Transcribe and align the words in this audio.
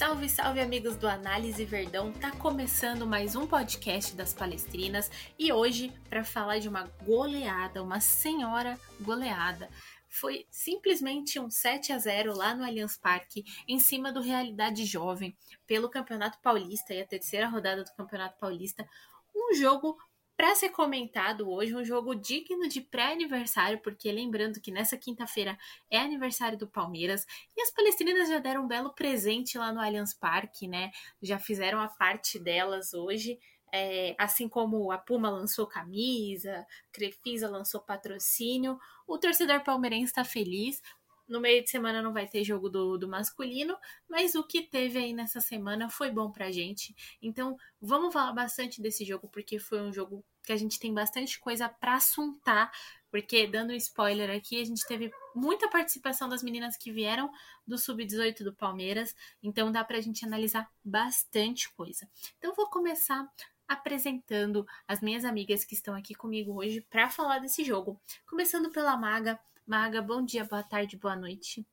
Salve, 0.00 0.30
salve 0.30 0.60
amigos 0.60 0.96
do 0.96 1.06
Análise 1.06 1.62
Verdão. 1.62 2.10
Tá 2.10 2.30
começando 2.30 3.06
mais 3.06 3.36
um 3.36 3.46
podcast 3.46 4.16
das 4.16 4.32
Palestrinas 4.32 5.10
e 5.38 5.52
hoje 5.52 5.92
para 6.08 6.24
falar 6.24 6.58
de 6.58 6.70
uma 6.70 6.84
goleada, 7.04 7.82
uma 7.82 8.00
senhora 8.00 8.80
goleada. 9.02 9.68
Foi 10.08 10.46
simplesmente 10.50 11.38
um 11.38 11.50
7 11.50 11.92
a 11.92 11.98
0 11.98 12.34
lá 12.34 12.54
no 12.54 12.64
Allianz 12.64 12.96
Parque, 12.96 13.44
em 13.68 13.78
cima 13.78 14.10
do 14.10 14.22
Realidade 14.22 14.86
Jovem, 14.86 15.36
pelo 15.66 15.90
Campeonato 15.90 16.38
Paulista 16.40 16.94
e 16.94 17.02
a 17.02 17.06
terceira 17.06 17.46
rodada 17.46 17.84
do 17.84 17.92
Campeonato 17.92 18.38
Paulista. 18.38 18.88
Um 19.36 19.54
jogo 19.54 19.98
para 20.40 20.54
ser 20.54 20.70
comentado 20.70 21.50
hoje, 21.50 21.76
um 21.76 21.84
jogo 21.84 22.14
digno 22.14 22.66
de 22.66 22.80
pré-aniversário, 22.80 23.78
porque 23.82 24.10
lembrando 24.10 24.58
que 24.58 24.72
nessa 24.72 24.96
quinta-feira 24.96 25.54
é 25.90 25.98
aniversário 25.98 26.56
do 26.56 26.66
Palmeiras 26.66 27.26
e 27.54 27.60
as 27.60 27.70
palestrinas 27.70 28.26
já 28.26 28.38
deram 28.38 28.64
um 28.64 28.66
belo 28.66 28.94
presente 28.94 29.58
lá 29.58 29.70
no 29.70 29.78
Allianz 29.78 30.14
Parque, 30.14 30.66
né? 30.66 30.92
Já 31.20 31.38
fizeram 31.38 31.78
a 31.78 31.88
parte 31.88 32.38
delas 32.38 32.94
hoje. 32.94 33.38
É, 33.70 34.16
assim 34.18 34.48
como 34.48 34.90
a 34.90 34.96
Puma 34.96 35.28
lançou 35.28 35.66
camisa, 35.66 36.66
Crefisa 36.90 37.46
lançou 37.46 37.82
patrocínio, 37.82 38.78
o 39.06 39.18
torcedor 39.18 39.62
palmeirense 39.62 40.06
está 40.06 40.24
feliz 40.24 40.80
no 41.30 41.40
meio 41.40 41.62
de 41.62 41.70
semana 41.70 42.02
não 42.02 42.12
vai 42.12 42.26
ter 42.26 42.42
jogo 42.42 42.68
do, 42.68 42.98
do 42.98 43.08
masculino, 43.08 43.76
mas 44.08 44.34
o 44.34 44.42
que 44.42 44.62
teve 44.62 44.98
aí 44.98 45.12
nessa 45.12 45.40
semana 45.40 45.88
foi 45.88 46.10
bom 46.10 46.30
pra 46.30 46.50
gente. 46.50 46.94
Então, 47.22 47.56
vamos 47.80 48.12
falar 48.12 48.32
bastante 48.32 48.82
desse 48.82 49.04
jogo, 49.04 49.28
porque 49.28 49.58
foi 49.58 49.80
um 49.80 49.92
jogo 49.92 50.24
que 50.42 50.52
a 50.52 50.56
gente 50.56 50.80
tem 50.80 50.92
bastante 50.92 51.38
coisa 51.38 51.68
para 51.68 51.94
assuntar. 51.94 52.72
Porque, 53.10 53.46
dando 53.46 53.72
spoiler 53.72 54.30
aqui, 54.30 54.60
a 54.60 54.64
gente 54.64 54.86
teve 54.86 55.12
muita 55.34 55.68
participação 55.68 56.28
das 56.28 56.42
meninas 56.42 56.76
que 56.76 56.92
vieram 56.92 57.30
do 57.66 57.78
Sub-18 57.78 58.42
do 58.42 58.52
Palmeiras. 58.52 59.14
Então, 59.42 59.70
dá 59.70 59.84
pra 59.84 60.00
gente 60.00 60.24
analisar 60.24 60.68
bastante 60.84 61.72
coisa. 61.74 62.08
Então, 62.38 62.54
vou 62.54 62.68
começar 62.68 63.28
apresentando 63.68 64.66
as 64.86 65.00
minhas 65.00 65.24
amigas 65.24 65.64
que 65.64 65.74
estão 65.74 65.94
aqui 65.94 66.12
comigo 66.12 66.54
hoje 66.54 66.80
para 66.80 67.08
falar 67.08 67.38
desse 67.38 67.62
jogo. 67.62 68.00
Começando 68.28 68.68
pela 68.70 68.96
Maga. 68.96 69.38
Maga, 69.70 70.02
bom 70.02 70.20
dia, 70.20 70.44
boa 70.44 70.64
tarde, 70.64 70.96
boa 70.96 71.14
noite. 71.14 71.64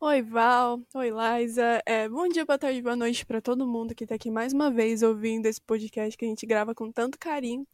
Oi, 0.00 0.22
Val. 0.22 0.80
Oi, 0.94 1.10
Liza. 1.10 1.82
É, 1.84 2.08
bom 2.08 2.26
dia, 2.28 2.46
boa 2.46 2.58
tarde, 2.58 2.80
boa 2.80 2.96
noite 2.96 3.26
para 3.26 3.42
todo 3.42 3.66
mundo 3.66 3.94
que 3.94 4.04
está 4.04 4.14
aqui 4.14 4.30
mais 4.30 4.54
uma 4.54 4.70
vez 4.70 5.02
ouvindo 5.02 5.44
esse 5.44 5.60
podcast 5.60 6.16
que 6.16 6.24
a 6.24 6.28
gente 6.28 6.46
grava 6.46 6.74
com 6.74 6.90
tanto 6.90 7.18
carinho. 7.18 7.66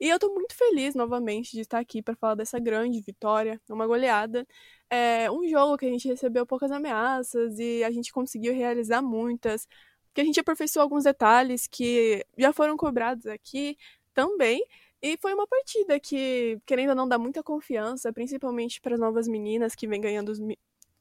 E 0.00 0.08
eu 0.08 0.16
estou 0.16 0.34
muito 0.34 0.52
feliz 0.56 0.96
novamente 0.96 1.52
de 1.52 1.60
estar 1.60 1.78
aqui 1.78 2.02
para 2.02 2.16
falar 2.16 2.34
dessa 2.34 2.58
grande 2.58 3.00
vitória, 3.02 3.60
uma 3.70 3.86
goleada. 3.86 4.44
É 4.90 5.30
um 5.30 5.48
jogo 5.48 5.78
que 5.78 5.86
a 5.86 5.90
gente 5.90 6.08
recebeu 6.08 6.44
poucas 6.44 6.72
ameaças 6.72 7.56
e 7.60 7.84
a 7.84 7.92
gente 7.92 8.12
conseguiu 8.12 8.52
realizar 8.52 9.00
muitas. 9.00 9.68
Que 10.12 10.22
a 10.22 10.24
gente 10.24 10.40
aperfeiçoou 10.40 10.82
alguns 10.82 11.04
detalhes 11.04 11.68
que 11.68 12.26
já 12.36 12.52
foram 12.52 12.76
cobrados 12.76 13.26
aqui 13.26 13.78
também. 14.12 14.60
E 15.06 15.18
foi 15.18 15.34
uma 15.34 15.46
partida 15.46 16.00
que, 16.00 16.58
querendo 16.64 16.88
ou 16.90 16.94
não, 16.96 17.06
dá 17.06 17.18
muita 17.18 17.42
confiança, 17.42 18.10
principalmente 18.10 18.80
para 18.80 18.94
as 18.94 19.00
novas 19.00 19.28
meninas 19.28 19.74
que 19.74 19.86
vêm 19.86 20.00
ganhando, 20.00 20.32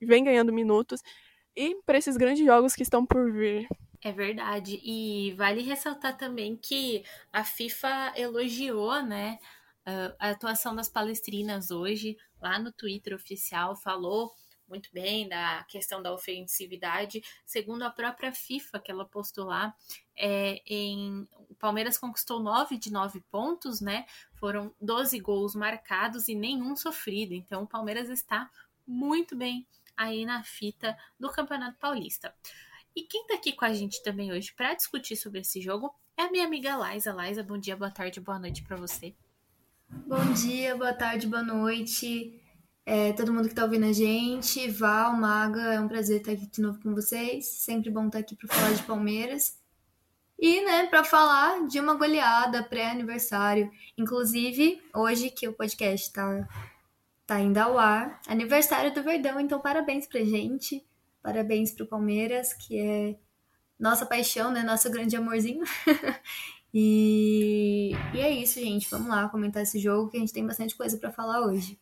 vem 0.02 0.24
ganhando 0.26 0.52
minutos 0.52 1.02
e 1.56 1.76
para 1.86 1.98
esses 1.98 2.18
grandes 2.18 2.46
jogos 2.46 2.76
que 2.76 2.84
estão 2.84 3.06
por 3.06 3.32
vir. 3.32 3.66
É 4.02 4.12
verdade. 4.12 4.82
E 4.84 5.34
vale 5.38 5.62
ressaltar 5.62 6.18
também 6.18 6.58
que 6.58 7.04
a 7.32 7.46
FIFA 7.46 8.12
elogiou, 8.18 9.02
né, 9.02 9.40
a 10.20 10.32
atuação 10.32 10.76
das 10.76 10.90
palestrinas 10.90 11.72
hoje, 11.72 12.18
lá 12.42 12.60
no 12.60 12.74
Twitter 12.74 13.16
oficial, 13.16 13.76
falou 13.78 14.34
muito 14.68 14.90
bem 14.94 15.28
da 15.28 15.64
questão 15.66 16.02
da 16.02 16.14
ofensividade. 16.14 17.24
Segundo 17.46 17.84
a 17.84 17.90
própria 17.90 18.34
FIFA, 18.34 18.80
que 18.80 18.92
ela 18.92 19.06
postou 19.06 19.46
lá, 19.46 19.76
é, 20.16 20.62
em, 20.66 21.28
o 21.50 21.56
Palmeiras 21.56 21.98
conquistou 21.98 22.40
9 22.40 22.78
de 22.78 22.92
9 22.92 23.22
pontos, 23.32 23.82
né? 23.82 24.06
Foram 24.36 24.74
12 24.82 25.20
gols 25.20 25.56
marcados 25.56 26.28
e 26.28 26.36
nenhum 26.36 26.76
sofrido. 26.76 27.34
Então 27.34 27.64
o 27.64 27.68
Palmeiras 27.68 28.10
está 28.10 28.50
muito 28.86 29.36
bem 29.36 29.68
aí 29.96 30.26
na 30.26 30.44
fita 30.44 30.98
do 31.20 31.30
Campeonato 31.30 31.78
Paulista. 31.78 32.34
E 32.96 33.04
quem 33.04 33.26
tá 33.26 33.36
aqui 33.36 33.54
com 33.54 33.66
a 33.66 33.74
gente 33.74 34.04
também 34.04 34.32
hoje 34.32 34.54
para 34.54 34.74
discutir 34.74 35.16
sobre 35.16 35.42
esse 35.42 35.62
jogo 35.62 35.94
é 36.16 36.24
a 36.24 36.32
minha 36.32 36.46
amiga 36.46 36.76
Laisa. 36.76 37.14
Laisa, 37.14 37.44
bom 37.44 37.58
dia, 37.58 37.76
boa 37.76 37.92
tarde, 37.92 38.20
boa 38.20 38.38
noite 38.40 38.64
para 38.64 38.78
você. 38.78 39.16
Bom 39.90 40.34
dia, 40.34 40.76
boa 40.76 40.94
tarde, 40.94 41.28
boa 41.28 41.44
noite 41.44 42.43
é, 42.86 43.14
todo 43.14 43.32
mundo 43.32 43.46
que 43.46 43.52
está 43.52 43.64
ouvindo 43.64 43.86
a 43.86 43.94
gente, 43.94 44.70
Val, 44.70 45.14
Maga, 45.14 45.74
é 45.74 45.80
um 45.80 45.88
prazer 45.88 46.18
estar 46.18 46.34
aqui 46.34 46.48
de 46.48 46.62
novo 46.62 46.80
com 46.82 46.94
vocês. 46.94 47.46
Sempre 47.46 47.90
bom 47.90 48.08
estar 48.08 48.20
aqui 48.20 48.36
para 48.36 48.54
falar 48.54 48.74
de 48.74 48.84
Palmeiras. 48.84 49.58
E, 50.38 50.62
né, 50.66 50.88
para 50.88 51.04
falar 51.06 51.66
de 51.68 51.80
uma 51.80 51.96
goleada 51.96 52.62
pré-aniversário. 52.64 53.72
Inclusive, 53.98 54.82
hoje 54.94 55.30
que 55.30 55.48
o 55.48 55.54
podcast 55.54 56.08
está 56.08 56.48
tá 57.26 57.40
indo 57.40 57.58
ao 57.58 57.78
ar, 57.80 58.20
aniversário 58.28 58.94
do 58.94 59.02
Verdão, 59.02 59.40
então 59.40 59.62
parabéns 59.62 60.06
pra 60.06 60.20
gente. 60.20 60.86
Parabéns 61.22 61.72
pro 61.72 61.88
Palmeiras, 61.88 62.54
que 62.54 62.78
é 62.78 63.16
nossa 63.80 64.06
paixão, 64.06 64.52
né? 64.52 64.62
Nosso 64.62 64.92
grande 64.92 65.16
amorzinho. 65.16 65.64
e, 66.74 67.94
e 68.14 68.20
é 68.20 68.30
isso, 68.30 68.60
gente. 68.60 68.90
Vamos 68.92 69.08
lá 69.08 69.30
comentar 69.30 69.64
esse 69.64 69.80
jogo 69.80 70.10
que 70.10 70.18
a 70.18 70.20
gente 70.20 70.34
tem 70.34 70.46
bastante 70.46 70.76
coisa 70.76 70.98
para 70.98 71.14
falar 71.14 71.46
hoje. 71.48 71.80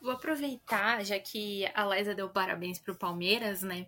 Vou 0.00 0.12
aproveitar, 0.12 1.04
já 1.04 1.18
que 1.18 1.66
a 1.74 1.84
Liza 1.86 2.14
deu 2.14 2.28
parabéns 2.28 2.78
pro 2.78 2.94
Palmeiras, 2.94 3.62
né? 3.62 3.86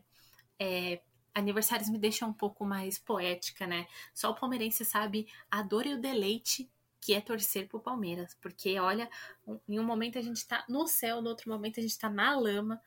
É, 0.59 1.00
aniversários 1.34 1.88
me 1.88 1.98
deixam 1.98 2.31
um 2.31 2.32
pouco 2.32 2.65
mais 2.65 2.98
poética, 2.98 3.66
né? 3.66 3.87
Só 4.12 4.31
o 4.31 4.34
palmeirense 4.34 4.84
sabe 4.84 5.26
a 5.50 5.62
dor 5.62 5.87
e 5.87 5.94
o 5.94 6.00
deleite 6.00 6.69
que 7.00 7.15
é 7.15 7.21
torcer 7.21 7.69
pro 7.69 7.81
Palmeiras. 7.81 8.37
Porque, 8.41 8.78
olha, 8.78 9.09
em 9.69 9.78
um 9.78 9.84
momento 9.84 10.19
a 10.19 10.22
gente 10.22 10.47
tá 10.47 10.65
no 10.69 10.87
céu, 10.87 11.22
no 11.22 11.31
outro 11.31 11.50
momento 11.50 11.81
a 11.81 11.82
gente 11.82 11.98
tá 11.98 12.10
na 12.10 12.37
lama. 12.38 12.81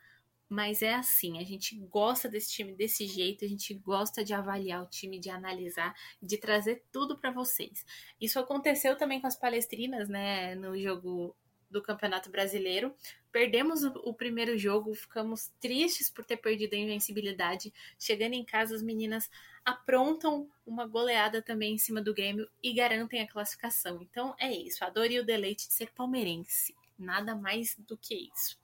Mas 0.48 0.82
é 0.82 0.94
assim, 0.94 1.38
a 1.38 1.44
gente 1.44 1.74
gosta 1.90 2.28
desse 2.28 2.52
time 2.52 2.74
desse 2.74 3.06
jeito, 3.06 3.44
a 3.44 3.48
gente 3.48 3.72
gosta 3.74 4.22
de 4.22 4.34
avaliar 4.34 4.82
o 4.82 4.86
time, 4.86 5.18
de 5.18 5.30
analisar, 5.30 5.94
de 6.22 6.36
trazer 6.36 6.84
tudo 6.92 7.18
para 7.18 7.32
vocês. 7.32 7.84
Isso 8.20 8.38
aconteceu 8.38 8.96
também 8.96 9.20
com 9.20 9.26
as 9.26 9.36
palestrinas, 9.36 10.08
né, 10.08 10.54
no 10.54 10.78
jogo 10.78 11.34
do 11.74 11.82
Campeonato 11.82 12.30
Brasileiro. 12.30 12.94
Perdemos 13.32 13.82
o, 13.82 13.88
o, 14.04 14.14
primeiro 14.14 14.56
jogo, 14.56 14.94
ficamos 14.94 15.52
tristes 15.60 16.08
por 16.08 16.24
ter 16.24 16.36
perdido 16.36 16.74
a 16.74 16.78
invencibilidade. 16.78 17.74
Chegando 17.98 18.34
em 18.34 18.44
casa, 18.44 18.76
as 18.76 18.82
meninas 18.82 19.28
aprontam 19.64 20.48
uma 20.64 20.86
goleada 20.86 21.42
também 21.42 21.74
em 21.74 21.78
cima 21.78 22.00
do 22.00 22.14
Grêmio 22.14 22.48
e 22.62 22.72
garantem 22.72 23.20
a 23.20 23.28
classificação. 23.28 24.00
Então 24.00 24.36
é 24.38 24.52
isso, 24.52 24.84
a 24.84 24.88
dor 24.88 25.10
e 25.10 25.18
o 25.18 25.26
deleite 25.26 25.66
de 25.66 25.74
ser 25.74 25.90
palmeirense. 25.90 26.74
Nada 26.96 27.34
mais 27.34 27.76
do 27.76 27.96
que 27.96 28.30
isso. 28.32 28.56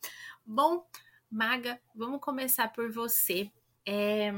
Bom, 0.47 0.87
Maga, 1.29 1.81
vamos 1.93 2.21
começar 2.21 2.73
por 2.73 2.93
você. 2.93 3.51
É, 3.85 4.33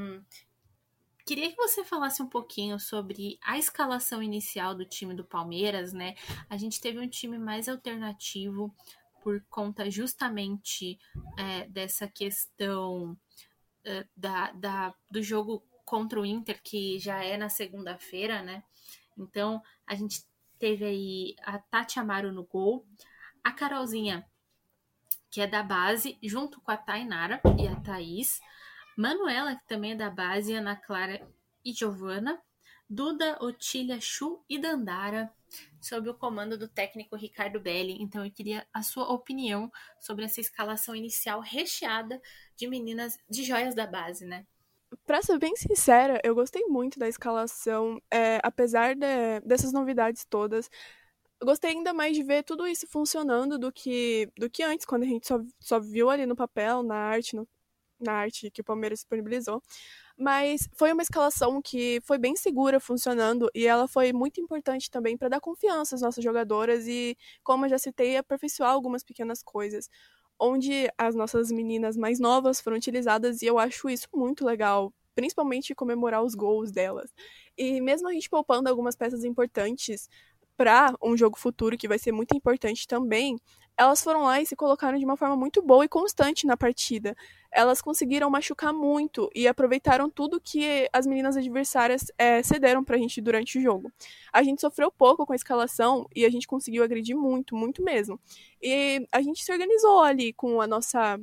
Queria 1.25 1.51
que 1.51 1.57
você 1.57 1.85
falasse 1.85 2.23
um 2.23 2.29
pouquinho 2.29 2.79
sobre 2.79 3.39
a 3.43 3.59
escalação 3.59 4.23
inicial 4.23 4.75
do 4.75 4.85
time 4.85 5.15
do 5.15 5.25
Palmeiras, 5.25 5.93
né? 5.93 6.15
A 6.51 6.57
gente 6.57 6.81
teve 6.81 6.99
um 6.99 7.09
time 7.09 7.39
mais 7.39 7.69
alternativo 7.69 8.75
por 9.23 9.41
conta 9.49 9.89
justamente 9.91 10.99
é, 11.39 11.67
dessa 11.69 12.09
questão 12.09 13.17
é, 13.85 14.07
da, 14.17 14.51
da, 14.53 14.95
do 15.11 15.23
jogo 15.23 15.63
contra 15.85 16.21
o 16.21 16.27
Inter, 16.27 16.61
que 16.63 16.99
já 16.99 17.23
é 17.23 17.37
na 17.37 17.49
segunda-feira, 17.49 18.43
né? 18.43 18.65
Então, 19.17 19.63
a 19.87 19.95
gente 19.95 20.25
teve 20.59 20.85
aí 20.85 21.35
a 21.43 21.59
Tati 21.59 21.99
Amaro 21.99 22.33
no 22.33 22.45
gol, 22.45 22.87
a 23.45 23.53
Carolzinha, 23.53 24.27
que 25.31 25.41
é 25.41 25.47
da 25.47 25.63
base, 25.63 26.19
junto 26.23 26.61
com 26.61 26.71
a 26.71 26.77
Tainara 26.77 27.41
e 27.59 27.67
a 27.67 27.75
Thaís. 27.77 28.41
Manuela, 28.97 29.57
que 29.57 29.67
também 29.67 29.93
é 29.93 29.97
da 29.97 30.11
base, 30.11 30.55
Ana 30.55 30.77
Clara 30.77 31.27
e 31.65 31.73
Giovana, 31.73 32.41
Duda, 32.89 33.39
Otília, 33.41 33.99
Chu 34.01 34.45
e 34.49 34.59
Dandara, 34.59 35.33
sob 35.81 36.11
o 36.11 36.15
comando 36.15 36.59
do 36.59 36.69
técnico 36.69 37.17
Ricardo 37.17 37.59
Belli. 37.59 37.97
Então 38.01 38.25
eu 38.25 38.31
queria 38.31 38.67
a 38.73 38.83
sua 38.83 39.11
opinião 39.11 39.71
sobre 39.99 40.25
essa 40.25 40.41
escalação 40.41 40.95
inicial 40.95 41.41
recheada 41.41 42.21
de 42.57 42.69
meninas 42.69 43.19
de 43.29 43.45
joias 43.45 43.75
da 43.75 43.87
base, 43.87 44.27
né? 44.27 44.47
Pra 45.07 45.23
ser 45.23 45.39
bem 45.39 45.57
sincera, 45.57 46.21
eu 46.23 46.35
gostei 46.35 46.67
muito 46.67 46.99
da 46.99 47.09
escalação, 47.09 47.99
é, 48.11 48.39
apesar 48.43 48.95
de, 48.95 49.41
dessas 49.43 49.73
novidades 49.73 50.25
todas. 50.27 50.69
Gostei 51.43 51.71
ainda 51.71 51.95
mais 51.95 52.15
de 52.15 52.23
ver 52.23 52.43
tudo 52.45 52.67
isso 52.67 52.87
funcionando 52.87 53.59
do 53.59 53.73
que, 53.73 54.31
do 54.37 54.51
que 54.51 54.63
antes, 54.63 54.85
quando 54.85 55.05
a 55.05 55.07
gente 55.07 55.27
só, 55.27 55.41
só 55.59 55.81
viu 55.81 56.11
ali 56.11 56.27
no 56.27 56.37
papel, 56.37 56.83
na 56.83 56.95
arte, 56.95 57.35
no, 57.35 57.49
na 58.03 58.13
arte 58.13 58.51
que 58.51 58.61
o 58.61 58.65
Palmeiras 58.65 59.01
disponibilizou. 59.01 59.63
Mas 60.17 60.69
foi 60.75 60.93
uma 60.93 61.03
escalação 61.03 61.61
que 61.63 62.01
foi 62.05 62.19
bem 62.19 62.37
segura 62.37 62.79
funcionando 62.81 63.51
e 63.55 63.67
ela 63.67 63.89
foi 63.89 64.13
muito 64.13 64.41
importante 64.41 64.91
também 64.91 65.17
para 65.17 65.29
dar 65.29 65.41
confiança 65.41 65.95
às 65.95 66.03
nossas 66.03 66.23
jogadoras 66.23 66.87
e, 66.87 67.17
como 67.43 67.65
eu 67.67 67.71
já 67.71 67.79
citei, 67.79 68.17
aperfeiçoar 68.17 68.71
algumas 68.71 69.03
pequenas 69.03 69.43
coisas. 69.43 69.89
Onde 70.39 70.89
as 70.99 71.15
nossas 71.15 71.51
meninas 71.53 71.97
mais 71.97 72.19
novas 72.21 72.61
foram 72.61 72.77
utilizadas 72.77 73.43
e 73.43 73.47
eu 73.47 73.59
acho 73.59 73.89
isso 73.89 74.09
muito 74.15 74.45
legal 74.45 74.93
principalmente 75.15 75.75
comemorar 75.75 76.23
os 76.23 76.35
gols 76.35 76.73
delas. 76.73 77.13
E 77.57 77.81
mesmo 77.83 78.09
a 78.09 78.13
gente 78.13 78.31
poupando 78.31 78.69
algumas 78.69 78.97
peças 78.97 79.25
importantes 79.25 80.09
para 80.57 80.95
um 81.03 81.17
jogo 81.17 81.39
futuro 81.39 81.77
que 81.77 81.89
vai 81.89 81.99
ser 81.99 82.13
muito 82.13 82.37
importante 82.37 82.87
também, 82.87 83.37
elas 83.77 84.03
foram 84.03 84.23
lá 84.23 84.41
e 84.41 84.47
se 84.47 84.57
colocaram 84.57 84.99
de 84.99 85.05
uma 85.05 85.17
forma 85.17 85.37
muito 85.37 85.63
boa 85.63 85.85
e 85.85 85.89
constante 85.89 86.47
na 86.47 86.57
partida. 86.57 87.15
Elas 87.53 87.83
conseguiram 87.83 88.31
machucar 88.31 88.73
muito 88.73 89.31
e 89.35 89.47
aproveitaram 89.47 90.09
tudo 90.09 90.41
que 90.41 90.89
as 90.93 91.07
meninas 91.07 91.37
adversárias 91.37 92.07
é, 92.17 92.43
cederam 92.43 92.83
pra 92.83 92.97
gente 92.97 93.21
durante 93.21 93.59
o 93.59 93.63
jogo. 93.63 93.93
A 94.33 94.43
gente 94.43 94.61
sofreu 94.61 94.91
pouco 94.91 95.27
com 95.27 95.33
a 95.33 95.37
escalação 95.37 96.09
e 96.17 96.25
a 96.25 96.31
gente 96.31 96.47
conseguiu 96.47 96.83
agredir 96.83 97.17
muito, 97.17 97.55
muito 97.55 97.83
mesmo. 97.83 98.19
E 98.61 99.07
a 99.13 99.21
gente 99.21 99.45
se 99.45 99.53
organizou 99.53 100.01
ali 100.01 100.33
com 100.33 100.61
a 100.61 100.67
nossa 100.67 101.21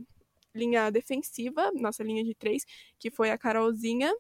linha 0.54 0.92
defensiva, 0.92 1.72
nossa 1.74 2.04
linha 2.04 2.24
de 2.24 2.36
três, 2.36 2.66
que 3.00 3.10
foi 3.10 3.32
a 3.32 3.38
Carolzinha, 3.38 4.14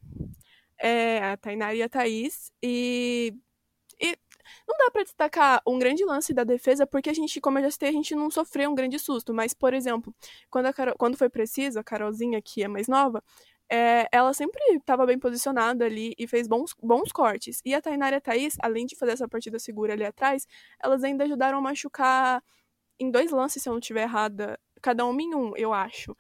é, 0.79 1.19
a 1.23 1.38
Tainara 1.38 1.75
e 1.75 1.83
a 1.83 1.89
Thaís. 1.89 2.51
E 2.61 3.33
não 4.67 4.77
dá 4.77 4.91
para 4.91 5.03
destacar 5.03 5.61
um 5.65 5.79
grande 5.79 6.03
lance 6.05 6.33
da 6.33 6.43
defesa, 6.43 6.85
porque 6.87 7.09
a 7.09 7.13
gente, 7.13 7.39
como 7.41 7.59
eu 7.59 7.63
já 7.63 7.71
citei, 7.71 7.89
a 7.89 7.93
gente 7.93 8.15
não 8.15 8.29
sofreu 8.29 8.69
um 8.69 8.75
grande 8.75 8.99
susto. 8.99 9.33
Mas, 9.33 9.53
por 9.53 9.73
exemplo, 9.73 10.13
quando, 10.49 10.73
Carol, 10.73 10.95
quando 10.97 11.17
foi 11.17 11.29
preciso, 11.29 11.79
a 11.79 11.83
Carolzinha, 11.83 12.41
que 12.41 12.63
é 12.63 12.67
mais 12.67 12.87
nova, 12.87 13.23
é, 13.69 14.07
ela 14.11 14.33
sempre 14.33 14.61
estava 14.75 15.05
bem 15.05 15.19
posicionada 15.19 15.85
ali 15.85 16.15
e 16.17 16.27
fez 16.27 16.47
bons, 16.47 16.73
bons 16.81 17.11
cortes. 17.11 17.61
E 17.63 17.73
a 17.75 17.81
Tainara 17.81 18.15
e 18.15 18.17
a 18.17 18.21
Thaís, 18.21 18.57
além 18.61 18.85
de 18.85 18.95
fazer 18.95 19.11
essa 19.11 19.27
partida 19.27 19.59
segura 19.59 19.93
ali 19.93 20.03
atrás, 20.05 20.47
elas 20.83 21.03
ainda 21.03 21.23
ajudaram 21.23 21.59
a 21.59 21.61
machucar 21.61 22.43
em 22.99 23.11
dois 23.11 23.31
lances, 23.31 23.61
se 23.61 23.69
eu 23.69 23.73
não 23.73 23.79
estiver 23.79 24.03
errada, 24.03 24.59
cada 24.81 25.05
um 25.05 25.17
em 25.19 25.33
um, 25.35 25.55
eu 25.55 25.73
acho, 25.73 26.15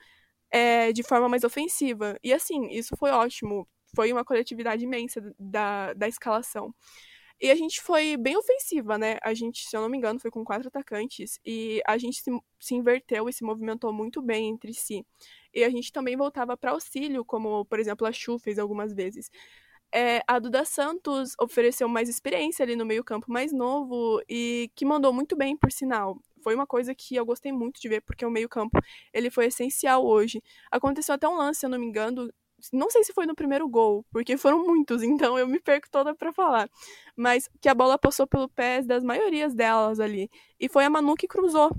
é, 0.51 0.91
de 0.93 1.03
forma 1.03 1.27
mais 1.27 1.43
ofensiva. 1.43 2.17
E 2.23 2.31
assim, 2.33 2.67
isso 2.69 2.95
foi 2.97 3.11
ótimo. 3.11 3.67
Foi 3.95 4.11
uma 4.13 4.23
coletividade 4.23 4.83
imensa 4.83 5.19
da, 5.39 5.93
da 5.93 6.07
escalação. 6.07 6.73
E 7.41 7.49
a 7.49 7.55
gente 7.55 7.81
foi 7.81 8.17
bem 8.17 8.35
ofensiva, 8.37 8.97
né? 8.97 9.17
A 9.23 9.33
gente, 9.33 9.67
se 9.67 9.75
eu 9.75 9.81
não 9.81 9.89
me 9.89 9.97
engano, 9.97 10.19
foi 10.19 10.29
com 10.29 10.43
quatro 10.43 10.67
atacantes. 10.67 11.39
E 11.45 11.81
a 11.87 11.97
gente 11.97 12.21
se, 12.21 12.31
se 12.59 12.75
inverteu 12.75 13.29
e 13.29 13.33
se 13.33 13.43
movimentou 13.43 13.93
muito 13.93 14.21
bem 14.21 14.49
entre 14.49 14.73
si. 14.73 15.05
E 15.53 15.63
a 15.63 15.69
gente 15.69 15.91
também 15.91 16.17
voltava 16.17 16.57
para 16.57 16.71
auxílio, 16.71 17.23
como, 17.23 17.65
por 17.65 17.79
exemplo, 17.79 18.05
a 18.05 18.11
Chu 18.11 18.37
fez 18.39 18.59
algumas 18.59 18.93
vezes. 18.93 19.29
É, 19.93 20.21
a 20.27 20.37
Duda 20.37 20.65
Santos 20.65 21.33
ofereceu 21.41 21.87
mais 21.89 22.09
experiência 22.09 22.63
ali 22.63 22.75
no 22.75 22.85
meio-campo 22.85 23.31
mais 23.31 23.51
novo 23.51 24.21
e 24.29 24.69
que 24.75 24.85
mandou 24.85 25.11
muito 25.13 25.35
bem, 25.35 25.57
por 25.57 25.71
sinal. 25.71 26.19
Foi 26.43 26.53
uma 26.55 26.67
coisa 26.67 26.93
que 26.93 27.15
eu 27.15 27.25
gostei 27.25 27.51
muito 27.51 27.81
de 27.81 27.89
ver, 27.89 28.01
porque 28.01 28.25
o 28.25 28.29
meio-campo 28.31 28.79
ele 29.13 29.31
foi 29.31 29.47
essencial 29.47 30.05
hoje. 30.05 30.41
Aconteceu 30.71 31.15
até 31.15 31.27
um 31.27 31.37
lance, 31.37 31.61
se 31.61 31.65
eu 31.65 31.69
não 31.69 31.79
me 31.79 31.85
engano, 31.87 32.31
não 32.73 32.89
sei 32.89 33.03
se 33.03 33.13
foi 33.13 33.25
no 33.25 33.35
primeiro 33.35 33.67
gol, 33.67 34.05
porque 34.11 34.37
foram 34.37 34.65
muitos, 34.65 35.01
então 35.03 35.37
eu 35.37 35.47
me 35.47 35.59
perco 35.59 35.89
toda 35.89 36.13
para 36.15 36.33
falar. 36.33 36.69
Mas 37.15 37.49
que 37.61 37.69
a 37.69 37.73
bola 37.73 37.97
passou 37.97 38.27
pelo 38.27 38.49
pés 38.49 38.85
das 38.85 39.03
maiorias 39.03 39.53
delas 39.53 39.99
ali. 39.99 40.29
E 40.59 40.69
foi 40.69 40.85
a 40.85 40.89
Manu 40.89 41.15
que 41.15 41.27
cruzou. 41.27 41.71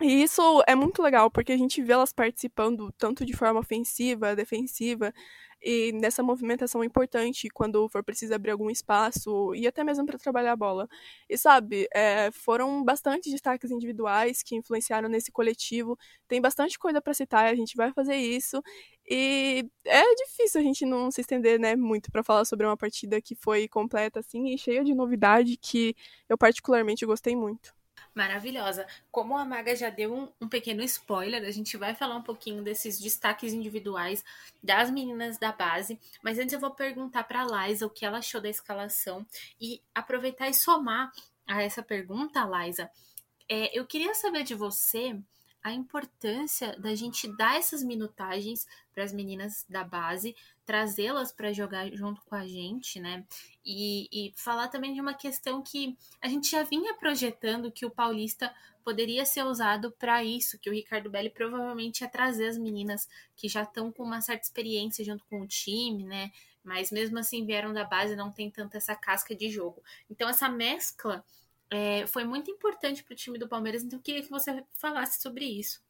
E 0.00 0.22
isso 0.22 0.62
é 0.66 0.74
muito 0.74 1.02
legal, 1.02 1.30
porque 1.30 1.52
a 1.52 1.56
gente 1.56 1.80
vê 1.82 1.92
elas 1.92 2.12
participando 2.12 2.92
tanto 2.98 3.24
de 3.24 3.36
forma 3.36 3.60
ofensiva, 3.60 4.34
defensiva, 4.34 5.14
e 5.62 5.92
nessa 5.92 6.22
movimentação 6.22 6.82
importante 6.84 7.48
quando 7.50 7.88
for 7.88 8.02
preciso 8.04 8.34
abrir 8.34 8.50
algum 8.50 8.70
espaço 8.70 9.54
e 9.54 9.66
até 9.66 9.84
mesmo 9.84 10.04
para 10.06 10.18
trabalhar 10.18 10.52
a 10.52 10.56
bola. 10.56 10.88
E 11.28 11.36
sabe, 11.38 11.88
é, 11.94 12.30
foram 12.32 12.82
bastante 12.84 13.30
destaques 13.30 13.70
individuais 13.70 14.42
que 14.42 14.56
influenciaram 14.56 15.08
nesse 15.08 15.30
coletivo. 15.32 15.98
Tem 16.28 16.40
bastante 16.40 16.78
coisa 16.78 17.00
para 17.00 17.14
citar, 17.14 17.46
a 17.46 17.54
gente 17.54 17.76
vai 17.76 17.92
fazer 17.92 18.16
isso. 18.16 18.62
E 19.08 19.64
é 19.84 20.14
difícil 20.14 20.60
a 20.60 20.64
gente 20.64 20.84
não 20.86 21.10
se 21.10 21.20
estender, 21.20 21.58
né, 21.60 21.76
muito 21.76 22.10
para 22.10 22.22
falar 22.22 22.44
sobre 22.44 22.66
uma 22.66 22.76
partida 22.76 23.20
que 23.20 23.34
foi 23.34 23.68
completa 23.68 24.20
assim 24.20 24.48
e 24.54 24.58
cheia 24.58 24.84
de 24.84 24.94
novidade 24.94 25.56
que 25.56 25.94
eu 26.28 26.38
particularmente 26.38 27.04
gostei 27.06 27.34
muito. 27.36 27.81
Maravilhosa. 28.14 28.86
Como 29.10 29.36
a 29.36 29.44
Maga 29.44 29.74
já 29.74 29.88
deu 29.88 30.14
um, 30.14 30.28
um, 30.40 30.48
pequeno 30.48 30.82
spoiler, 30.82 31.42
a 31.44 31.50
gente 31.50 31.76
vai 31.78 31.94
falar 31.94 32.16
um 32.16 32.22
pouquinho 32.22 32.62
desses 32.62 33.00
destaques 33.00 33.54
individuais 33.54 34.22
das 34.62 34.90
meninas 34.90 35.38
da 35.38 35.50
base. 35.50 35.98
Mas 36.22 36.38
antes 36.38 36.52
eu 36.52 36.60
vou 36.60 36.70
perguntar 36.70 37.24
para 37.24 37.42
a 37.42 37.66
Liza 37.66 37.86
o 37.86 37.90
que 37.90 38.04
ela 38.04 38.18
achou 38.18 38.40
da 38.40 38.50
escalação 38.50 39.26
e 39.58 39.80
aproveitar 39.94 40.48
e 40.48 40.54
somar 40.54 41.10
a 41.46 41.62
essa 41.62 41.82
pergunta, 41.82 42.44
Liza. 42.44 42.90
É, 43.48 43.76
eu 43.76 43.86
queria 43.86 44.14
saber 44.14 44.44
de 44.44 44.54
você 44.54 45.18
a 45.62 45.72
importância 45.72 46.76
da 46.78 46.94
gente 46.94 47.28
dar 47.36 47.56
essas 47.56 47.82
minutagens 47.82 48.66
para 48.92 49.04
as 49.04 49.12
meninas 49.12 49.64
da 49.68 49.84
base, 49.84 50.34
trazê-las 50.66 51.32
para 51.32 51.52
jogar 51.52 51.88
junto 51.92 52.20
com 52.22 52.34
a 52.34 52.46
gente, 52.46 52.98
né? 52.98 53.24
E, 53.64 54.08
e, 54.12 54.32
falar 54.36 54.68
também 54.68 54.92
de 54.92 55.00
uma 55.00 55.14
questão 55.14 55.62
que 55.62 55.96
a 56.20 56.28
gente 56.28 56.50
já 56.50 56.62
vinha 56.64 56.94
projetando 56.94 57.70
que 57.70 57.86
o 57.86 57.90
Paulista 57.90 58.52
poderia 58.84 59.24
ser 59.24 59.44
usado 59.44 59.92
para 59.92 60.24
isso, 60.24 60.58
que 60.58 60.68
o 60.68 60.72
Ricardo 60.72 61.08
Belli 61.08 61.30
provavelmente 61.30 62.00
ia 62.00 62.08
trazer 62.08 62.48
as 62.48 62.58
meninas 62.58 63.08
que 63.36 63.48
já 63.48 63.62
estão 63.62 63.92
com 63.92 64.02
uma 64.02 64.20
certa 64.20 64.44
experiência 64.44 65.04
junto 65.04 65.24
com 65.26 65.40
o 65.40 65.46
time, 65.46 66.04
né? 66.04 66.32
Mas 66.64 66.90
mesmo 66.90 67.18
assim 67.18 67.46
vieram 67.46 67.72
da 67.72 67.84
base, 67.84 68.16
não 68.16 68.32
tem 68.32 68.50
tanta 68.50 68.76
essa 68.76 68.94
casca 68.94 69.34
de 69.34 69.48
jogo. 69.48 69.82
Então 70.10 70.28
essa 70.28 70.48
mescla 70.48 71.24
é, 71.72 72.06
foi 72.06 72.22
muito 72.22 72.50
importante 72.50 73.02
para 73.02 73.14
o 73.14 73.16
time 73.16 73.38
do 73.38 73.48
Palmeiras, 73.48 73.82
então 73.82 73.98
eu 73.98 74.02
queria 74.02 74.22
que 74.22 74.30
você 74.30 74.62
falasse 74.74 75.22
sobre 75.22 75.46
isso. 75.46 75.80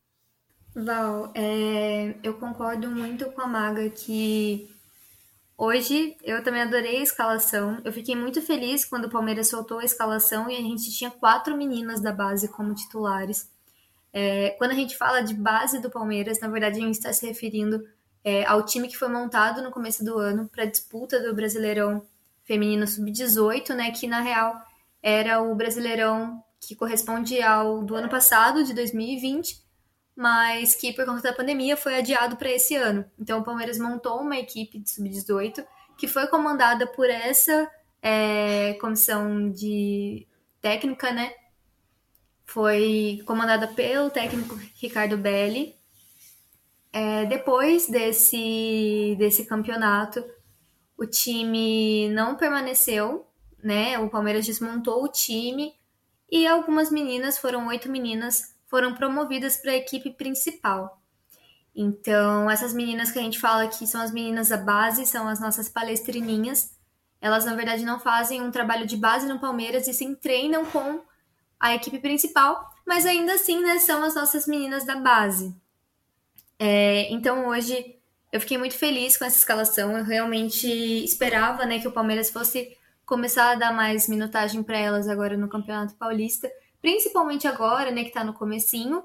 Val, 0.74 1.32
é, 1.34 2.14
eu 2.22 2.34
concordo 2.34 2.88
muito 2.88 3.26
com 3.32 3.40
a 3.40 3.48
Maga 3.48 3.90
que 3.90 4.70
hoje 5.58 6.16
eu 6.22 6.42
também 6.44 6.62
adorei 6.62 6.98
a 6.98 7.02
escalação. 7.02 7.82
Eu 7.84 7.92
fiquei 7.92 8.14
muito 8.14 8.40
feliz 8.40 8.84
quando 8.84 9.06
o 9.06 9.10
Palmeiras 9.10 9.48
soltou 9.48 9.80
a 9.80 9.84
escalação 9.84 10.48
e 10.48 10.56
a 10.56 10.60
gente 10.60 10.90
tinha 10.92 11.10
quatro 11.10 11.56
meninas 11.56 12.00
da 12.00 12.12
base 12.12 12.46
como 12.46 12.76
titulares. 12.76 13.50
É, 14.12 14.50
quando 14.50 14.70
a 14.70 14.74
gente 14.74 14.96
fala 14.96 15.20
de 15.20 15.34
base 15.34 15.80
do 15.80 15.90
Palmeiras, 15.90 16.38
na 16.38 16.48
verdade 16.48 16.78
a 16.78 16.84
gente 16.84 16.94
está 16.94 17.12
se 17.12 17.26
referindo 17.26 17.84
é, 18.22 18.46
ao 18.46 18.64
time 18.64 18.86
que 18.86 18.96
foi 18.96 19.08
montado 19.08 19.60
no 19.60 19.72
começo 19.72 20.04
do 20.04 20.16
ano 20.16 20.48
para 20.48 20.62
a 20.62 20.70
disputa 20.70 21.20
do 21.20 21.34
Brasileirão 21.34 22.06
Feminino 22.44 22.86
Sub-18, 22.86 23.74
né? 23.74 23.90
Que 23.90 24.06
na 24.06 24.20
real 24.20 24.62
era 25.02 25.42
o 25.42 25.54
Brasileirão 25.54 26.42
que 26.60 26.76
corresponde 26.76 27.42
ao 27.42 27.82
do 27.82 27.96
ano 27.96 28.08
passado, 28.08 28.62
de 28.62 28.72
2020, 28.72 29.60
mas 30.14 30.74
que 30.74 30.92
por 30.92 31.04
conta 31.04 31.22
da 31.22 31.32
pandemia 31.32 31.76
foi 31.76 31.96
adiado 31.96 32.36
para 32.36 32.50
esse 32.50 32.76
ano. 32.76 33.04
Então 33.18 33.40
o 33.40 33.44
Palmeiras 33.44 33.78
montou 33.78 34.20
uma 34.20 34.38
equipe 34.38 34.78
de 34.78 34.90
sub-18 34.90 35.64
que 35.98 36.06
foi 36.06 36.26
comandada 36.28 36.86
por 36.86 37.08
essa 37.10 37.70
é, 38.00 38.74
comissão 38.74 39.50
de 39.50 40.26
técnica, 40.60 41.12
né? 41.12 41.32
Foi 42.44 43.22
comandada 43.26 43.66
pelo 43.66 44.10
técnico 44.10 44.58
Ricardo 44.74 45.16
Belli. 45.16 45.74
É, 46.92 47.24
depois 47.24 47.88
desse, 47.88 49.16
desse 49.18 49.46
campeonato, 49.46 50.24
o 50.96 51.06
time 51.06 52.08
não 52.10 52.36
permaneceu 52.36 53.26
né? 53.62 53.98
O 53.98 54.10
Palmeiras 54.10 54.44
desmontou 54.44 55.04
o 55.04 55.08
time 55.08 55.74
e 56.30 56.46
algumas 56.46 56.90
meninas, 56.90 57.38
foram 57.38 57.66
oito 57.68 57.90
meninas, 57.90 58.54
foram 58.66 58.94
promovidas 58.94 59.56
para 59.56 59.72
a 59.72 59.76
equipe 59.76 60.10
principal. 60.10 61.00
Então, 61.74 62.50
essas 62.50 62.74
meninas 62.74 63.10
que 63.10 63.18
a 63.18 63.22
gente 63.22 63.38
fala 63.38 63.68
que 63.68 63.86
são 63.86 64.00
as 64.00 64.10
meninas 64.10 64.48
da 64.48 64.56
base, 64.56 65.06
são 65.06 65.28
as 65.28 65.40
nossas 65.40 65.68
palestrininhas. 65.68 66.76
Elas, 67.20 67.44
na 67.44 67.54
verdade, 67.54 67.84
não 67.84 68.00
fazem 68.00 68.42
um 68.42 68.50
trabalho 68.50 68.86
de 68.86 68.96
base 68.96 69.26
no 69.26 69.38
Palmeiras 69.38 69.86
e 69.88 69.94
sim 69.94 70.14
treinam 70.14 70.64
com 70.66 71.00
a 71.58 71.74
equipe 71.74 71.98
principal, 71.98 72.68
mas 72.84 73.06
ainda 73.06 73.34
assim, 73.34 73.62
né, 73.62 73.78
são 73.78 74.02
as 74.02 74.14
nossas 74.14 74.46
meninas 74.46 74.84
da 74.84 74.96
base. 74.96 75.54
É, 76.58 77.10
então, 77.12 77.46
hoje, 77.46 77.96
eu 78.32 78.40
fiquei 78.40 78.58
muito 78.58 78.74
feliz 78.74 79.16
com 79.16 79.24
essa 79.24 79.38
escalação. 79.38 79.96
Eu 79.96 80.04
realmente 80.04 80.66
esperava, 81.04 81.64
né, 81.64 81.78
que 81.78 81.88
o 81.88 81.92
Palmeiras 81.92 82.30
fosse 82.30 82.76
começar 83.12 83.50
a 83.50 83.54
dar 83.56 83.74
mais 83.74 84.08
minutagem 84.08 84.62
para 84.62 84.78
elas 84.78 85.06
agora 85.06 85.36
no 85.36 85.46
Campeonato 85.46 85.94
Paulista, 85.96 86.50
principalmente 86.80 87.46
agora, 87.46 87.90
né, 87.90 88.04
que 88.04 88.08
está 88.08 88.24
no 88.24 88.32
comecinho, 88.32 89.04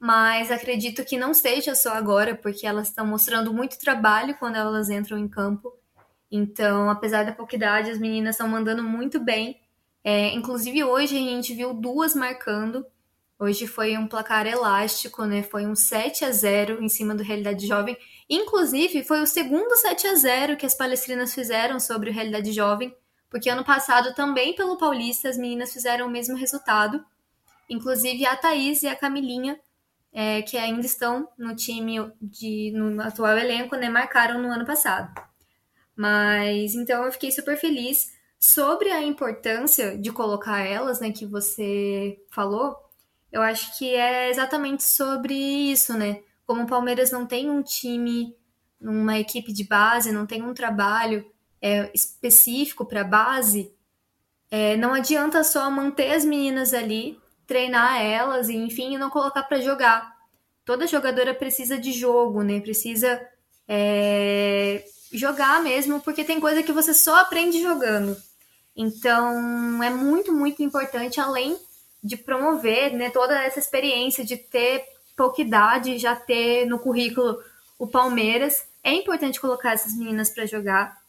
mas 0.00 0.50
acredito 0.50 1.04
que 1.04 1.18
não 1.18 1.34
seja 1.34 1.74
só 1.74 1.92
agora, 1.92 2.34
porque 2.34 2.66
elas 2.66 2.88
estão 2.88 3.06
mostrando 3.06 3.52
muito 3.52 3.78
trabalho 3.78 4.34
quando 4.38 4.56
elas 4.56 4.88
entram 4.88 5.18
em 5.18 5.28
campo. 5.28 5.76
Então, 6.32 6.88
apesar 6.88 7.26
da 7.26 7.32
pouca 7.32 7.54
idade, 7.54 7.90
as 7.90 7.98
meninas 7.98 8.36
estão 8.36 8.48
mandando 8.48 8.82
muito 8.82 9.20
bem. 9.20 9.60
É, 10.02 10.30
inclusive 10.30 10.82
hoje 10.82 11.14
a 11.14 11.20
gente 11.20 11.52
viu 11.52 11.74
duas 11.74 12.14
marcando. 12.14 12.86
Hoje 13.38 13.66
foi 13.66 13.94
um 13.98 14.06
placar 14.06 14.46
elástico, 14.46 15.26
né? 15.26 15.42
Foi 15.42 15.66
um 15.66 15.76
7 15.76 16.24
a 16.24 16.32
0 16.32 16.82
em 16.82 16.88
cima 16.88 17.14
do 17.14 17.22
Realidade 17.22 17.66
Jovem. 17.66 17.94
Inclusive, 18.26 19.04
foi 19.04 19.20
o 19.20 19.26
segundo 19.26 19.76
7 19.76 20.06
a 20.06 20.14
0 20.14 20.56
que 20.56 20.64
as 20.64 20.74
palestrinas 20.74 21.34
fizeram 21.34 21.78
sobre 21.78 22.08
o 22.08 22.12
Realidade 22.12 22.50
Jovem 22.50 22.96
porque 23.34 23.50
ano 23.50 23.64
passado 23.64 24.14
também 24.14 24.54
pelo 24.54 24.78
Paulista 24.78 25.28
as 25.28 25.36
meninas 25.36 25.72
fizeram 25.72 26.06
o 26.06 26.08
mesmo 26.08 26.36
resultado. 26.36 27.04
Inclusive 27.68 28.24
a 28.24 28.36
Thaís 28.36 28.84
e 28.84 28.86
a 28.86 28.94
Camilinha 28.94 29.58
é, 30.12 30.40
que 30.42 30.56
ainda 30.56 30.86
estão 30.86 31.28
no 31.36 31.56
time 31.56 31.96
de 32.22 32.70
no 32.72 33.02
atual 33.02 33.36
elenco, 33.36 33.74
né, 33.74 33.88
marcaram 33.88 34.40
no 34.40 34.46
ano 34.52 34.64
passado. 34.64 35.12
Mas 35.96 36.76
então 36.76 37.02
eu 37.02 37.10
fiquei 37.10 37.32
super 37.32 37.56
feliz 37.56 38.12
sobre 38.38 38.92
a 38.92 39.02
importância 39.02 39.98
de 39.98 40.12
colocar 40.12 40.60
elas, 40.60 41.00
né, 41.00 41.10
que 41.10 41.26
você 41.26 42.16
falou. 42.30 42.76
Eu 43.32 43.42
acho 43.42 43.76
que 43.76 43.96
é 43.96 44.30
exatamente 44.30 44.84
sobre 44.84 45.34
isso, 45.34 45.94
né? 45.94 46.22
Como 46.46 46.62
o 46.62 46.68
Palmeiras 46.68 47.10
não 47.10 47.26
tem 47.26 47.50
um 47.50 47.64
time, 47.64 48.32
uma 48.80 49.18
equipe 49.18 49.52
de 49.52 49.64
base, 49.64 50.12
não 50.12 50.24
tem 50.24 50.40
um 50.40 50.54
trabalho 50.54 51.33
é, 51.64 51.90
específico 51.94 52.84
para 52.84 53.02
base, 53.02 53.72
é, 54.50 54.76
não 54.76 54.92
adianta 54.92 55.42
só 55.42 55.70
manter 55.70 56.12
as 56.12 56.22
meninas 56.22 56.74
ali 56.74 57.18
treinar 57.46 58.02
elas 58.02 58.50
e, 58.50 58.54
enfim, 58.54 58.98
não 58.98 59.08
colocar 59.08 59.42
para 59.44 59.62
jogar. 59.62 60.14
Toda 60.62 60.86
jogadora 60.86 61.32
precisa 61.32 61.78
de 61.78 61.90
jogo, 61.90 62.42
né? 62.42 62.60
Precisa 62.60 63.18
é, 63.66 64.84
jogar 65.10 65.62
mesmo, 65.62 66.00
porque 66.02 66.22
tem 66.22 66.38
coisa 66.38 66.62
que 66.62 66.72
você 66.72 66.92
só 66.92 67.16
aprende 67.16 67.62
jogando. 67.62 68.14
Então, 68.76 69.82
é 69.82 69.88
muito, 69.88 70.32
muito 70.34 70.62
importante, 70.62 71.18
além 71.18 71.56
de 72.02 72.18
promover 72.18 72.92
né, 72.92 73.08
toda 73.08 73.42
essa 73.42 73.58
experiência 73.58 74.22
de 74.22 74.36
ter 74.36 74.84
pouca 75.16 75.40
idade, 75.40 75.96
já 75.96 76.14
ter 76.14 76.66
no 76.66 76.78
currículo 76.78 77.38
o 77.78 77.86
Palmeiras, 77.86 78.66
é 78.82 78.92
importante 78.92 79.40
colocar 79.40 79.72
essas 79.72 79.96
meninas 79.96 80.28
para 80.28 80.44
jogar. 80.44 81.03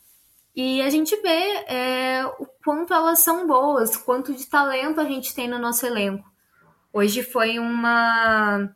E 0.56 0.82
a 0.82 0.90
gente 0.90 1.16
vê 1.18 1.66
é, 1.68 2.26
o 2.40 2.46
quanto 2.64 2.94
elas 2.94 3.20
são 3.20 3.46
boas, 3.46 3.98
quanto 3.98 4.34
de 4.34 4.46
talento 4.46 5.02
a 5.02 5.06
gente 5.06 5.36
tem 5.36 5.50
no 5.50 5.60
nosso 5.60 5.86
elenco. 5.86 6.24
Hoje 6.94 7.24
foi 7.24 7.60
uma 7.60 8.74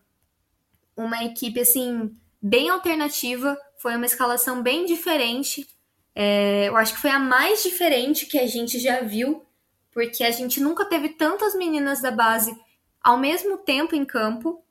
uma 0.95 1.23
equipe 1.23 1.61
assim 1.61 2.13
bem 2.41 2.69
alternativa, 2.69 3.57
foi 3.77 3.95
uma 3.95 4.05
escalação 4.05 4.61
bem 4.61 4.85
diferente. 4.85 5.65
É, 6.13 6.67
eu 6.67 6.75
acho 6.75 6.93
que 6.93 6.99
foi 6.99 7.11
a 7.11 7.19
mais 7.19 7.63
diferente 7.63 8.25
que 8.25 8.37
a 8.37 8.45
gente 8.45 8.77
já 8.77 8.99
viu, 8.99 9.45
porque 9.93 10.25
a 10.25 10.31
gente 10.31 10.59
nunca 10.59 10.83
teve 10.83 11.09
tantas 11.09 11.55
meninas 11.55 12.01
da 12.01 12.11
base 12.11 12.53
ao 13.01 13.17
mesmo 13.17 13.57
tempo 13.57 13.95
em 13.95 14.03
campo. 14.03 14.61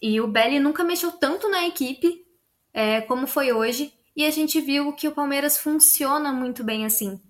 E 0.00 0.20
o 0.20 0.26
Belly 0.26 0.60
nunca 0.60 0.84
mexeu 0.84 1.12
tanto 1.12 1.48
na 1.48 1.66
equipe 1.66 2.26
é, 2.74 3.00
como 3.00 3.26
foi 3.26 3.52
hoje. 3.52 3.94
E 4.14 4.26
a 4.26 4.30
gente 4.30 4.60
viu 4.60 4.92
que 4.92 5.08
o 5.08 5.12
Palmeiras 5.12 5.58
funciona 5.58 6.32
muito 6.32 6.62
bem 6.62 6.84
assim. 6.84 7.20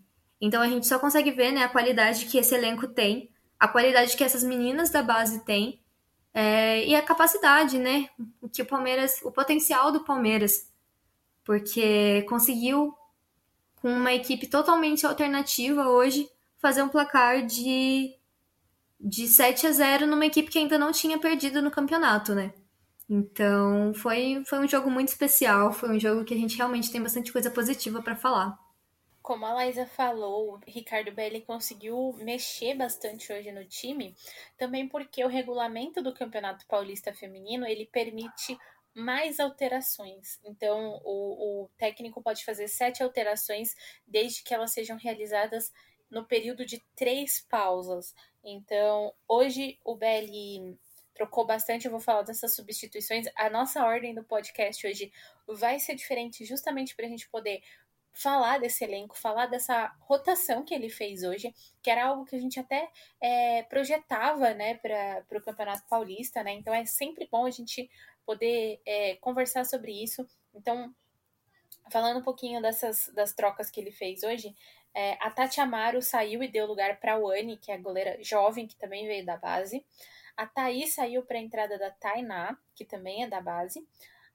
Então 0.40 0.60
a 0.60 0.68
gente 0.68 0.86
só 0.86 0.98
consegue 0.98 1.30
ver 1.30 1.52
né, 1.52 1.62
a 1.62 1.68
qualidade 1.68 2.26
que 2.26 2.38
esse 2.38 2.54
elenco 2.54 2.88
tem, 2.88 3.30
a 3.58 3.68
qualidade 3.68 4.16
que 4.16 4.24
essas 4.24 4.42
meninas 4.42 4.90
da 4.90 5.02
base 5.02 5.44
têm 5.44 5.80
é, 6.34 6.84
e 6.84 6.94
a 6.94 7.02
capacidade, 7.02 7.78
né? 7.78 8.08
Que 8.52 8.62
o 8.62 8.66
Palmeiras, 8.66 9.20
o 9.22 9.30
potencial 9.30 9.92
do 9.92 10.04
Palmeiras, 10.04 10.68
porque 11.44 12.22
conseguiu 12.22 12.94
com 13.76 13.92
uma 13.92 14.12
equipe 14.12 14.46
totalmente 14.46 15.06
alternativa 15.06 15.88
hoje 15.88 16.28
fazer 16.58 16.82
um 16.82 16.88
placar 16.88 17.44
de 17.44 18.16
de 19.04 19.26
7 19.26 19.66
a 19.66 19.72
0 19.72 20.06
numa 20.06 20.26
equipe 20.26 20.48
que 20.48 20.58
ainda 20.60 20.78
não 20.78 20.92
tinha 20.92 21.18
perdido 21.18 21.60
no 21.60 21.72
campeonato, 21.72 22.34
né? 22.34 22.54
Então, 23.14 23.92
foi, 23.92 24.42
foi 24.46 24.60
um 24.60 24.66
jogo 24.66 24.90
muito 24.90 25.08
especial, 25.08 25.70
foi 25.70 25.90
um 25.90 26.00
jogo 26.00 26.24
que 26.24 26.32
a 26.32 26.36
gente 26.36 26.56
realmente 26.56 26.90
tem 26.90 27.02
bastante 27.02 27.30
coisa 27.30 27.50
positiva 27.50 28.00
para 28.00 28.16
falar. 28.16 28.58
Como 29.20 29.44
a 29.44 29.52
Laísa 29.52 29.84
falou, 29.84 30.58
Ricardo 30.66 31.12
Belli 31.12 31.42
conseguiu 31.42 32.14
mexer 32.20 32.74
bastante 32.74 33.30
hoje 33.30 33.52
no 33.52 33.66
time, 33.66 34.16
também 34.56 34.88
porque 34.88 35.22
o 35.22 35.28
regulamento 35.28 36.02
do 36.02 36.14
Campeonato 36.14 36.66
Paulista 36.66 37.12
Feminino, 37.12 37.66
ele 37.66 37.84
permite 37.84 38.56
mais 38.94 39.38
alterações. 39.38 40.40
Então, 40.42 40.98
o, 41.04 41.64
o 41.64 41.68
técnico 41.76 42.22
pode 42.22 42.42
fazer 42.42 42.66
sete 42.66 43.02
alterações, 43.02 43.76
desde 44.06 44.42
que 44.42 44.54
elas 44.54 44.70
sejam 44.70 44.96
realizadas 44.96 45.70
no 46.10 46.24
período 46.24 46.64
de 46.64 46.82
três 46.96 47.42
pausas. 47.42 48.14
Então, 48.42 49.12
hoje 49.28 49.78
o 49.84 49.94
Belli 49.94 50.78
trocou 51.22 51.46
bastante. 51.46 51.84
Eu 51.84 51.90
vou 51.90 52.00
falar 52.00 52.22
dessas 52.22 52.54
substituições. 52.54 53.26
A 53.36 53.48
nossa 53.48 53.84
ordem 53.84 54.14
do 54.14 54.24
podcast 54.24 54.84
hoje 54.86 55.12
vai 55.46 55.78
ser 55.78 55.94
diferente, 55.94 56.44
justamente 56.44 56.96
para 56.96 57.06
a 57.06 57.08
gente 57.08 57.28
poder 57.28 57.62
falar 58.12 58.58
desse 58.58 58.84
elenco, 58.84 59.16
falar 59.16 59.46
dessa 59.46 59.90
rotação 60.00 60.64
que 60.64 60.74
ele 60.74 60.90
fez 60.90 61.22
hoje, 61.22 61.54
que 61.82 61.90
era 61.90 62.06
algo 62.06 62.26
que 62.26 62.36
a 62.36 62.40
gente 62.40 62.60
até 62.60 62.90
é, 63.20 63.62
projetava, 63.62 64.52
né, 64.52 64.74
para 64.74 65.38
o 65.38 65.40
Campeonato 65.40 65.88
Paulista, 65.88 66.42
né? 66.42 66.52
Então 66.52 66.74
é 66.74 66.84
sempre 66.84 67.26
bom 67.30 67.46
a 67.46 67.50
gente 67.50 67.88
poder 68.26 68.80
é, 68.84 69.14
conversar 69.16 69.64
sobre 69.64 69.92
isso. 69.92 70.26
Então, 70.52 70.94
falando 71.90 72.18
um 72.18 72.22
pouquinho 72.22 72.60
dessas 72.60 73.10
das 73.14 73.32
trocas 73.32 73.70
que 73.70 73.80
ele 73.80 73.92
fez 73.92 74.22
hoje, 74.24 74.54
é, 74.94 75.16
a 75.20 75.30
Tati 75.30 75.58
Amaro 75.60 76.02
saiu 76.02 76.42
e 76.42 76.48
deu 76.48 76.66
lugar 76.66 77.00
para 77.00 77.14
a 77.14 77.18
Wani, 77.18 77.56
que 77.56 77.70
é 77.70 77.76
a 77.76 77.78
goleira 77.78 78.18
jovem 78.22 78.66
que 78.66 78.76
também 78.76 79.06
veio 79.06 79.24
da 79.24 79.38
base. 79.38 79.82
A 80.36 80.46
Thaís 80.46 80.94
saiu 80.94 81.22
para 81.24 81.38
a 81.38 81.40
entrada 81.40 81.78
da 81.78 81.90
Tainá, 81.90 82.56
que 82.74 82.84
também 82.84 83.22
é 83.22 83.28
da 83.28 83.40
base. 83.40 83.86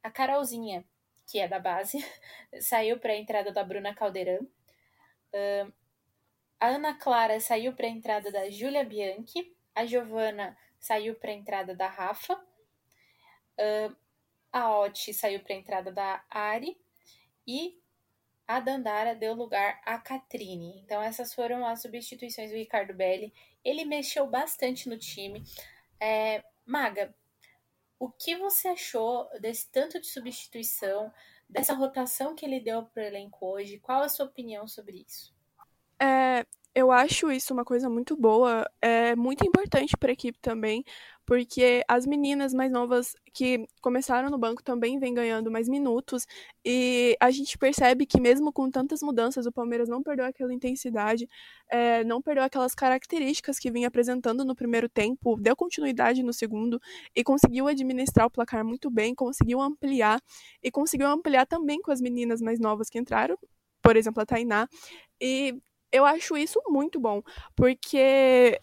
A 0.04 0.12
Carolzinha, 0.12 0.86
que 1.26 1.40
é 1.40 1.48
da 1.48 1.60
base, 1.60 1.98
saiu 2.62 3.00
para 3.00 3.14
a 3.14 3.18
entrada 3.18 3.52
da 3.52 3.64
Bruna 3.64 3.94
Caldeirão. 3.94 4.44
Uh, 5.34 5.74
a 6.60 6.68
Ana 6.68 6.94
Clara 6.94 7.40
saiu 7.40 7.74
para 7.74 7.88
a 7.88 7.90
entrada 7.90 8.32
da 8.32 8.50
Júlia 8.50 8.84
Bianchi. 8.84 9.56
A 9.76 9.86
Giovana 9.86 10.58
saiu 10.80 11.16
para 11.16 11.32
a 11.32 11.36
entrada 11.36 11.76
da 11.76 11.88
Rafa. 11.88 12.34
Uh, 12.34 13.96
a 14.52 14.76
Oti 14.78 15.14
saiu 15.14 15.40
para 15.42 15.54
a 15.54 15.58
entrada 15.58 15.92
da 15.92 16.24
Ari. 16.30 16.80
E 17.46 17.80
a 18.48 18.60
Dandara 18.60 19.14
deu 19.14 19.34
lugar 19.34 19.82
à 19.86 20.00
Catrine. 20.00 20.82
Então, 20.84 21.02
essas 21.02 21.34
foram 21.34 21.66
as 21.66 21.82
substituições 21.82 22.50
do 22.50 22.56
Ricardo 22.56 22.94
Belli. 22.94 23.34
Ele 23.64 23.84
mexeu 23.84 24.26
bastante 24.26 24.88
no 24.88 24.98
time. 24.98 25.44
É, 26.00 26.44
Maga, 26.66 27.14
o 28.00 28.10
que 28.10 28.36
você 28.36 28.70
achou 28.70 29.28
desse 29.40 29.70
tanto 29.72 30.00
de 30.00 30.08
substituição, 30.08 31.12
dessa 31.50 31.74
rotação 31.74 32.36
que 32.36 32.46
ele 32.46 32.60
deu 32.60 32.84
para 32.84 33.04
o 33.04 33.06
elenco 33.06 33.46
hoje? 33.46 33.80
Qual 33.80 34.02
a 34.02 34.10
sua 34.10 34.26
opinião 34.26 34.68
sobre 34.68 35.06
isso? 35.08 35.34
É, 36.00 36.46
eu 36.76 36.92
acho 36.92 37.32
isso 37.32 37.54
uma 37.54 37.66
coisa 37.66 37.90
muito 37.90 38.16
boa, 38.16 38.70
é 38.80 39.16
muito 39.16 39.44
importante 39.44 39.98
para 39.98 40.12
a 40.12 40.14
equipe 40.14 40.38
também, 40.40 40.84
porque 41.28 41.84
as 41.90 42.06
meninas 42.06 42.54
mais 42.54 42.72
novas 42.72 43.14
que 43.34 43.68
começaram 43.82 44.30
no 44.30 44.38
banco 44.38 44.64
também 44.64 44.98
vêm 44.98 45.14
ganhando 45.14 45.52
mais 45.52 45.68
minutos 45.68 46.26
e 46.64 47.18
a 47.20 47.30
gente 47.30 47.58
percebe 47.58 48.06
que 48.06 48.20
mesmo 48.20 48.52
com 48.54 48.72
tantas 48.72 49.04
mudanças 49.04 49.46
o 49.46 49.52
Palmeiras 49.52 49.90
não 49.90 50.02
perdeu 50.02 50.26
aquela 50.26 50.54
intensidade, 50.54 51.28
é, 51.70 52.02
não 52.06 52.22
perdeu 52.22 52.46
aquelas 52.46 52.74
características 52.74 53.60
que 53.60 53.70
vinha 53.70 53.90
apresentando 53.90 54.46
no 54.46 54.56
primeiro 54.56 54.88
tempo, 54.88 55.38
deu 55.38 55.54
continuidade 55.54 56.24
no 56.24 56.32
segundo 56.32 56.80
e 57.14 57.26
conseguiu 57.26 57.68
administrar 57.68 58.26
o 58.26 58.32
placar 58.32 58.64
muito 58.64 58.90
bem, 58.90 59.14
conseguiu 59.14 59.60
ampliar 59.60 60.22
e 60.64 60.72
conseguiu 60.72 61.08
ampliar 61.08 61.46
também 61.46 61.82
com 61.82 61.92
as 61.92 62.00
meninas 62.00 62.42
mais 62.42 62.58
novas 62.58 62.90
que 62.90 62.98
entraram, 62.98 63.38
por 63.82 63.98
exemplo 63.98 64.24
a 64.24 64.26
Tainá 64.26 64.66
e 65.22 65.54
eu 65.92 66.06
acho 66.06 66.38
isso 66.38 66.62
muito 66.68 67.02
bom, 67.02 67.22
porque 67.54 68.60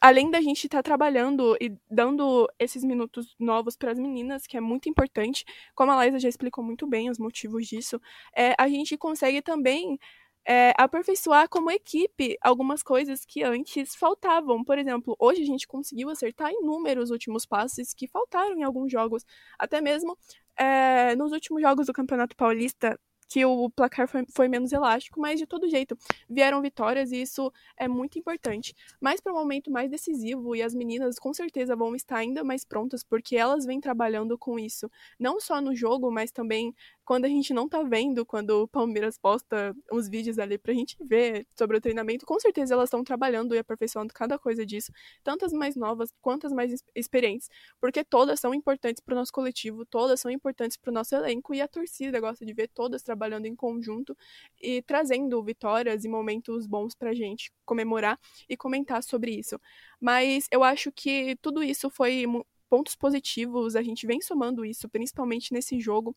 além 0.00 0.30
da 0.30 0.40
gente 0.40 0.66
estar 0.66 0.78
tá 0.78 0.82
trabalhando 0.82 1.56
e 1.60 1.76
dando 1.90 2.48
esses 2.58 2.84
minutos 2.84 3.34
novos 3.38 3.76
para 3.76 3.92
as 3.92 3.98
meninas, 3.98 4.46
que 4.46 4.56
é 4.56 4.60
muito 4.60 4.88
importante, 4.88 5.44
como 5.74 5.92
a 5.92 5.96
Laísa 5.96 6.18
já 6.18 6.28
explicou 6.28 6.62
muito 6.62 6.86
bem 6.86 7.10
os 7.10 7.18
motivos 7.18 7.66
disso, 7.66 8.00
é, 8.36 8.54
a 8.58 8.68
gente 8.68 8.96
consegue 8.96 9.40
também 9.40 9.98
é, 10.46 10.74
aperfeiçoar 10.76 11.48
como 11.48 11.70
equipe 11.70 12.36
algumas 12.42 12.82
coisas 12.82 13.24
que 13.24 13.42
antes 13.42 13.94
faltavam. 13.94 14.62
Por 14.62 14.78
exemplo, 14.78 15.16
hoje 15.18 15.42
a 15.42 15.46
gente 15.46 15.66
conseguiu 15.66 16.10
acertar 16.10 16.50
inúmeros 16.52 17.10
últimos 17.10 17.46
passes 17.46 17.94
que 17.94 18.06
faltaram 18.06 18.56
em 18.56 18.62
alguns 18.62 18.92
jogos. 18.92 19.24
Até 19.58 19.80
mesmo 19.80 20.18
é, 20.56 21.16
nos 21.16 21.32
últimos 21.32 21.62
jogos 21.62 21.86
do 21.86 21.92
Campeonato 21.92 22.36
Paulista, 22.36 22.98
que 23.28 23.44
o 23.44 23.70
placar 23.70 24.08
foi, 24.08 24.24
foi, 24.34 24.48
menos 24.48 24.72
elástico, 24.72 25.20
mas 25.20 25.38
de 25.38 25.46
todo 25.46 25.68
jeito 25.68 25.96
vieram 26.28 26.60
vitórias 26.60 27.12
e 27.12 27.22
isso 27.22 27.52
é 27.76 27.88
muito 27.88 28.18
importante. 28.18 28.74
Mas 29.00 29.20
para 29.20 29.32
o 29.32 29.36
momento 29.36 29.70
mais 29.70 29.90
decisivo, 29.90 30.54
e 30.54 30.62
as 30.62 30.74
meninas 30.74 31.18
com 31.18 31.32
certeza 31.32 31.76
vão 31.76 31.94
estar 31.94 32.16
ainda 32.16 32.44
mais 32.44 32.64
prontas, 32.64 33.02
porque 33.02 33.36
elas 33.36 33.64
vêm 33.64 33.80
trabalhando 33.80 34.38
com 34.38 34.58
isso, 34.58 34.90
não 35.18 35.40
só 35.40 35.60
no 35.60 35.74
jogo, 35.74 36.10
mas 36.10 36.30
também 36.30 36.74
quando 37.04 37.26
a 37.26 37.28
gente 37.28 37.52
não 37.52 37.68
tá 37.68 37.82
vendo, 37.82 38.24
quando 38.24 38.62
o 38.62 38.68
Palmeiras 38.68 39.18
posta 39.18 39.74
uns 39.92 40.08
vídeos 40.08 40.38
ali 40.38 40.56
pra 40.58 40.72
gente 40.72 40.96
ver 41.00 41.46
sobre 41.56 41.76
o 41.76 41.80
treinamento, 41.80 42.24
com 42.24 42.38
certeza 42.40 42.74
elas 42.74 42.88
estão 42.88 43.04
trabalhando 43.04 43.54
e 43.54 43.58
aperfeiçoando 43.58 44.12
cada 44.14 44.38
coisa 44.38 44.64
disso, 44.64 44.92
tanto 45.22 45.44
as 45.44 45.52
mais 45.52 45.76
novas 45.76 46.12
quanto 46.20 46.46
as 46.46 46.52
mais 46.52 46.82
experientes, 46.94 47.48
porque 47.80 48.02
todas 48.04 48.40
são 48.40 48.54
importantes 48.54 49.02
pro 49.02 49.14
nosso 49.14 49.32
coletivo, 49.32 49.84
todas 49.84 50.20
são 50.20 50.30
importantes 50.30 50.76
pro 50.76 50.92
nosso 50.92 51.14
elenco 51.14 51.54
e 51.54 51.60
a 51.60 51.68
torcida 51.68 52.20
gosta 52.20 52.44
de 52.44 52.54
ver 52.54 52.68
todas 52.68 53.02
trabalhando 53.02 53.46
em 53.46 53.54
conjunto 53.54 54.16
e 54.60 54.82
trazendo 54.82 55.42
vitórias 55.42 56.04
e 56.04 56.08
momentos 56.08 56.66
bons 56.66 56.94
pra 56.94 57.12
gente 57.12 57.52
comemorar 57.64 58.18
e 58.48 58.56
comentar 58.56 59.02
sobre 59.02 59.32
isso. 59.32 59.60
Mas 60.00 60.46
eu 60.50 60.62
acho 60.64 60.90
que 60.90 61.36
tudo 61.42 61.62
isso 61.62 61.90
foi 61.90 62.24
pontos 62.68 62.96
positivos, 62.96 63.76
a 63.76 63.82
gente 63.82 64.06
vem 64.06 64.20
somando 64.20 64.64
isso, 64.64 64.88
principalmente 64.88 65.52
nesse 65.52 65.78
jogo, 65.78 66.16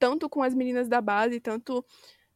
tanto 0.00 0.28
com 0.28 0.42
as 0.42 0.54
meninas 0.54 0.88
da 0.88 1.00
base, 1.00 1.38
tanto 1.38 1.84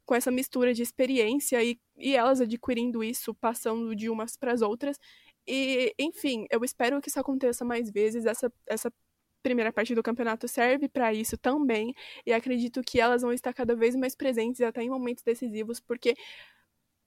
com 0.04 0.14
essa 0.14 0.30
mistura 0.30 0.74
de 0.74 0.82
experiência 0.82 1.64
e, 1.64 1.80
e 1.96 2.14
elas 2.14 2.40
adquirindo 2.40 3.02
isso, 3.02 3.34
passando 3.34 3.96
de 3.96 4.10
umas 4.10 4.36
para 4.36 4.52
as 4.52 4.62
outras. 4.62 4.98
E, 5.46 5.94
enfim, 5.98 6.46
eu 6.50 6.62
espero 6.62 7.00
que 7.00 7.08
isso 7.08 7.18
aconteça 7.18 7.64
mais 7.64 7.90
vezes. 7.90 8.26
Essa, 8.26 8.52
essa 8.66 8.92
primeira 9.42 9.72
parte 9.72 9.94
do 9.94 10.02
campeonato 10.02 10.46
serve 10.46 10.88
para 10.88 11.12
isso 11.14 11.36
também. 11.38 11.94
E 12.26 12.32
acredito 12.32 12.82
que 12.82 13.00
elas 13.00 13.22
vão 13.22 13.32
estar 13.32 13.52
cada 13.54 13.74
vez 13.74 13.96
mais 13.96 14.14
presentes 14.14 14.60
até 14.60 14.82
em 14.82 14.90
momentos 14.90 15.24
decisivos, 15.24 15.80
porque 15.80 16.14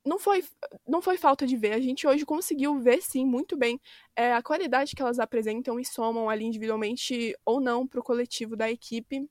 não 0.05 0.17
foi, 0.17 0.43
não 0.87 1.01
foi 1.01 1.17
falta 1.17 1.45
de 1.45 1.55
ver. 1.55 1.73
A 1.73 1.79
gente 1.79 2.07
hoje 2.07 2.25
conseguiu 2.25 2.79
ver, 2.79 3.01
sim, 3.01 3.25
muito 3.25 3.55
bem 3.55 3.79
é, 4.15 4.33
a 4.33 4.41
qualidade 4.41 4.95
que 4.95 5.01
elas 5.01 5.19
apresentam 5.19 5.79
e 5.79 5.85
somam 5.85 6.29
ali 6.29 6.45
individualmente 6.45 7.35
ou 7.45 7.59
não 7.59 7.85
para 7.85 7.99
o 7.99 8.03
coletivo 8.03 8.55
da 8.55 8.71
equipe. 8.71 9.29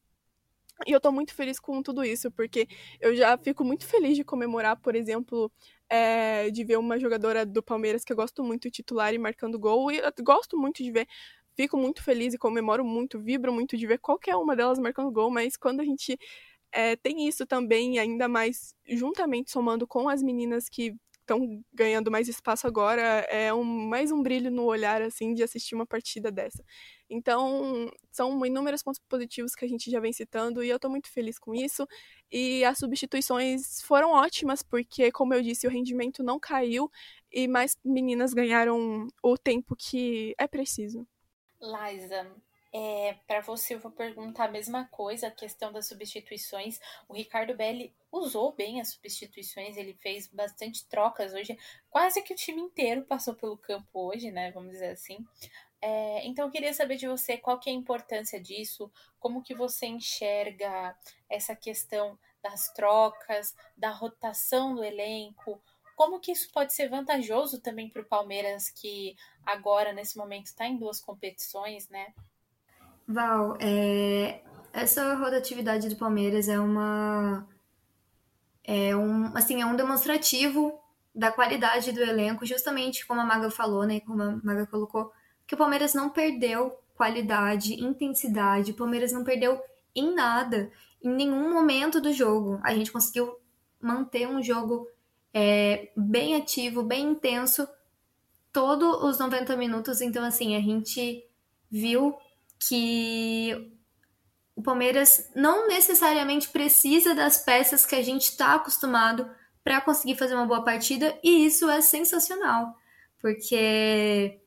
E 0.87 0.93
eu 0.93 1.01
tô 1.01 1.11
muito 1.11 1.35
feliz 1.35 1.59
com 1.59 1.83
tudo 1.83 2.05
isso, 2.05 2.31
porque 2.31 2.69
eu 3.01 3.17
já 3.17 3.37
fico 3.39 3.65
muito 3.65 3.87
feliz 3.87 4.17
de 4.17 4.25
comemorar, 4.25 4.77
por 4.77 4.95
exemplo, 4.95 5.51
é, 5.89 6.51
de 6.51 6.65
ver 6.65 6.79
uma 6.79 6.99
jogadora 6.99 7.47
do 7.47 7.63
Palmeiras 7.63 8.05
que 8.05 8.13
eu 8.13 8.17
gosto 8.17 8.45
muito 8.45 8.71
titular 8.71 9.15
e 9.15 9.19
marcando 9.19 9.59
gol. 9.59 9.91
E 9.91 9.99
eu 9.99 10.13
gosto 10.23 10.59
muito 10.59 10.83
de 10.83 10.91
ver, 10.91 11.07
fico 11.57 11.79
muito 11.79 12.03
feliz 12.03 12.35
e 12.35 12.39
comemoro 12.39 12.85
muito, 12.85 13.19
vibro 13.19 13.53
muito 13.53 13.77
de 13.77 13.87
ver 13.87 13.99
qualquer 13.99 14.37
uma 14.37 14.55
delas 14.55 14.79
marcando 14.79 15.11
gol, 15.11 15.31
mas 15.31 15.57
quando 15.57 15.81
a 15.81 15.85
gente 15.85 16.19
é, 16.73 16.97
tem 16.97 17.27
isso 17.29 17.47
também, 17.47 17.99
ainda 17.99 18.29
mais 18.29 18.75
juntamente 18.87 19.51
somando 19.51 19.87
com 19.87 20.09
as 20.09 20.23
meninas 20.23 20.69
que 20.69 20.95
estão 21.27 21.63
ganhando 21.73 22.11
mais 22.11 22.29
espaço 22.29 22.67
agora, 22.67 23.03
é 23.29 23.53
um, 23.53 23.65
mais 23.65 24.13
um 24.13 24.23
brilho 24.23 24.51
no 24.51 24.65
olhar, 24.65 25.03
assim, 25.03 25.35
de 25.35 25.43
assistir 25.43 25.75
uma 25.75 25.85
partida 25.85 26.31
dessa. 26.31 26.65
Então, 27.11 27.91
são 28.13 28.47
inúmeros 28.47 28.83
pontos 28.83 29.01
positivos 29.09 29.55
que 29.55 29.65
a 29.65 29.69
gente 29.69 29.91
já 29.91 29.99
vem 29.99 30.13
citando 30.13 30.63
e 30.63 30.69
eu 30.69 30.77
estou 30.77 30.91
muito 30.91 31.11
feliz 31.11 31.39
com 31.39 31.55
isso. 31.55 31.87
E 32.31 32.65
as 32.65 32.79
substituições 32.79 33.83
foram 33.83 34.13
ótimas, 34.13 34.63
porque, 34.63 35.11
como 35.11 35.35
eu 35.35 35.43
disse, 35.43 35.67
o 35.67 35.71
rendimento 35.71 36.23
não 36.23 36.39
caiu 36.39 36.91
e 37.33 37.49
mais 37.49 37.77
meninas 37.85 38.33
ganharam 38.33 39.09
o 39.23 39.37
tempo 39.37 39.75
que 39.77 40.35
é 40.39 40.47
preciso. 40.47 41.07
Liza, 41.61 42.31
é, 42.79 43.15
para 43.27 43.41
você, 43.41 43.75
eu 43.75 43.81
vou 43.81 43.91
perguntar 43.91 44.45
a 44.45 44.51
mesma 44.51 44.85
coisa, 44.89 45.29
a 45.29 45.31
questão 45.31 45.73
das 45.73 45.89
substituições. 45.89 46.79
O 47.09 47.15
Ricardo 47.15 47.57
Belli 47.57 47.97
usou 48.13 48.53
bem 48.53 48.83
as 48.83 48.91
substituições, 48.91 49.79
ele 49.79 49.95
fez 49.95 50.29
bastante 50.29 50.87
trocas 50.87 51.33
hoje. 51.33 51.59
Quase 51.89 52.21
que 52.21 52.35
o 52.35 52.37
time 52.37 52.61
inteiro 52.61 53.03
passou 53.07 53.35
pelo 53.35 53.57
campo 53.57 53.89
hoje, 53.95 54.31
né? 54.31 54.51
Vamos 54.51 54.73
dizer 54.73 54.91
assim. 54.91 55.25
É, 55.81 56.27
então 56.27 56.45
eu 56.45 56.51
queria 56.51 56.75
saber 56.75 56.97
de 56.97 57.09
você 57.09 57.39
qual 57.39 57.59
que 57.59 57.71
é 57.71 57.73
a 57.73 57.77
importância 57.77 58.39
disso, 58.39 58.93
como 59.19 59.43
que 59.43 59.55
você 59.55 59.87
enxerga 59.87 60.95
essa 61.31 61.57
questão 61.57 62.19
das 62.43 62.71
trocas, 62.75 63.57
da 63.75 63.89
rotação 63.89 64.75
do 64.75 64.85
elenco, 64.85 65.63
como 65.97 66.21
que 66.21 66.33
isso 66.33 66.53
pode 66.53 66.75
ser 66.75 66.91
vantajoso 66.91 67.59
também 67.59 67.89
para 67.89 68.03
o 68.03 68.07
Palmeiras, 68.07 68.69
que 68.69 69.17
agora, 69.47 69.95
nesse 69.95 70.19
momento, 70.19 70.45
está 70.45 70.67
em 70.67 70.77
duas 70.77 71.01
competições, 71.01 71.89
né? 71.89 72.13
Val, 73.07 73.57
é, 73.61 74.43
essa 74.73 75.15
rotatividade 75.15 75.89
do 75.89 75.97
Palmeiras 75.97 76.49
é 76.49 76.59
uma 76.59 77.47
é 78.65 78.97
um 78.97 79.37
assim 79.37 79.63
é 79.63 79.67
um 79.67 79.77
demonstrativo 79.77 80.79
da 81.15 81.33
qualidade 81.33 81.93
do 81.93 82.03
elenco, 82.03 82.45
justamente 82.45 83.07
como 83.07 83.21
a 83.21 83.25
Maga 83.25 83.51
falou, 83.51 83.85
né, 83.85 84.01
como 84.01 84.23
a 84.23 84.37
Maga 84.43 84.67
colocou, 84.67 85.11
que 85.47 85.55
o 85.55 85.59
Palmeiras 85.59 85.95
não 85.95 86.11
perdeu 86.11 86.77
qualidade, 86.95 87.83
intensidade, 87.83 88.73
o 88.73 88.77
Palmeiras 88.77 89.13
não 89.13 89.25
perdeu 89.25 89.59
em 89.95 90.15
nada, 90.15 90.71
em 91.03 91.09
nenhum 91.09 91.53
momento 91.53 92.01
do 92.01 92.13
jogo. 92.13 92.61
A 92.63 92.75
gente 92.75 92.93
conseguiu 92.93 93.35
manter 93.81 94.29
um 94.29 94.43
jogo 94.43 94.87
é, 95.33 95.91
bem 95.97 96.35
ativo, 96.35 96.83
bem 96.83 97.11
intenso, 97.11 97.67
todos 98.53 99.03
os 99.03 99.19
90 99.19 99.57
minutos. 99.57 100.01
Então, 100.01 100.25
assim, 100.25 100.57
a 100.57 100.61
gente 100.61 101.25
viu 101.71 102.17
que 102.59 103.73
o 104.55 104.63
Palmeiras 104.63 105.31
não 105.35 105.69
necessariamente 105.69 106.49
precisa 106.49 107.15
das 107.15 107.39
peças 107.39 107.85
que 107.85 107.95
a 107.95 108.03
gente 108.03 108.23
está 108.23 108.55
acostumado 108.55 109.31
para 109.63 109.81
conseguir 109.81 110.17
fazer 110.17 110.35
uma 110.35 110.47
boa 110.47 110.65
partida, 110.65 111.19
e 111.23 111.45
isso 111.45 111.69
é 111.69 111.81
sensacional, 111.81 112.75
porque 113.21 114.41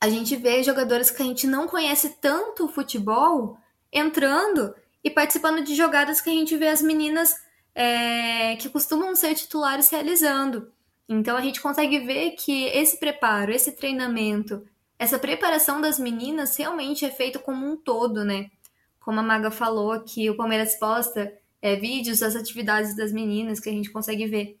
a 0.00 0.08
gente 0.08 0.34
vê 0.36 0.62
jogadores 0.62 1.10
que 1.10 1.22
a 1.22 1.24
gente 1.24 1.46
não 1.46 1.68
conhece 1.68 2.16
tanto 2.20 2.64
o 2.64 2.68
futebol 2.68 3.56
entrando 3.92 4.74
e 5.04 5.10
participando 5.10 5.62
de 5.62 5.74
jogadas 5.74 6.20
que 6.20 6.30
a 6.30 6.32
gente 6.32 6.56
vê 6.56 6.68
as 6.68 6.82
meninas 6.82 7.34
é, 7.74 8.56
que 8.56 8.68
costumam 8.68 9.14
ser 9.14 9.34
titulares 9.34 9.90
realizando. 9.90 10.72
Então 11.08 11.36
a 11.36 11.40
gente 11.40 11.60
consegue 11.60 12.00
ver 12.00 12.32
que 12.32 12.64
esse 12.68 12.98
preparo, 12.98 13.52
esse 13.52 13.72
treinamento, 13.72 14.66
essa 15.02 15.18
preparação 15.18 15.80
das 15.80 15.98
meninas 15.98 16.56
realmente 16.56 17.04
é 17.04 17.10
feito 17.10 17.40
como 17.40 17.66
um 17.68 17.76
todo, 17.76 18.24
né? 18.24 18.52
Como 19.00 19.18
a 19.18 19.22
Maga 19.22 19.50
falou, 19.50 20.00
que 20.00 20.30
o 20.30 20.36
Palmeiras 20.36 20.76
posta 20.76 21.36
é, 21.60 21.74
vídeos 21.74 22.20
das 22.20 22.36
atividades 22.36 22.94
das 22.94 23.10
meninas, 23.10 23.58
que 23.58 23.68
a 23.68 23.72
gente 23.72 23.90
consegue 23.90 24.28
ver 24.28 24.60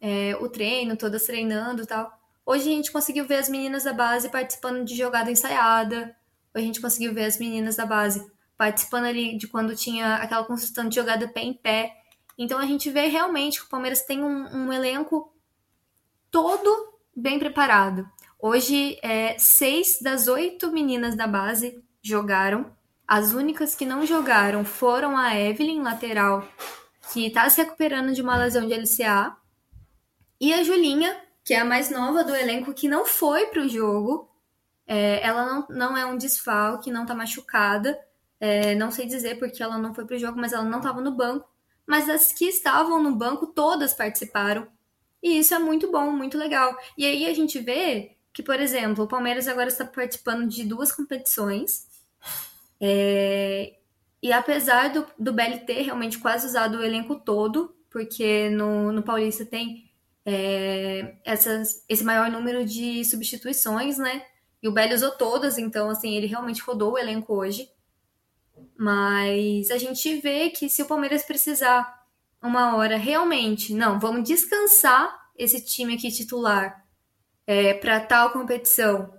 é, 0.00 0.34
o 0.40 0.48
treino, 0.48 0.96
todas 0.96 1.26
treinando 1.26 1.82
e 1.82 1.86
tal. 1.86 2.10
Hoje 2.46 2.70
a 2.70 2.74
gente 2.74 2.90
conseguiu 2.90 3.26
ver 3.26 3.36
as 3.36 3.50
meninas 3.50 3.84
da 3.84 3.92
base 3.92 4.30
participando 4.30 4.82
de 4.82 4.96
jogada 4.96 5.30
ensaiada. 5.30 6.16
Hoje 6.54 6.64
a 6.64 6.66
gente 6.66 6.80
conseguiu 6.80 7.12
ver 7.12 7.26
as 7.26 7.38
meninas 7.38 7.76
da 7.76 7.84
base 7.84 8.26
participando 8.56 9.04
ali 9.04 9.36
de 9.36 9.46
quando 9.46 9.76
tinha 9.76 10.14
aquela 10.14 10.44
consistente 10.44 10.94
jogada 10.94 11.28
pé 11.28 11.42
em 11.42 11.52
pé. 11.52 11.94
Então 12.38 12.58
a 12.58 12.64
gente 12.64 12.88
vê 12.88 13.08
realmente 13.08 13.60
que 13.60 13.66
o 13.66 13.68
Palmeiras 13.68 14.00
tem 14.00 14.24
um, 14.24 14.56
um 14.56 14.72
elenco 14.72 15.30
todo 16.30 16.94
bem 17.14 17.38
preparado. 17.38 18.10
Hoje, 18.44 18.98
é, 19.02 19.38
seis 19.38 20.00
das 20.02 20.26
oito 20.26 20.72
meninas 20.72 21.14
da 21.14 21.28
base 21.28 21.80
jogaram. 22.02 22.76
As 23.06 23.32
únicas 23.32 23.76
que 23.76 23.86
não 23.86 24.04
jogaram 24.04 24.64
foram 24.64 25.16
a 25.16 25.38
Evelyn, 25.38 25.80
lateral, 25.80 26.48
que 27.12 27.28
está 27.28 27.48
se 27.48 27.62
recuperando 27.62 28.12
de 28.12 28.20
uma 28.20 28.36
lesão 28.36 28.66
de 28.66 28.74
LCA, 28.74 29.36
e 30.40 30.52
a 30.52 30.64
Julinha, 30.64 31.16
que 31.44 31.54
é 31.54 31.60
a 31.60 31.64
mais 31.64 31.88
nova 31.88 32.24
do 32.24 32.34
elenco, 32.34 32.74
que 32.74 32.88
não 32.88 33.06
foi 33.06 33.46
para 33.46 33.62
o 33.62 33.68
jogo. 33.68 34.28
É, 34.88 35.24
ela 35.24 35.46
não, 35.46 35.66
não 35.70 35.96
é 35.96 36.04
um 36.04 36.16
desfalque, 36.16 36.90
não 36.90 37.02
está 37.02 37.14
machucada. 37.14 37.96
É, 38.40 38.74
não 38.74 38.90
sei 38.90 39.06
dizer 39.06 39.38
porque 39.38 39.62
ela 39.62 39.78
não 39.78 39.94
foi 39.94 40.04
para 40.04 40.16
o 40.16 40.18
jogo, 40.18 40.40
mas 40.40 40.52
ela 40.52 40.64
não 40.64 40.78
estava 40.78 41.00
no 41.00 41.12
banco. 41.12 41.48
Mas 41.86 42.08
as 42.08 42.32
que 42.32 42.46
estavam 42.46 43.00
no 43.00 43.14
banco, 43.14 43.46
todas 43.46 43.94
participaram. 43.94 44.66
E 45.22 45.38
isso 45.38 45.54
é 45.54 45.60
muito 45.60 45.92
bom, 45.92 46.10
muito 46.10 46.36
legal. 46.36 46.76
E 46.98 47.06
aí 47.06 47.26
a 47.26 47.32
gente 47.32 47.60
vê 47.60 48.16
que, 48.32 48.42
por 48.42 48.58
exemplo, 48.58 49.04
o 49.04 49.08
Palmeiras 49.08 49.46
agora 49.46 49.68
está 49.68 49.84
participando 49.84 50.48
de 50.48 50.64
duas 50.64 50.90
competições. 50.90 51.86
É, 52.80 53.74
e 54.22 54.32
apesar 54.32 54.88
do, 54.90 55.06
do 55.18 55.32
BLT 55.32 55.82
realmente 55.82 56.18
quase 56.18 56.46
usado 56.46 56.78
o 56.78 56.82
elenco 56.82 57.16
todo, 57.16 57.74
porque 57.90 58.48
no, 58.50 58.90
no 58.92 59.02
Paulista 59.02 59.44
tem 59.44 59.90
é, 60.24 61.16
essas, 61.24 61.84
esse 61.88 62.02
maior 62.02 62.30
número 62.30 62.64
de 62.64 63.04
substituições, 63.04 63.98
né? 63.98 64.24
E 64.62 64.68
o 64.68 64.72
Belli 64.72 64.94
usou 64.94 65.10
todas, 65.10 65.58
então, 65.58 65.90
assim, 65.90 66.16
ele 66.16 66.26
realmente 66.26 66.62
rodou 66.62 66.92
o 66.92 66.98
elenco 66.98 67.34
hoje. 67.34 67.68
Mas 68.78 69.70
a 69.70 69.76
gente 69.76 70.20
vê 70.20 70.50
que 70.50 70.68
se 70.68 70.82
o 70.82 70.86
Palmeiras 70.86 71.24
precisar 71.24 72.06
uma 72.40 72.76
hora 72.76 72.96
realmente, 72.96 73.74
não, 73.74 73.98
vamos 73.98 74.26
descansar 74.26 75.30
esse 75.36 75.64
time 75.64 75.94
aqui 75.94 76.10
titular 76.10 76.81
é, 77.46 77.74
para 77.74 78.00
tal 78.00 78.30
competição. 78.30 79.12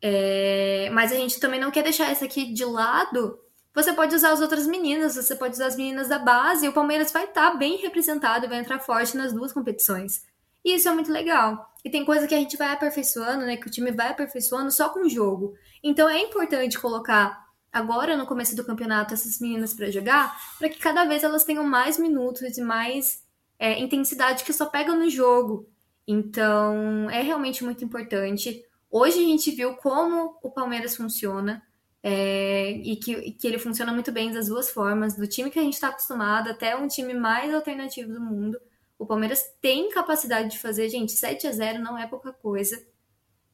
É, 0.00 0.90
mas 0.92 1.12
a 1.12 1.16
gente 1.16 1.40
também 1.40 1.58
não 1.58 1.70
quer 1.70 1.82
deixar 1.82 2.10
essa 2.10 2.24
aqui 2.24 2.52
de 2.52 2.64
lado. 2.64 3.38
Você 3.74 3.92
pode 3.92 4.14
usar 4.14 4.32
as 4.32 4.40
outras 4.40 4.66
meninas, 4.66 5.16
você 5.16 5.34
pode 5.34 5.54
usar 5.54 5.66
as 5.66 5.76
meninas 5.76 6.08
da 6.08 6.18
base, 6.18 6.66
e 6.66 6.68
o 6.68 6.72
Palmeiras 6.72 7.10
vai 7.10 7.24
estar 7.24 7.52
tá 7.52 7.56
bem 7.56 7.76
representado 7.78 8.48
vai 8.48 8.58
entrar 8.58 8.78
forte 8.78 9.16
nas 9.16 9.32
duas 9.32 9.52
competições. 9.52 10.24
E 10.64 10.74
isso 10.74 10.88
é 10.88 10.92
muito 10.92 11.12
legal. 11.12 11.72
E 11.84 11.90
tem 11.90 12.04
coisa 12.04 12.26
que 12.26 12.34
a 12.34 12.38
gente 12.38 12.56
vai 12.56 12.72
aperfeiçoando, 12.72 13.44
né? 13.44 13.56
Que 13.56 13.66
o 13.66 13.70
time 13.70 13.90
vai 13.90 14.08
aperfeiçoando 14.08 14.70
só 14.70 14.88
com 14.88 15.00
o 15.00 15.08
jogo. 15.08 15.54
Então 15.82 16.08
é 16.08 16.20
importante 16.20 16.78
colocar 16.78 17.44
agora 17.70 18.16
no 18.16 18.24
começo 18.24 18.54
do 18.56 18.64
campeonato 18.64 19.12
essas 19.12 19.40
meninas 19.40 19.74
para 19.74 19.90
jogar, 19.90 20.34
para 20.58 20.68
que 20.68 20.78
cada 20.78 21.04
vez 21.04 21.24
elas 21.24 21.44
tenham 21.44 21.64
mais 21.64 21.98
minutos 21.98 22.56
e 22.56 22.62
mais 22.62 23.22
é, 23.58 23.78
intensidade 23.80 24.44
que 24.44 24.52
só 24.52 24.66
pega 24.66 24.94
no 24.94 25.10
jogo. 25.10 25.68
Então, 26.06 27.08
é 27.10 27.22
realmente 27.22 27.64
muito 27.64 27.84
importante. 27.84 28.64
Hoje 28.90 29.18
a 29.18 29.26
gente 29.26 29.50
viu 29.50 29.74
como 29.76 30.38
o 30.42 30.50
Palmeiras 30.50 30.96
funciona 30.96 31.62
é, 32.02 32.70
e 32.70 32.96
que, 32.96 33.32
que 33.32 33.46
ele 33.46 33.58
funciona 33.58 33.92
muito 33.92 34.12
bem 34.12 34.30
das 34.30 34.48
duas 34.48 34.70
formas, 34.70 35.16
do 35.16 35.26
time 35.26 35.50
que 35.50 35.58
a 35.58 35.62
gente 35.62 35.72
está 35.72 35.88
acostumado 35.88 36.50
até 36.50 36.76
um 36.76 36.86
time 36.86 37.14
mais 37.14 37.52
alternativo 37.52 38.12
do 38.12 38.20
mundo. 38.20 38.60
O 38.98 39.06
Palmeiras 39.06 39.42
tem 39.60 39.90
capacidade 39.90 40.50
de 40.50 40.58
fazer, 40.58 40.88
gente, 40.90 41.12
7 41.12 41.46
a 41.46 41.52
0 41.52 41.82
não 41.82 41.96
é 41.96 42.06
pouca 42.06 42.32
coisa. 42.32 42.86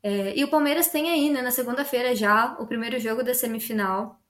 É, 0.02 0.36
e 0.36 0.42
o 0.42 0.50
Palmeiras 0.50 0.88
tem 0.88 1.10
aí, 1.10 1.30
né, 1.30 1.42
na 1.42 1.52
segunda-feira 1.52 2.14
já, 2.14 2.56
o 2.58 2.66
primeiro 2.66 2.98
jogo 2.98 3.22
da 3.22 3.34
semifinal. 3.34 4.20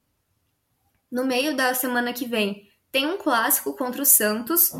No 1.11 1.24
meio 1.24 1.56
da 1.56 1.74
semana 1.74 2.12
que 2.12 2.26
vem, 2.26 2.68
tem 2.92 3.06
um 3.06 3.16
clássico 3.16 3.74
contra 3.74 4.02
o 4.02 4.06
Santos. 4.06 4.72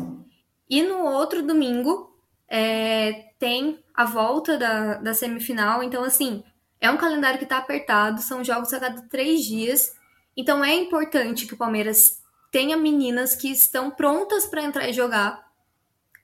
E 0.69 0.83
no 0.83 1.03
outro 1.03 1.41
domingo, 1.45 2.15
é, 2.47 3.30
tem 3.41 3.79
a 3.91 4.05
volta 4.05 4.55
da, 4.55 4.93
da 4.97 5.15
semifinal. 5.15 5.81
Então, 5.81 6.03
assim, 6.03 6.43
é 6.79 6.91
um 6.91 6.97
calendário 6.97 7.39
que 7.39 7.43
está 7.43 7.57
apertado, 7.57 8.21
são 8.21 8.43
jogos 8.43 8.71
a 8.71 8.79
cada 8.79 9.01
três 9.01 9.43
dias. 9.43 9.97
Então, 10.37 10.63
é 10.63 10.75
importante 10.75 11.47
que 11.47 11.55
o 11.55 11.57
Palmeiras 11.57 12.21
tenha 12.51 12.77
meninas 12.77 13.33
que 13.33 13.51
estão 13.51 13.89
prontas 13.89 14.45
para 14.45 14.61
entrar 14.61 14.87
e 14.87 14.93
jogar 14.93 15.49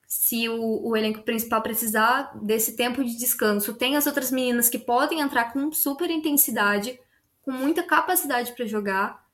se 0.06 0.48
o, 0.48 0.88
o, 0.88 0.96
elenco 0.96 1.24
principal 1.24 1.62
precisar 1.64 2.32
desse 2.40 2.76
tempo 2.76 3.04
de 3.04 3.18
descanso. 3.18 3.74
Tem 3.74 3.98
as 3.98 4.06
outras 4.06 4.30
meninas 4.30 4.70
que 4.70 4.78
podem 4.78 5.20
entrar 5.20 5.52
com 5.52 5.72
super 5.72 6.12
intensidade, 6.12 7.00
com 7.42 7.52
muita 7.52 7.82
capacidade 7.82 8.52
para 8.52 8.68
jogar. 8.68 9.26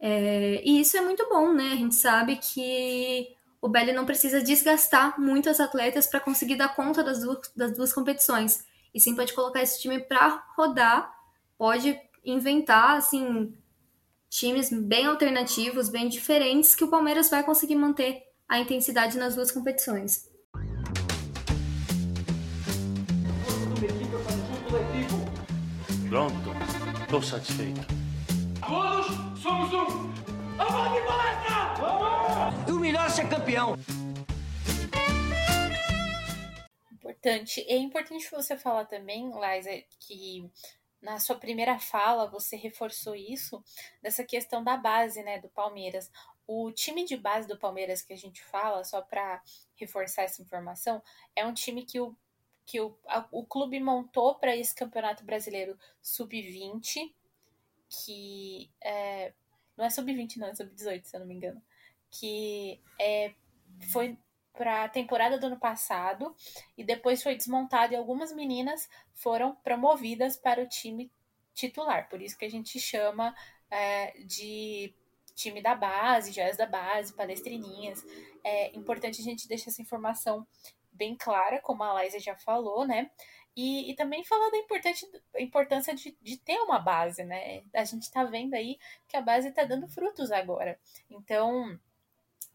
É, 0.00 0.60
e 0.64 0.80
isso 0.80 0.96
é 0.96 1.00
muito 1.00 1.28
bom, 1.28 1.52
né? 1.52 1.70
A 1.72 1.76
gente 1.76 1.94
sabe 1.94 2.36
que 2.36 3.36
o 3.60 3.68
Belly 3.68 3.92
não 3.92 4.06
precisa 4.06 4.42
desgastar 4.42 5.20
muito 5.20 5.50
as 5.50 5.60
atletas 5.60 6.06
para 6.06 6.20
conseguir 6.20 6.56
dar 6.56 6.74
conta 6.74 7.04
das 7.04 7.20
duas, 7.20 7.52
das 7.54 7.76
duas 7.76 7.92
competições. 7.92 8.64
E 8.94 9.00
sim 9.00 9.14
pode 9.14 9.32
colocar 9.34 9.62
esse 9.62 9.80
time 9.80 10.00
para 10.00 10.42
rodar, 10.56 11.12
pode 11.58 11.98
inventar 12.24 12.96
assim 12.96 13.54
times 14.28 14.70
bem 14.72 15.06
alternativos, 15.06 15.88
bem 15.88 16.08
diferentes 16.08 16.74
que 16.74 16.84
o 16.84 16.88
Palmeiras 16.88 17.28
vai 17.28 17.42
conseguir 17.42 17.76
manter 17.76 18.22
a 18.48 18.58
intensidade 18.58 19.18
nas 19.18 19.34
duas 19.34 19.50
competições. 19.50 20.28
Pronto, 26.08 26.34
estou 27.02 27.22
satisfeito. 27.22 27.86
Todos 28.66 29.06
somos 29.40 29.72
um. 29.72 30.19
Vamos 30.60 30.92
de 30.92 31.00
palestra! 31.06 31.74
Vamos! 31.78 32.70
O 32.70 32.78
melhor 32.78 33.06
é 33.06 33.08
ser 33.08 33.26
campeão. 33.30 33.76
Importante. 36.92 37.64
É 37.66 37.76
importante 37.78 38.30
você 38.30 38.58
falar 38.58 38.84
também, 38.84 39.30
Liza, 39.30 39.70
que 39.98 40.50
na 41.00 41.18
sua 41.18 41.36
primeira 41.36 41.78
fala 41.78 42.28
você 42.28 42.56
reforçou 42.56 43.16
isso, 43.16 43.64
dessa 44.02 44.22
questão 44.22 44.62
da 44.62 44.76
base, 44.76 45.22
né, 45.22 45.38
do 45.38 45.48
Palmeiras. 45.48 46.10
O 46.46 46.70
time 46.70 47.06
de 47.06 47.16
base 47.16 47.48
do 47.48 47.56
Palmeiras 47.56 48.02
que 48.02 48.12
a 48.12 48.16
gente 48.16 48.44
fala, 48.44 48.84
só 48.84 49.00
para 49.00 49.42
reforçar 49.76 50.24
essa 50.24 50.42
informação, 50.42 51.02
é 51.34 51.42
um 51.42 51.54
time 51.54 51.86
que 51.86 51.98
o, 51.98 52.14
que 52.66 52.78
o, 52.78 52.94
a, 53.08 53.26
o 53.32 53.46
clube 53.46 53.80
montou 53.80 54.34
para 54.34 54.54
esse 54.54 54.74
Campeonato 54.74 55.24
Brasileiro 55.24 55.78
Sub-20, 56.02 57.14
que 57.88 58.70
é, 58.84 59.32
não 59.80 59.86
é 59.86 59.90
Sub-20, 59.90 60.36
não, 60.36 60.48
é 60.48 60.54
Sub-18, 60.54 61.04
se 61.04 61.16
eu 61.16 61.20
não 61.20 61.26
me 61.26 61.34
engano, 61.34 61.60
que 62.10 62.80
é, 63.00 63.32
foi 63.90 64.16
para 64.52 64.84
a 64.84 64.88
temporada 64.88 65.38
do 65.38 65.46
ano 65.46 65.58
passado 65.58 66.36
e 66.76 66.84
depois 66.84 67.22
foi 67.22 67.34
desmontado 67.34 67.94
e 67.94 67.96
algumas 67.96 68.30
meninas 68.30 68.90
foram 69.14 69.54
promovidas 69.56 70.36
para 70.36 70.62
o 70.62 70.68
time 70.68 71.10
titular. 71.54 72.08
Por 72.10 72.20
isso 72.20 72.36
que 72.36 72.44
a 72.44 72.50
gente 72.50 72.78
chama 72.78 73.34
é, 73.70 74.22
de 74.24 74.94
time 75.34 75.62
da 75.62 75.74
base, 75.74 76.32
joias 76.32 76.58
da 76.58 76.66
base, 76.66 77.14
palestrininhas. 77.14 78.04
É 78.44 78.76
importante 78.76 79.22
a 79.22 79.24
gente 79.24 79.48
deixar 79.48 79.70
essa 79.70 79.80
informação 79.80 80.46
bem 80.92 81.16
clara, 81.16 81.58
como 81.62 81.82
a 81.82 81.94
Laísa 81.94 82.18
já 82.18 82.36
falou, 82.36 82.86
né? 82.86 83.10
E, 83.56 83.90
e 83.90 83.94
também 83.94 84.24
falar 84.24 84.48
da 84.50 84.58
importância 85.40 85.94
de, 85.94 86.16
de, 86.22 86.36
ter 86.38 86.58
uma 86.60 86.78
base, 86.78 87.24
né? 87.24 87.62
A 87.74 87.84
gente 87.84 88.02
está 88.02 88.24
vendo 88.24 88.54
aí 88.54 88.78
que 89.08 89.16
a 89.16 89.20
base 89.20 89.48
está 89.48 89.64
dando 89.64 89.88
frutos 89.88 90.30
agora. 90.30 90.78
Então, 91.10 91.78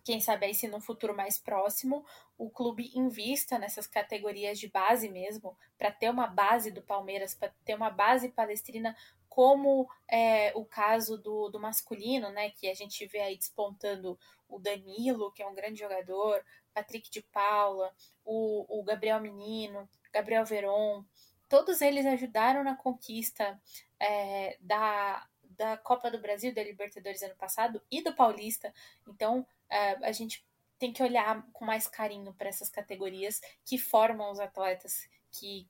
quem 0.05 0.21
sabe 0.21 0.45
aí 0.45 0.55
se 0.55 0.67
no 0.67 0.79
futuro 0.79 1.15
mais 1.15 1.37
próximo 1.37 2.05
o 2.37 2.49
clube 2.49 2.91
invista 2.93 3.57
nessas 3.57 3.87
categorias 3.87 4.59
de 4.59 4.67
base 4.67 5.09
mesmo, 5.09 5.57
para 5.77 5.91
ter 5.91 6.09
uma 6.09 6.27
base 6.27 6.69
do 6.69 6.81
Palmeiras, 6.81 7.33
para 7.33 7.53
ter 7.63 7.75
uma 7.75 7.89
base 7.89 8.29
palestrina 8.29 8.95
como 9.27 9.89
é, 10.07 10.53
o 10.55 10.63
caso 10.63 11.17
do, 11.17 11.49
do 11.49 11.59
masculino, 11.59 12.29
né, 12.29 12.51
que 12.51 12.69
a 12.69 12.73
gente 12.73 13.05
vê 13.07 13.19
aí 13.19 13.35
despontando 13.35 14.17
o 14.47 14.59
Danilo, 14.59 15.31
que 15.31 15.43
é 15.43 15.47
um 15.47 15.55
grande 15.55 15.79
jogador, 15.79 16.41
Patrick 16.75 17.09
de 17.09 17.21
Paula, 17.21 17.95
o, 18.25 18.65
o 18.79 18.83
Gabriel 18.83 19.21
Menino, 19.21 19.89
Gabriel 20.11 20.45
Veron, 20.45 21.05
todos 21.47 21.81
eles 21.81 22.05
ajudaram 22.05 22.63
na 22.63 22.75
conquista 22.75 23.59
é, 23.97 24.57
da, 24.59 25.25
da 25.41 25.77
Copa 25.77 26.11
do 26.11 26.19
Brasil, 26.19 26.53
da 26.53 26.61
Libertadores 26.61 27.23
ano 27.23 27.35
passado 27.35 27.81
e 27.89 28.03
do 28.03 28.13
Paulista. 28.13 28.73
Então, 29.07 29.47
é, 29.69 29.91
a 30.05 30.11
gente 30.11 30.45
tem 30.77 30.91
que 30.91 31.01
olhar 31.01 31.45
com 31.53 31.63
mais 31.63 31.87
carinho 31.87 32.33
para 32.33 32.49
essas 32.49 32.69
categorias 32.69 33.41
que 33.63 33.77
formam 33.77 34.29
os 34.29 34.39
atletas 34.39 35.07
que, 35.31 35.65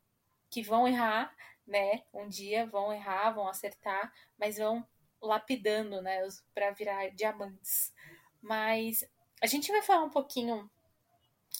que 0.50 0.64
vão 0.64 0.88
errar, 0.88 1.32
né? 1.68 2.02
Um 2.12 2.28
dia 2.28 2.66
vão 2.66 2.92
errar, 2.92 3.32
vão 3.32 3.48
acertar, 3.48 4.12
mas 4.40 4.58
vão 4.58 4.86
lapidando, 5.22 6.02
né? 6.02 6.28
Para 6.54 6.72
virar 6.72 7.10
diamantes. 7.10 7.94
Mas 8.42 9.08
a 9.42 9.46
gente 9.46 9.72
vai 9.72 9.84
falar 9.84 10.04
um 10.04 10.10
pouquinho 10.10 10.70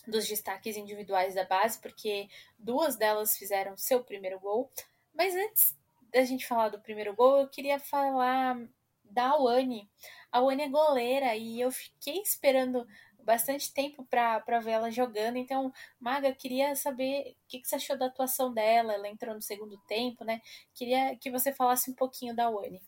dos 0.08 0.28
destaques 0.28 0.78
individuais 0.78 1.36
da 1.36 1.44
base, 1.44 1.80
porque 1.80 2.30
duas 2.58 2.96
delas 2.96 3.38
fizeram 3.38 3.78
seu 3.78 4.04
primeiro 4.04 4.40
gol. 4.40 4.72
Mas 5.14 5.36
antes 5.36 5.76
da 6.12 6.24
gente 6.24 6.46
falar 6.46 6.70
do 6.70 6.80
primeiro 6.80 7.14
gol, 7.14 7.40
eu 7.40 7.48
queria 7.48 7.80
falar 7.80 8.58
da 9.04 9.30
Awane. 9.30 9.90
A 10.32 10.40
Awane 10.40 10.64
é 10.64 10.70
goleira 10.70 11.36
e 11.36 11.60
eu 11.60 11.72
fiquei 11.72 12.22
esperando 12.22 12.86
bastante 13.26 13.74
tempo 13.74 14.06
para 14.06 14.60
ver 14.60 14.72
ela 14.72 14.92
jogando. 14.92 15.38
Então, 15.38 15.74
Maga, 16.00 16.34
queria 16.34 16.76
saber 16.76 17.32
o 17.32 17.48
que, 17.48 17.60
que, 17.60 17.68
você 17.68 17.76
achou 17.76 17.98
da 17.98 18.06
atuação 18.06 18.54
dela. 18.54 18.94
Ela 18.94 19.10
entrou 19.10 19.34
no 19.34 19.42
segundo 19.42 19.78
tempo, 19.88 20.24
né? 20.24 20.42
Queria 20.74 21.16
que 21.18 21.32
você 21.32 21.52
falasse 21.52 21.90
um 21.90 21.96
pouquinho 21.96 22.36
da 22.36 22.50
Wani. 22.50 22.82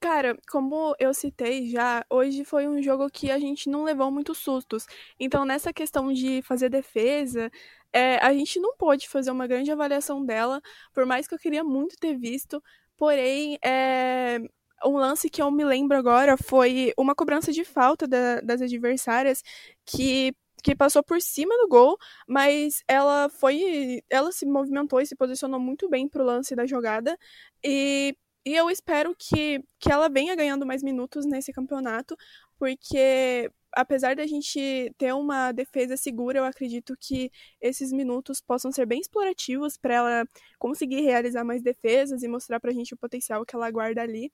Cara, 0.00 0.34
como 0.50 0.94
eu 0.98 1.12
citei 1.12 1.68
já, 1.68 2.02
hoje 2.08 2.42
foi 2.42 2.66
um 2.66 2.82
jogo 2.82 3.10
que 3.10 3.30
a 3.30 3.38
gente 3.38 3.68
não 3.68 3.84
levou 3.84 4.10
muitos 4.10 4.38
sustos. 4.38 4.86
Então, 5.18 5.44
nessa 5.44 5.74
questão 5.74 6.10
de 6.10 6.40
fazer 6.42 6.70
defesa, 6.70 7.50
é, 7.92 8.16
a 8.16 8.32
gente 8.32 8.58
não 8.58 8.74
pôde 8.76 9.06
fazer 9.08 9.30
uma 9.30 9.46
grande 9.46 9.70
avaliação 9.70 10.24
dela, 10.24 10.62
por 10.94 11.04
mais 11.04 11.28
que 11.28 11.34
eu 11.34 11.38
queria 11.38 11.62
muito 11.62 11.96
ter 11.98 12.16
visto. 12.16 12.62
Porém, 12.96 13.58
é, 13.62 14.38
um 14.86 14.96
lance 14.96 15.28
que 15.28 15.42
eu 15.42 15.50
me 15.50 15.64
lembro 15.64 15.98
agora 15.98 16.34
foi 16.38 16.94
uma 16.96 17.14
cobrança 17.14 17.52
de 17.52 17.62
falta 17.64 18.06
da, 18.08 18.40
das 18.40 18.62
adversárias 18.62 19.42
que 19.84 20.34
que 20.62 20.76
passou 20.76 21.02
por 21.02 21.22
cima 21.22 21.56
do 21.56 21.68
gol, 21.68 21.96
mas 22.28 22.82
ela 22.86 23.30
foi, 23.30 24.02
ela 24.10 24.30
se 24.30 24.44
movimentou 24.44 25.00
e 25.00 25.06
se 25.06 25.16
posicionou 25.16 25.58
muito 25.58 25.88
bem 25.88 26.06
pro 26.06 26.22
lance 26.22 26.54
da 26.54 26.66
jogada 26.66 27.16
e, 27.64 28.14
e 28.44 28.54
eu 28.54 28.70
espero 28.70 29.14
que, 29.18 29.62
que 29.78 29.92
ela 29.92 30.08
venha 30.08 30.34
ganhando 30.34 30.66
mais 30.66 30.82
minutos 30.82 31.26
nesse 31.26 31.52
campeonato, 31.52 32.16
porque 32.58 33.50
apesar 33.72 34.16
da 34.16 34.26
gente 34.26 34.92
ter 34.98 35.14
uma 35.14 35.52
defesa 35.52 35.96
segura, 35.96 36.38
eu 36.38 36.44
acredito 36.44 36.96
que 36.98 37.30
esses 37.60 37.92
minutos 37.92 38.40
possam 38.40 38.72
ser 38.72 38.86
bem 38.86 39.00
explorativos 39.00 39.76
para 39.76 39.94
ela 39.94 40.24
conseguir 40.58 41.02
realizar 41.02 41.44
mais 41.44 41.62
defesas 41.62 42.22
e 42.22 42.28
mostrar 42.28 42.60
pra 42.60 42.72
gente 42.72 42.94
o 42.94 42.96
potencial 42.96 43.44
que 43.44 43.54
ela 43.54 43.70
guarda 43.70 44.02
ali. 44.02 44.32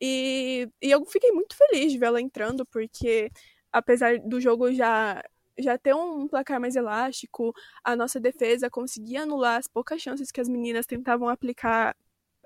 E, 0.00 0.68
e 0.82 0.90
eu 0.90 1.04
fiquei 1.06 1.30
muito 1.32 1.54
feliz 1.56 1.92
de 1.92 1.98
vê-la 1.98 2.20
entrando, 2.20 2.64
porque 2.66 3.30
apesar 3.72 4.18
do 4.20 4.40
jogo 4.40 4.72
já 4.72 5.22
já 5.58 5.76
ter 5.76 5.94
um 5.94 6.26
placar 6.26 6.58
mais 6.58 6.74
elástico, 6.74 7.52
a 7.84 7.94
nossa 7.94 8.18
defesa 8.18 8.70
conseguia 8.70 9.22
anular 9.24 9.58
as 9.58 9.68
poucas 9.68 10.00
chances 10.00 10.30
que 10.32 10.40
as 10.40 10.48
meninas 10.48 10.86
tentavam 10.86 11.28
aplicar 11.28 11.94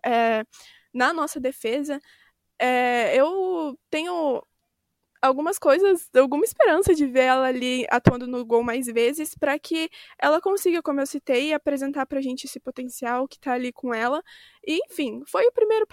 é, 0.05 0.45
na 0.95 1.13
nossa 1.13 1.41
defesa. 1.41 2.01
É, 2.59 3.17
eu 3.17 3.79
tenho 3.91 4.43
algumas 5.25 5.59
coisas, 5.59 6.11
alguma 6.15 6.45
esperança 6.45 6.95
de 6.95 7.07
ver 7.07 7.23
ela 7.23 7.47
ali 7.47 7.87
atuando 7.91 8.27
no 8.27 8.45
gol 8.45 8.63
mais 8.63 8.87
vezes, 8.87 9.35
para 9.35 9.59
que 9.59 9.89
ela 10.19 10.41
consiga, 10.41 10.83
como 10.83 11.01
eu 11.01 11.07
citei, 11.07 11.55
apresentar 11.55 12.05
pra 12.07 12.21
gente 12.21 12.45
esse 12.45 12.61
potencial 12.61 13.27
que 13.27 13.39
tá 13.39 13.53
ali 13.55 13.73
com 13.73 13.95
ela. 13.95 14.23
E, 14.67 14.81
enfim, 14.91 15.23
foi 15.27 15.47
o 15.47 15.53
primeiro 15.53 15.87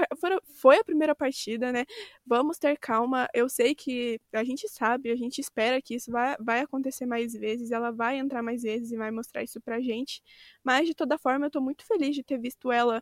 foi 0.55 0.79
a 0.79 0.83
primeira 0.83 1.15
partida, 1.15 1.71
né? 1.71 1.85
Vamos 2.25 2.57
ter 2.57 2.77
calma. 2.77 3.27
Eu 3.33 3.47
sei 3.47 3.73
que 3.73 4.19
a 4.33 4.43
gente 4.43 4.67
sabe, 4.67 5.09
a 5.11 5.15
gente 5.15 5.39
espera 5.39 5.81
que 5.81 5.95
isso 5.95 6.11
vai, 6.11 6.35
vai 6.39 6.59
acontecer 6.61 7.05
mais 7.05 7.33
vezes, 7.33 7.71
ela 7.71 7.91
vai 7.91 8.17
entrar 8.17 8.43
mais 8.43 8.63
vezes 8.63 8.91
e 8.91 8.97
vai 8.97 9.11
mostrar 9.11 9.43
isso 9.43 9.61
pra 9.61 9.79
gente. 9.79 10.21
Mas 10.63 10.87
de 10.87 10.93
toda 10.93 11.17
forma, 11.17 11.45
eu 11.45 11.51
tô 11.51 11.61
muito 11.61 11.85
feliz 11.85 12.15
de 12.15 12.23
ter 12.23 12.37
visto 12.37 12.69
ela 12.71 13.01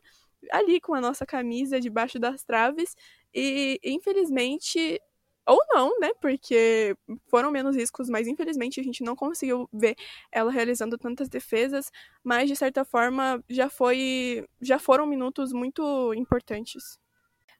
ali 0.52 0.80
com 0.80 0.94
a 0.94 1.00
nossa 1.00 1.26
camisa 1.26 1.80
debaixo 1.80 2.18
das 2.18 2.42
traves. 2.44 2.94
E 3.34 3.78
infelizmente 3.84 5.00
Ou 5.46 5.58
não, 5.70 5.98
né? 6.00 6.10
Porque 6.20 6.96
foram 7.28 7.50
menos 7.50 7.76
riscos, 7.76 8.08
mas 8.08 8.28
infelizmente 8.28 8.80
a 8.80 8.84
gente 8.84 9.02
não 9.02 9.16
conseguiu 9.16 9.68
ver 9.72 9.96
ela 10.32 10.50
realizando 10.52 10.98
tantas 10.98 11.28
defesas, 11.28 11.90
mas 12.22 12.48
de 12.48 12.56
certa 12.56 12.84
forma 12.84 13.42
já 13.48 13.68
foi 13.70 14.46
já 14.60 14.78
foram 14.78 15.06
minutos 15.06 15.52
muito 15.52 16.14
importantes. 16.14 16.98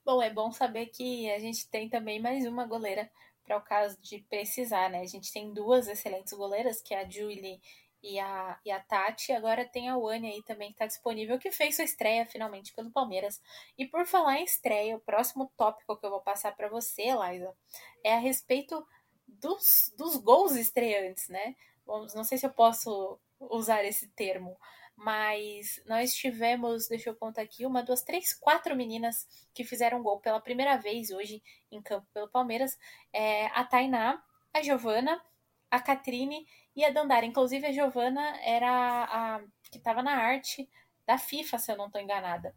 Bom, 0.05 0.23
é 0.23 0.31
bom 0.31 0.51
saber 0.53 0.87
que 0.87 1.31
a 1.31 1.39
gente 1.39 1.69
tem 1.69 1.89
também 1.89 2.21
mais 2.21 2.47
uma 2.47 2.67
goleira 2.67 3.11
para 3.45 3.57
o 3.57 3.63
caso 3.63 4.01
de 4.01 4.19
precisar, 4.29 4.91
né? 4.91 5.01
A 5.01 5.07
gente 5.07 5.33
tem 5.33 5.53
duas 5.53 5.89
excelentes 5.89 6.33
goleiras, 6.33 6.81
que 6.83 6.95
é 6.95 7.01
a 7.03 7.09
Julie 7.09 7.61
e 8.03 8.19
a, 8.19 8.59
e 8.65 8.71
a 8.71 8.81
Tati. 8.81 9.33
Agora 9.33 9.65
tem 9.65 9.89
a 9.89 9.97
Wani 9.97 10.33
aí 10.33 10.43
também 10.43 10.69
que 10.69 10.75
está 10.75 10.87
disponível, 10.87 11.39
que 11.39 11.51
fez 11.51 11.77
sua 11.77 11.85
estreia 11.85 12.27
finalmente 12.27 12.73
pelo 12.75 12.91
Palmeiras. 12.91 13.41
E 13.77 13.87
por 13.87 14.07
falar 14.07 14.39
em 14.39 14.45
estreia, 14.45 14.97
o 14.97 15.01
próximo 15.01 15.53
tópico 15.57 15.97
que 15.97 16.07
eu 16.07 16.11
vou 16.11 16.21
passar 16.21 16.57
para 16.57 16.69
você, 16.69 17.13
Liza, 17.13 17.55
é 18.05 18.15
a 18.15 18.19
respeito 18.19 18.87
dos, 19.27 19.93
dos 19.97 20.17
gols 20.17 20.57
estreantes, 20.57 21.29
né? 21.29 21.55
Não 21.87 22.25
sei 22.25 22.39
se 22.39 22.47
eu 22.47 22.51
posso 22.51 23.19
usar 23.39 23.85
esse 23.85 24.09
termo, 24.09 24.57
mas 24.97 25.83
nós 25.87 26.13
tivemos, 26.15 26.87
deixa 26.89 27.11
eu 27.11 27.17
contar 27.17 27.43
aqui, 27.43 27.65
uma, 27.65 27.83
duas, 27.83 28.03
três, 28.03 28.35
quatro 28.35 28.77
meninas 28.77 29.27
que 29.55 29.65
fizeram 29.65 30.03
gol 30.03 30.21
pela 30.21 30.41
primeira 30.41 30.77
vez 30.77 31.11
hoje 31.11 31.43
em 31.71 31.81
campo 31.81 32.07
pelo 32.13 32.29
Palmeiras. 32.29 32.79
É, 33.13 33.47
a 33.47 33.65
Tainá, 33.65 34.23
a 34.53 34.63
Giovana, 34.63 35.21
a 35.71 35.81
Catrine 35.81 36.47
e 36.75 36.85
a 36.85 36.91
Dandara. 36.91 37.25
Inclusive, 37.25 37.67
a 37.67 37.73
Giovana 37.73 38.39
era 38.43 39.05
a 39.05 39.41
que 39.71 39.79
estava 39.79 40.03
na 40.03 40.17
arte 40.17 40.69
da 41.07 41.17
FIFA, 41.17 41.59
se 41.59 41.73
eu 41.73 41.77
não 41.77 41.87
estou 41.87 42.01
enganada. 42.01 42.55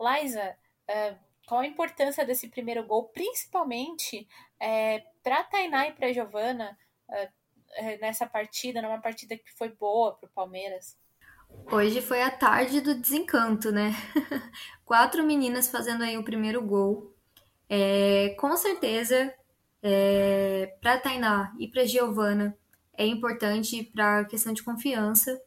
Liza, 0.00 0.56
uh, 0.88 1.18
qual 1.46 1.60
a 1.60 1.66
importância 1.66 2.24
desse 2.24 2.48
primeiro 2.48 2.86
gol, 2.86 3.08
principalmente 3.08 4.26
é, 4.58 5.04
para 5.22 5.40
a 5.40 5.44
Tainá 5.44 5.88
e 5.88 5.92
para 5.92 6.06
a 6.06 6.12
Giovana 6.12 6.76
uh, 7.08 8.00
nessa 8.00 8.26
partida, 8.26 8.80
numa 8.80 9.00
partida 9.00 9.36
que 9.36 9.52
foi 9.52 9.68
boa 9.68 10.14
para 10.14 10.26
o 10.26 10.32
Palmeiras? 10.32 10.98
Hoje 11.70 12.00
foi 12.00 12.22
a 12.22 12.30
tarde 12.30 12.80
do 12.80 12.94
desencanto, 12.94 13.70
né? 13.70 13.92
Quatro 14.84 15.22
meninas 15.22 15.70
fazendo 15.70 16.02
aí 16.02 16.16
o 16.16 16.24
primeiro 16.24 16.62
gol. 16.62 17.14
É, 17.68 18.34
com 18.38 18.56
certeza, 18.56 19.32
é, 19.86 20.78
para 20.80 20.96
Tainá 20.96 21.54
e 21.58 21.68
para 21.68 21.84
Giovana, 21.84 22.56
é 22.96 23.06
importante 23.06 23.82
para 23.94 24.20
a 24.20 24.24
questão 24.24 24.54
de 24.54 24.62
confiança, 24.62 25.38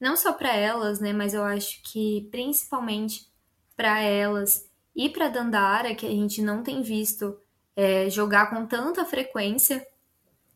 não 0.00 0.16
só 0.16 0.32
para 0.32 0.54
elas, 0.54 0.98
né, 0.98 1.12
mas 1.12 1.32
eu 1.32 1.44
acho 1.44 1.80
que 1.84 2.26
principalmente 2.32 3.28
para 3.76 4.00
elas 4.00 4.68
e 4.96 5.08
para 5.08 5.28
Dandara, 5.28 5.94
que 5.94 6.04
a 6.04 6.10
gente 6.10 6.42
não 6.42 6.64
tem 6.64 6.82
visto 6.82 7.38
é, 7.76 8.10
jogar 8.10 8.50
com 8.50 8.66
tanta 8.66 9.04
frequência, 9.04 9.86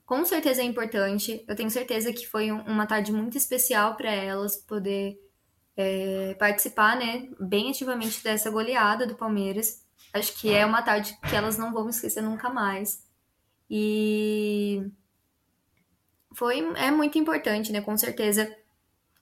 com 0.05 0.25
certeza 0.25 0.61
é 0.61 0.65
importante. 0.65 1.45
Eu 1.47 1.55
tenho 1.55 1.71
certeza 1.71 2.13
que 2.13 2.27
foi 2.27 2.51
uma 2.51 2.87
tarde 2.87 3.13
muito 3.13 3.39
especial 3.39 3.95
para 3.95 4.11
elas 4.11 4.57
poder 4.57 5.17
é, 5.77 6.35
participar, 6.41 6.97
né, 6.97 7.29
bem 7.39 7.71
ativamente 7.71 8.23
dessa 8.23 8.51
goleada 8.51 9.07
do 9.07 9.15
Palmeiras. 9.15 9.87
Acho 10.13 10.37
que 10.41 10.53
é 10.53 10.67
uma 10.67 10.83
tarde 10.83 11.17
que 11.29 11.37
elas 11.37 11.57
não 11.57 11.73
vão 11.73 11.89
esquecer 11.89 12.21
nunca 12.21 12.51
mais. 12.51 13.02
E 13.75 14.87
foi 16.35 16.59
é 16.77 16.91
muito 16.91 17.17
importante, 17.17 17.73
né? 17.73 17.81
Com 17.81 17.97
certeza 17.97 18.55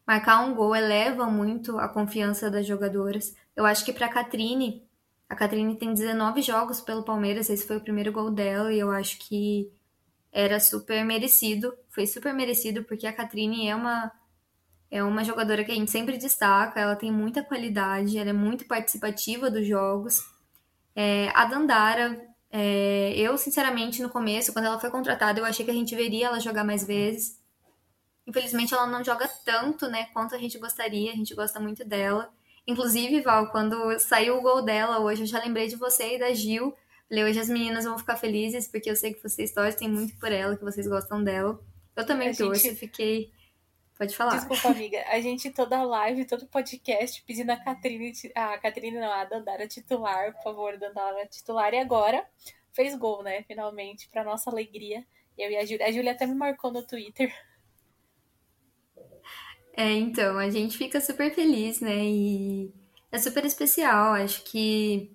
marcar 0.05 0.41
um 0.41 0.57
gol 0.57 0.75
eleva 0.75 1.27
muito 1.27 1.79
a 1.79 1.89
confiança 1.89 2.51
das 2.51 2.67
jogadoras. 2.67 3.37
Eu 3.55 3.65
acho 3.65 3.85
que 3.85 3.93
para 3.93 4.07
a 4.07 4.13
Catrine, 4.13 4.85
a 5.29 5.37
Catrine 5.37 5.77
tem 5.79 5.95
19 5.95 6.43
jogos 6.43 6.81
pelo 6.81 7.05
Palmeiras, 7.05 7.49
esse 7.49 7.65
foi 7.65 7.77
o 7.77 7.81
primeiro 7.81 8.11
gol 8.11 8.29
dela 8.29 8.73
e 8.73 8.81
eu 8.81 8.91
acho 8.91 9.21
que 9.21 9.71
era 10.33 10.59
super 10.59 11.05
merecido, 11.05 11.73
foi 11.89 12.05
super 12.05 12.35
merecido 12.35 12.83
porque 12.83 13.07
a 13.07 13.13
Catrine 13.13 13.69
é 13.69 13.77
uma 13.77 14.11
é 14.91 15.05
uma 15.05 15.23
jogadora 15.23 15.65
que 15.65 15.71
a 15.71 15.75
gente 15.77 15.93
sempre 15.93 16.19
destaca, 16.19 16.81
ela 16.81 16.97
tem 16.97 17.13
muita 17.13 17.45
qualidade, 17.45 18.19
ela 18.19 18.31
é 18.31 18.33
muito 18.33 18.65
participativa 18.65 19.49
dos 19.49 19.65
jogos. 19.65 20.29
É, 20.97 21.29
a 21.37 21.45
Dandara 21.45 22.30
é, 22.51 23.13
eu, 23.17 23.39
sinceramente, 23.39 24.03
no 24.03 24.11
começo, 24.11 24.53
quando 24.53 24.65
ela 24.65 24.81
foi 24.81 24.91
contratada, 24.91 25.39
eu 25.41 25.45
achei 25.45 25.65
que 25.65 25.71
a 25.71 25.75
gente 25.75 25.95
veria 25.95 26.27
ela 26.27 26.41
jogar 26.41 26.65
mais 26.65 26.85
vezes. 26.85 27.39
Infelizmente, 28.27 28.75
ela 28.75 28.87
não 28.87 29.05
joga 29.05 29.29
tanto, 29.45 29.89
né, 29.89 30.07
quanto 30.13 30.35
a 30.35 30.39
gente 30.39 30.59
gostaria. 30.59 31.13
A 31.13 31.17
gente 31.17 31.35
gosta 31.35 31.61
muito 31.61 31.85
dela. 31.85 32.33
Inclusive, 32.67 33.21
Val, 33.21 33.51
quando 33.51 33.99
saiu 33.99 34.39
o 34.39 34.43
gol 34.43 34.63
dela 34.63 34.99
hoje, 34.99 35.23
eu 35.23 35.27
já 35.27 35.41
lembrei 35.41 35.69
de 35.69 35.77
você 35.77 36.17
e 36.17 36.19
da 36.19 36.33
Gil. 36.33 36.75
Falei, 37.09 37.25
hoje 37.25 37.41
as 37.41 37.49
meninas 37.49 37.85
vão 37.85 37.99
ficar 37.99 38.17
felizes, 38.17 38.69
porque 38.69 38.91
eu 38.91 38.95
sei 38.95 39.15
que 39.15 39.23
vocês 39.23 39.53
torcem 39.53 39.89
muito 39.89 40.17
por 40.19 40.31
ela, 40.31 40.57
que 40.57 40.63
vocês 40.63 40.87
gostam 40.87 41.23
dela. 41.25 41.61
Eu 41.97 42.07
também 42.07 42.31
a 42.31 42.35
torço, 42.35 42.63
gente... 42.63 42.77
fiquei 42.77 43.33
Pode 44.01 44.17
falar. 44.17 44.35
Desculpa, 44.39 44.69
amiga. 44.69 45.05
A 45.09 45.21
gente 45.21 45.51
toda 45.51 45.83
live, 45.83 46.25
todo 46.25 46.47
podcast 46.47 47.23
pedindo 47.27 47.51
a 47.51 47.57
Catrine, 47.57 48.11
a 48.35 48.57
Catrine 48.57 48.99
não, 48.99 49.13
a 49.13 49.27
Dandara 49.27 49.69
titular, 49.69 50.33
por 50.37 50.43
favor, 50.43 50.79
Dandara 50.79 51.27
titular. 51.27 51.75
E 51.75 51.81
agora 51.81 52.27
fez 52.73 52.97
gol, 52.97 53.23
né? 53.23 53.43
Finalmente, 53.43 54.09
para 54.09 54.25
nossa 54.25 54.49
alegria. 54.49 55.07
Eu 55.37 55.51
e 55.51 55.57
a 55.59 55.67
Júlia. 55.67 55.85
A 55.85 55.93
Júlia 55.93 56.13
até 56.13 56.25
me 56.25 56.35
marcou 56.35 56.73
no 56.73 56.83
Twitter. 56.83 57.31
É, 59.77 59.93
então, 59.93 60.39
a 60.39 60.49
gente 60.49 60.79
fica 60.79 60.99
super 60.99 61.31
feliz, 61.35 61.83
né? 61.83 61.99
E 62.03 62.73
é 63.13 63.19
super 63.19 63.45
especial. 63.45 64.15
Acho 64.15 64.43
que 64.45 65.15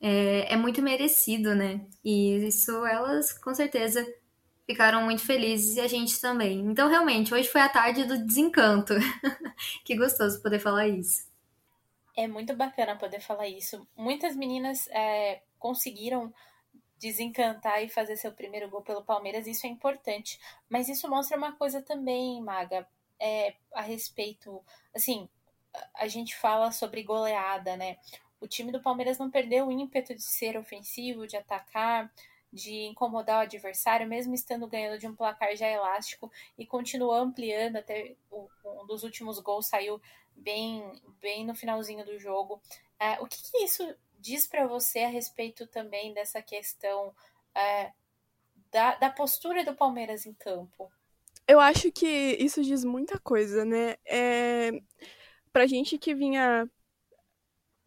é, 0.00 0.54
é 0.54 0.56
muito 0.56 0.82
merecido, 0.82 1.54
né? 1.54 1.86
E 2.04 2.48
isso 2.48 2.84
elas, 2.84 3.32
com 3.32 3.54
certeza, 3.54 4.04
ficaram 4.68 5.02
muito 5.02 5.24
felizes 5.24 5.76
e 5.76 5.80
a 5.80 5.88
gente 5.88 6.20
também. 6.20 6.60
Então, 6.60 6.90
realmente, 6.90 7.32
hoje 7.32 7.48
foi 7.48 7.62
a 7.62 7.70
tarde 7.70 8.04
do 8.04 8.22
desencanto. 8.22 8.92
que 9.82 9.96
gostoso 9.96 10.42
poder 10.42 10.58
falar 10.58 10.86
isso. 10.86 11.26
É 12.14 12.28
muito 12.28 12.54
bacana 12.54 12.94
poder 12.94 13.20
falar 13.20 13.48
isso. 13.48 13.88
Muitas 13.96 14.36
meninas 14.36 14.86
é, 14.88 15.40
conseguiram 15.58 16.34
desencantar 16.98 17.82
e 17.82 17.88
fazer 17.88 18.16
seu 18.16 18.30
primeiro 18.30 18.68
gol 18.68 18.82
pelo 18.82 19.02
Palmeiras, 19.02 19.46
isso 19.46 19.66
é 19.66 19.70
importante. 19.70 20.38
Mas 20.68 20.90
isso 20.90 21.08
mostra 21.08 21.38
uma 21.38 21.52
coisa 21.52 21.80
também, 21.80 22.42
Maga, 22.42 22.86
é, 23.18 23.54
a 23.72 23.80
respeito. 23.80 24.62
Assim, 24.94 25.30
a 25.94 26.06
gente 26.08 26.36
fala 26.36 26.72
sobre 26.72 27.02
goleada, 27.02 27.74
né? 27.74 27.96
O 28.38 28.46
time 28.46 28.70
do 28.70 28.82
Palmeiras 28.82 29.16
não 29.16 29.30
perdeu 29.30 29.68
o 29.68 29.72
ímpeto 29.72 30.14
de 30.14 30.22
ser 30.22 30.58
ofensivo, 30.58 31.26
de 31.26 31.38
atacar, 31.38 32.12
de 32.52 32.84
incomodar 32.84 33.38
o 33.38 33.42
adversário, 33.42 34.06
mesmo 34.06 34.34
estando 34.34 34.66
ganhando 34.66 34.98
de 34.98 35.06
um 35.06 35.14
placar 35.14 35.54
já 35.54 35.68
elástico 35.68 36.30
e 36.56 36.66
continuou 36.66 37.14
ampliando 37.14 37.76
até 37.76 38.16
o, 38.30 38.48
um 38.64 38.86
dos 38.86 39.02
últimos 39.02 39.38
gols 39.38 39.66
saiu 39.66 40.00
bem 40.34 40.82
bem 41.20 41.44
no 41.46 41.54
finalzinho 41.54 42.04
do 42.04 42.18
jogo. 42.18 42.60
É, 42.98 43.20
o 43.20 43.26
que, 43.26 43.38
que, 43.50 43.58
isso 43.58 43.94
diz 44.18 44.46
para 44.46 44.66
você 44.66 45.00
a 45.00 45.08
respeito 45.08 45.66
também 45.66 46.12
dessa 46.12 46.42
questão 46.42 47.14
é, 47.54 47.92
da, 48.70 48.94
da 48.96 49.10
postura 49.10 49.64
do 49.64 49.74
Palmeiras 49.74 50.26
em 50.26 50.32
campo? 50.32 50.90
Eu 51.46 51.60
acho 51.60 51.90
que 51.92 52.36
isso 52.40 52.62
diz 52.62 52.84
muita 52.84 53.18
coisa, 53.18 53.64
né? 53.64 53.96
É, 54.04 54.70
pra 55.52 55.66
gente 55.66 55.96
que 55.98 56.14
vinha 56.14 56.68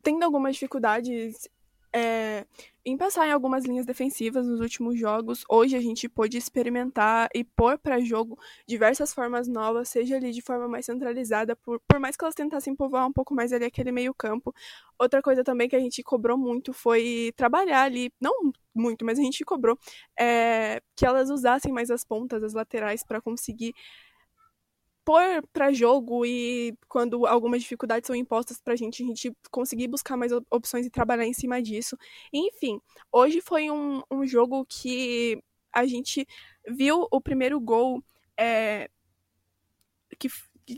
tendo 0.02 0.24
algumas 0.24 0.56
dificuldades 0.56 1.48
é, 1.94 2.46
em 2.86 2.98
passar 2.98 3.28
em 3.28 3.32
algumas 3.32 3.66
linhas 3.66 3.86
defensivas 3.86 4.48
nos 4.48 4.60
últimos 4.60 4.98
jogos, 4.98 5.44
hoje 5.50 5.76
a 5.76 5.82
gente 5.82 6.10
pôde 6.10 6.38
experimentar 6.38 7.30
e 7.36 7.44
pôr 7.44 7.78
para 7.78 8.00
jogo 8.00 8.40
diversas 8.68 9.14
formas 9.14 9.48
novas, 9.48 9.90
seja 9.90 10.16
ali 10.16 10.32
de 10.32 10.42
forma 10.42 10.68
mais 10.68 10.86
centralizada, 10.86 11.56
por, 11.56 11.80
por 11.88 12.00
mais 12.00 12.16
que 12.16 12.24
elas 12.24 12.34
tentassem 12.34 12.76
povoar 12.76 13.06
um 13.08 13.14
pouco 13.14 13.36
mais 13.36 13.54
ali 13.54 13.66
aquele 13.66 13.92
meio 13.92 14.14
campo. 14.14 14.54
Outra 14.98 15.22
coisa 15.22 15.44
também 15.44 15.70
que 15.70 15.76
a 15.76 15.80
gente 15.80 16.02
cobrou 16.02 16.38
muito 16.38 16.74
foi 16.74 17.34
trabalhar 17.36 17.84
ali, 17.84 18.12
não 18.20 18.52
muito, 18.74 19.06
mas 19.06 19.20
a 19.20 19.22
gente 19.22 19.44
cobrou, 19.44 19.78
é, 20.18 20.82
que 20.96 21.06
elas 21.06 21.30
usassem 21.30 21.72
mais 21.72 21.92
as 21.92 22.04
pontas, 22.06 22.42
as 22.44 22.54
laterais, 22.54 23.04
para 23.04 23.22
conseguir 23.22 23.76
pôr 25.04 25.22
para 25.52 25.72
jogo 25.74 26.26
e 26.26 26.74
quando 26.88 27.26
algumas 27.26 27.62
dificuldades 27.62 28.08
são 28.08 28.16
impostas 28.16 28.60
para 28.62 28.74
a 28.74 28.76
gente, 28.76 29.04
a 29.04 29.06
gente 29.06 29.32
conseguir 29.50 29.88
buscar 29.88 30.16
mais 30.16 30.32
opções 30.50 30.86
e 30.86 30.90
trabalhar 30.90 31.26
em 31.26 31.34
cima 31.34 31.62
disso. 31.62 31.98
Enfim, 32.32 32.80
hoje 33.12 33.42
foi 33.42 33.70
um, 33.72 34.02
um 34.12 34.26
jogo 34.26 34.66
que 34.66 35.42
a 35.74 35.86
gente 35.86 36.28
viu 36.68 37.08
o 37.12 37.22
primeiro 37.22 37.60
gol 37.60 38.04
é, 38.38 38.90
que, 40.18 40.30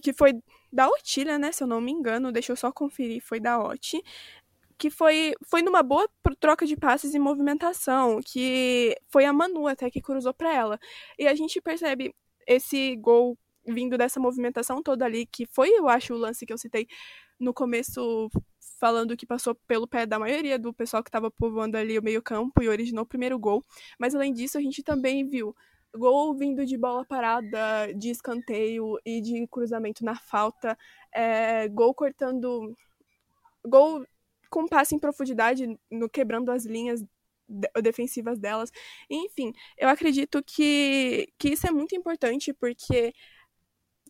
que 0.02 0.14
foi 0.14 0.34
da 0.72 0.88
Otília, 0.88 1.38
né? 1.38 1.52
Se 1.52 1.64
eu 1.64 1.68
não 1.68 1.82
me 1.82 1.92
engano, 1.92 2.32
deixa 2.32 2.52
eu 2.52 2.56
só 2.56 2.72
conferir, 2.72 3.22
foi 3.22 3.40
da 3.40 3.60
Oti. 3.60 4.02
Que 4.78 4.90
foi, 4.90 5.34
foi 5.50 5.62
numa 5.62 5.84
boa 5.84 6.10
troca 6.40 6.66
de 6.66 6.76
passes 6.76 7.14
e 7.14 7.20
movimentação, 7.20 8.20
que 8.26 8.96
foi 9.08 9.26
a 9.26 9.32
Manu 9.32 9.68
até 9.68 9.90
que 9.90 10.02
cruzou 10.02 10.34
para 10.34 10.54
ela. 10.54 10.80
E 11.18 11.28
a 11.28 11.36
gente 11.36 11.62
percebe 11.62 12.14
esse 12.48 12.96
gol 12.98 13.38
vindo 13.65 13.97
dessa 13.97 14.19
movimentação 14.19 14.82
toda 14.82 15.06
ali, 15.06 15.26
que 15.26 15.45
foi, 15.45 15.69
eu 15.69 15.88
acho, 15.88 16.13
o 16.13 16.17
lance 16.17 16.45
que 16.45 16.54
eu 16.54 16.58
citei 16.58 16.88
no 17.39 17.54
começo, 17.54 18.30
falando 18.80 19.15
que 19.17 19.26
passou 19.26 19.56
pelo 19.67 19.88
pé 19.88 20.06
da 20.06 20.19
maioria 20.19 20.60
do 20.60 20.73
pessoal 20.73 21.04
que 21.04 21.10
estava 21.10 21.32
povoando 21.32 21.78
ali 21.78 21.97
o 21.97 22.04
meio-campo 22.04 22.62
e 22.62 22.69
originou 22.69 23.04
o 23.04 23.08
primeiro 23.08 23.38
gol. 23.39 23.63
Mas 23.99 24.15
além 24.15 24.34
disso, 24.34 24.58
a 24.58 24.62
gente 24.62 24.84
também 24.84 25.28
viu 25.28 25.56
gol 25.95 26.36
vindo 26.36 26.65
de 26.65 26.78
bola 26.78 27.06
parada, 27.06 27.93
de 27.95 28.10
escanteio 28.10 28.97
e 29.06 29.21
de 29.21 29.47
cruzamento 29.47 30.04
na 30.04 30.15
falta, 30.15 30.78
é, 31.13 31.67
gol 31.69 31.93
cortando. 31.93 32.76
gol 33.65 34.06
com 34.49 34.67
passe 34.67 34.95
em 34.95 34.99
profundidade, 34.99 35.67
no, 35.91 36.10
quebrando 36.10 36.52
as 36.52 36.65
linhas 36.65 37.04
defensivas 37.82 38.39
delas. 38.39 38.71
Enfim, 39.10 39.54
eu 39.78 39.89
acredito 39.89 40.43
que, 40.43 41.28
que 41.38 41.49
isso 41.49 41.67
é 41.67 41.71
muito 41.71 41.95
importante 41.95 42.54
porque 42.54 43.13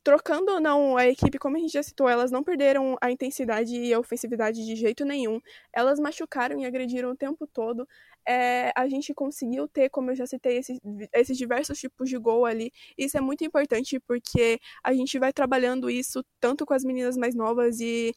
trocando 0.03 0.51
ou 0.51 0.59
não 0.59 0.97
a 0.97 1.07
equipe, 1.07 1.39
como 1.39 1.55
a 1.55 1.59
gente 1.59 1.73
já 1.73 1.81
citou, 1.81 2.09
elas 2.09 2.31
não 2.31 2.43
perderam 2.43 2.97
a 3.01 3.09
intensidade 3.09 3.75
e 3.75 3.93
a 3.93 3.99
ofensividade 3.99 4.65
de 4.65 4.75
jeito 4.75 5.05
nenhum. 5.05 5.39
Elas 5.71 5.99
machucaram 5.99 6.59
e 6.59 6.65
agrediram 6.65 7.11
o 7.11 7.15
tempo 7.15 7.47
todo. 7.47 7.87
É, 8.27 8.71
a 8.75 8.87
gente 8.87 9.13
conseguiu 9.13 9.67
ter, 9.67 9.89
como 9.89 10.11
eu 10.11 10.15
já 10.15 10.25
citei, 10.25 10.57
esses, 10.57 10.79
esses 11.13 11.37
diversos 11.37 11.79
tipos 11.79 12.09
de 12.09 12.17
gol 12.17 12.45
ali. 12.45 12.71
Isso 12.97 13.17
é 13.17 13.21
muito 13.21 13.43
importante 13.45 13.99
porque 14.01 14.59
a 14.83 14.93
gente 14.93 15.17
vai 15.19 15.31
trabalhando 15.31 15.89
isso 15.89 16.23
tanto 16.39 16.65
com 16.65 16.73
as 16.73 16.83
meninas 16.83 17.17
mais 17.17 17.35
novas 17.35 17.79
e 17.79 18.13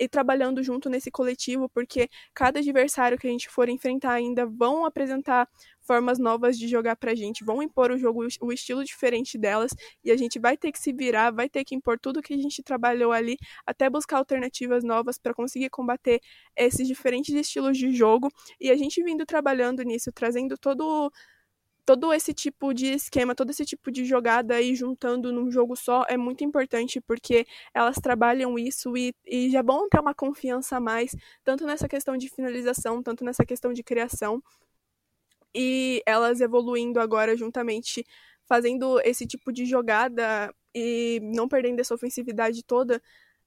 e 0.00 0.08
trabalhando 0.08 0.62
junto 0.62 0.88
nesse 0.88 1.10
coletivo, 1.10 1.68
porque 1.68 2.08
cada 2.34 2.58
adversário 2.60 3.18
que 3.18 3.26
a 3.28 3.30
gente 3.30 3.50
for 3.50 3.68
enfrentar 3.68 4.12
ainda 4.14 4.46
vão 4.46 4.86
apresentar 4.86 5.46
formas 5.82 6.18
novas 6.18 6.58
de 6.58 6.68
jogar 6.68 6.96
pra 6.96 7.14
gente, 7.14 7.44
vão 7.44 7.62
impor 7.62 7.90
o 7.92 7.98
jogo, 7.98 8.26
o 8.40 8.52
estilo 8.52 8.84
diferente 8.84 9.36
delas, 9.36 9.72
e 10.04 10.10
a 10.10 10.16
gente 10.16 10.38
vai 10.38 10.56
ter 10.56 10.72
que 10.72 10.78
se 10.78 10.92
virar, 10.92 11.30
vai 11.32 11.48
ter 11.48 11.64
que 11.64 11.74
impor 11.74 11.98
tudo 11.98 12.22
que 12.22 12.32
a 12.34 12.38
gente 12.38 12.62
trabalhou 12.62 13.12
ali, 13.12 13.36
até 13.66 13.90
buscar 13.90 14.18
alternativas 14.18 14.84
novas 14.84 15.18
para 15.18 15.34
conseguir 15.34 15.68
combater 15.70 16.20
esses 16.56 16.86
diferentes 16.88 17.34
estilos 17.34 17.76
de 17.76 17.92
jogo, 17.92 18.30
e 18.60 18.70
a 18.70 18.76
gente 18.76 19.02
vindo 19.02 19.26
trabalhando 19.26 19.82
nisso, 19.82 20.10
trazendo 20.12 20.56
todo 20.56 21.12
todo 21.90 22.12
esse 22.12 22.32
tipo 22.32 22.72
de 22.72 22.86
esquema, 22.86 23.34
todo 23.34 23.50
esse 23.50 23.64
tipo 23.64 23.90
de 23.90 24.04
jogada 24.04 24.60
e 24.60 24.76
juntando 24.76 25.32
num 25.32 25.50
jogo 25.50 25.74
só 25.74 26.04
é 26.08 26.16
muito 26.16 26.44
importante 26.44 27.00
porque 27.00 27.44
elas 27.74 27.96
trabalham 27.96 28.56
isso 28.56 28.96
e, 28.96 29.12
e 29.26 29.50
já 29.50 29.58
é 29.58 29.62
bom 29.62 29.88
ter 29.88 29.98
uma 29.98 30.14
confiança 30.14 30.76
a 30.76 30.80
mais, 30.80 31.16
tanto 31.42 31.66
nessa 31.66 31.88
questão 31.88 32.16
de 32.16 32.28
finalização, 32.28 33.02
tanto 33.02 33.24
nessa 33.24 33.44
questão 33.44 33.72
de 33.72 33.82
criação. 33.82 34.40
E 35.52 36.00
elas 36.06 36.40
evoluindo 36.40 37.00
agora 37.00 37.36
juntamente, 37.36 38.06
fazendo 38.46 39.00
esse 39.00 39.26
tipo 39.26 39.52
de 39.52 39.66
jogada 39.66 40.54
e 40.72 41.18
não 41.24 41.48
perdendo 41.48 41.80
essa 41.80 41.92
ofensividade 41.92 42.62
toda, 42.62 43.02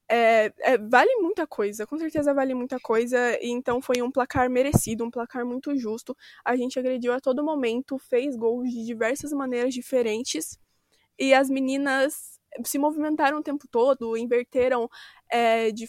é, 0.10 0.54
é, 0.60 0.78
vale 0.78 1.16
muita 1.18 1.48
coisa, 1.48 1.88
com 1.88 1.98
certeza 1.98 2.34
vale 2.34 2.54
muita 2.54 2.80
coisa. 2.80 3.18
E 3.42 3.50
então 3.50 3.82
foi 3.82 4.02
um 4.02 4.12
placar 4.12 4.50
merecido, 4.50 5.04
um 5.04 5.12
placar 5.12 5.46
muito 5.46 5.76
justo. 5.78 6.16
A 6.46 6.56
gente 6.56 6.78
agrediu 6.80 7.14
a 7.14 7.20
todo 7.20 7.44
momento, 7.44 7.98
fez 7.98 8.36
gols 8.36 8.70
de 8.70 8.86
diversas 8.86 9.32
maneiras 9.32 9.74
diferentes. 9.74 10.58
E 11.18 11.34
as 11.34 11.50
meninas 11.50 12.40
se 12.66 12.78
movimentaram 12.78 13.40
o 13.40 13.44
tempo 13.44 13.68
todo, 13.70 14.18
inverteram 14.18 14.90
é, 15.32 15.72
de, 15.72 15.88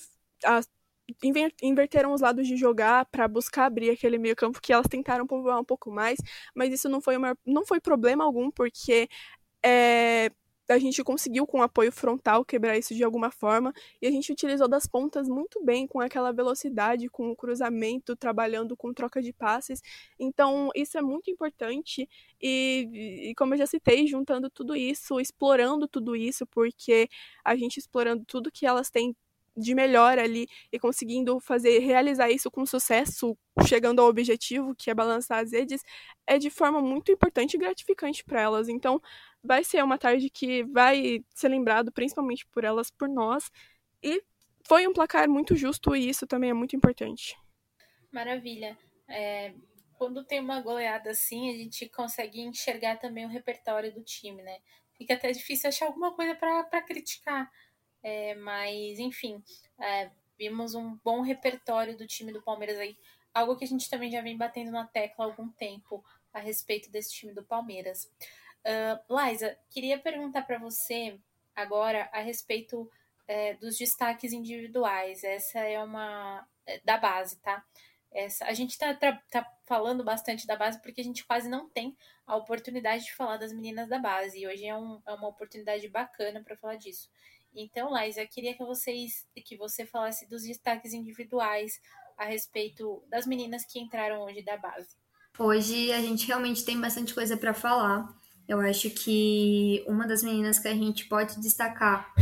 inverteram 1.62 2.12
os 2.12 2.20
lados 2.20 2.46
de 2.46 2.56
jogar 2.56 3.04
para 3.06 3.28
buscar 3.28 3.66
abrir 3.66 3.90
aquele 3.90 4.18
meio 4.18 4.36
campo 4.36 4.60
que 4.60 4.72
elas 4.72 4.86
tentaram 4.88 5.26
povoar 5.26 5.60
um 5.60 5.64
pouco 5.64 5.90
mais, 5.90 6.18
mas 6.54 6.72
isso 6.72 6.88
não 6.88 7.00
foi, 7.00 7.16
uma, 7.16 7.36
não 7.44 7.66
foi 7.66 7.80
problema 7.80 8.24
algum, 8.24 8.50
porque 8.50 9.08
é, 9.64 10.30
a 10.68 10.78
gente 10.78 11.02
conseguiu 11.04 11.46
com 11.46 11.62
apoio 11.62 11.92
frontal 11.92 12.44
quebrar 12.44 12.78
isso 12.78 12.94
de 12.94 13.04
alguma 13.04 13.30
forma 13.30 13.72
e 14.00 14.06
a 14.06 14.10
gente 14.10 14.32
utilizou 14.32 14.66
das 14.66 14.86
pontas 14.86 15.28
muito 15.28 15.62
bem 15.62 15.86
com 15.86 16.00
aquela 16.00 16.32
velocidade, 16.32 17.08
com 17.08 17.30
o 17.30 17.36
cruzamento, 17.36 18.16
trabalhando 18.16 18.76
com 18.76 18.92
troca 18.92 19.20
de 19.20 19.32
passes. 19.32 19.82
Então 20.18 20.70
isso 20.74 20.96
é 20.96 21.02
muito 21.02 21.30
importante 21.30 22.08
e, 22.40 23.28
e 23.30 23.34
como 23.34 23.54
eu 23.54 23.58
já 23.58 23.66
citei, 23.66 24.06
juntando 24.06 24.48
tudo 24.50 24.74
isso, 24.74 25.20
explorando 25.20 25.86
tudo 25.86 26.16
isso, 26.16 26.46
porque 26.46 27.08
a 27.44 27.54
gente 27.56 27.78
explorando 27.78 28.24
tudo 28.24 28.50
que 28.50 28.66
elas 28.66 28.90
têm 28.90 29.14
de 29.56 29.74
melhor 29.74 30.18
ali 30.18 30.48
e 30.72 30.78
conseguindo 30.78 31.38
fazer 31.38 31.78
realizar 31.78 32.30
isso 32.30 32.50
com 32.50 32.66
sucesso, 32.66 33.36
chegando 33.66 34.00
ao 34.00 34.08
objetivo 34.08 34.74
que 34.74 34.90
é 34.90 34.94
balançar 34.94 35.42
as 35.44 35.52
redes, 35.52 35.82
é 36.26 36.38
de 36.38 36.50
forma 36.50 36.80
muito 36.80 37.12
importante 37.12 37.54
e 37.54 37.58
gratificante 37.58 38.24
para 38.24 38.40
elas. 38.40 38.68
Então, 38.68 39.00
vai 39.44 39.62
ser 39.62 39.84
uma 39.84 39.98
tarde 39.98 40.30
que 40.30 40.64
vai 40.64 41.22
ser 41.34 41.48
lembrado 41.48 41.92
principalmente 41.92 42.46
por 42.46 42.64
elas, 42.64 42.90
por 42.90 43.08
nós. 43.08 43.50
E 44.02 44.22
foi 44.66 44.86
um 44.88 44.92
placar 44.92 45.28
muito 45.28 45.54
justo 45.54 45.94
e 45.94 46.08
isso 46.08 46.26
também 46.26 46.50
é 46.50 46.54
muito 46.54 46.74
importante. 46.74 47.36
Maravilha. 48.10 48.78
É, 49.06 49.52
quando 49.98 50.24
tem 50.24 50.40
uma 50.40 50.60
goleada 50.60 51.10
assim, 51.10 51.50
a 51.50 51.56
gente 51.56 51.88
consegue 51.88 52.40
enxergar 52.40 52.96
também 52.96 53.26
o 53.26 53.28
repertório 53.28 53.92
do 53.92 54.02
time, 54.02 54.42
né? 54.42 54.58
Fica 54.96 55.14
até 55.14 55.30
difícil 55.32 55.68
achar 55.68 55.86
alguma 55.86 56.14
coisa 56.14 56.34
para 56.34 56.82
criticar. 56.82 57.50
É, 58.02 58.34
mas, 58.36 58.98
enfim, 58.98 59.42
é, 59.78 60.10
vimos 60.38 60.74
um 60.74 60.96
bom 61.04 61.20
repertório 61.20 61.96
do 61.96 62.06
time 62.06 62.32
do 62.32 62.42
Palmeiras 62.42 62.78
aí. 62.78 62.96
Algo 63.32 63.56
que 63.56 63.64
a 63.64 63.68
gente 63.68 63.90
também 63.90 64.10
já 64.10 64.20
vem 64.20 64.36
batendo 64.36 64.70
na 64.70 64.86
tecla 64.86 65.24
há 65.24 65.28
algum 65.28 65.48
tempo 65.48 66.04
a 66.32 66.38
respeito 66.38 66.90
desse 66.90 67.12
time 67.12 67.32
do 67.32 67.42
Palmeiras. 67.42 68.10
Uh, 68.64 69.28
Liza, 69.28 69.56
queria 69.70 69.98
perguntar 69.98 70.42
para 70.42 70.58
você 70.58 71.18
agora 71.54 72.08
a 72.12 72.20
respeito 72.20 72.90
é, 73.28 73.54
dos 73.54 73.76
destaques 73.76 74.32
individuais. 74.32 75.22
Essa 75.24 75.60
é 75.60 75.82
uma. 75.82 76.46
É, 76.66 76.80
da 76.84 76.96
base, 76.96 77.36
tá? 77.40 77.62
Essa, 78.10 78.46
a 78.46 78.52
gente 78.54 78.70
está 78.70 78.94
tá 78.94 79.52
falando 79.66 80.02
bastante 80.02 80.46
da 80.46 80.56
base 80.56 80.80
porque 80.80 81.00
a 81.00 81.04
gente 81.04 81.26
quase 81.26 81.48
não 81.48 81.68
tem 81.68 81.96
a 82.26 82.36
oportunidade 82.36 83.04
de 83.04 83.14
falar 83.14 83.36
das 83.36 83.52
meninas 83.52 83.88
da 83.88 83.98
base. 83.98 84.38
E 84.38 84.46
hoje 84.46 84.66
é, 84.66 84.76
um, 84.76 85.00
é 85.06 85.12
uma 85.12 85.28
oportunidade 85.28 85.86
bacana 85.88 86.42
para 86.42 86.56
falar 86.56 86.76
disso. 86.76 87.10
Então, 87.54 87.90
Laís, 87.90 88.16
queria 88.30 88.54
que 88.54 88.64
vocês 88.64 89.26
que 89.44 89.56
você 89.56 89.84
falasse 89.84 90.28
dos 90.28 90.42
destaques 90.42 90.92
individuais 90.92 91.80
a 92.16 92.24
respeito 92.24 93.02
das 93.08 93.26
meninas 93.26 93.64
que 93.64 93.78
entraram 93.78 94.22
hoje 94.22 94.42
da 94.42 94.56
base. 94.56 94.96
Hoje 95.38 95.92
a 95.92 96.00
gente 96.00 96.26
realmente 96.26 96.64
tem 96.64 96.80
bastante 96.80 97.12
coisa 97.12 97.36
para 97.36 97.52
falar. 97.52 98.08
Eu 98.46 98.60
acho 98.60 98.90
que 98.90 99.82
uma 99.86 100.06
das 100.06 100.22
meninas 100.22 100.58
que 100.58 100.68
a 100.68 100.74
gente 100.74 101.06
pode 101.06 101.40
destacar 101.40 102.12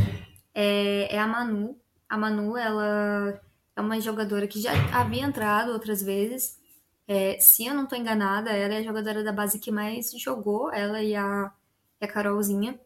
é, 0.54 1.14
é 1.14 1.18
a 1.18 1.26
Manu. 1.26 1.76
A 2.08 2.16
Manu, 2.16 2.56
ela 2.56 3.40
é 3.74 3.80
uma 3.80 4.00
jogadora 4.00 4.46
que 4.46 4.61
já 4.61 4.72
havia 4.92 5.22
entrado 5.24 5.72
outras 5.72 6.02
vezes. 6.02 6.61
É, 7.08 7.38
se 7.40 7.66
eu 7.66 7.74
não 7.74 7.85
estou 7.85 7.98
enganada, 7.98 8.50
ela 8.50 8.74
é 8.74 8.78
a 8.78 8.82
jogadora 8.82 9.24
da 9.24 9.32
base 9.32 9.58
que 9.58 9.72
mais 9.72 10.12
jogou, 10.12 10.72
ela 10.72 11.02
e 11.02 11.14
a, 11.16 11.52
e 12.00 12.04
a 12.04 12.08
Carolzinha. 12.08 12.78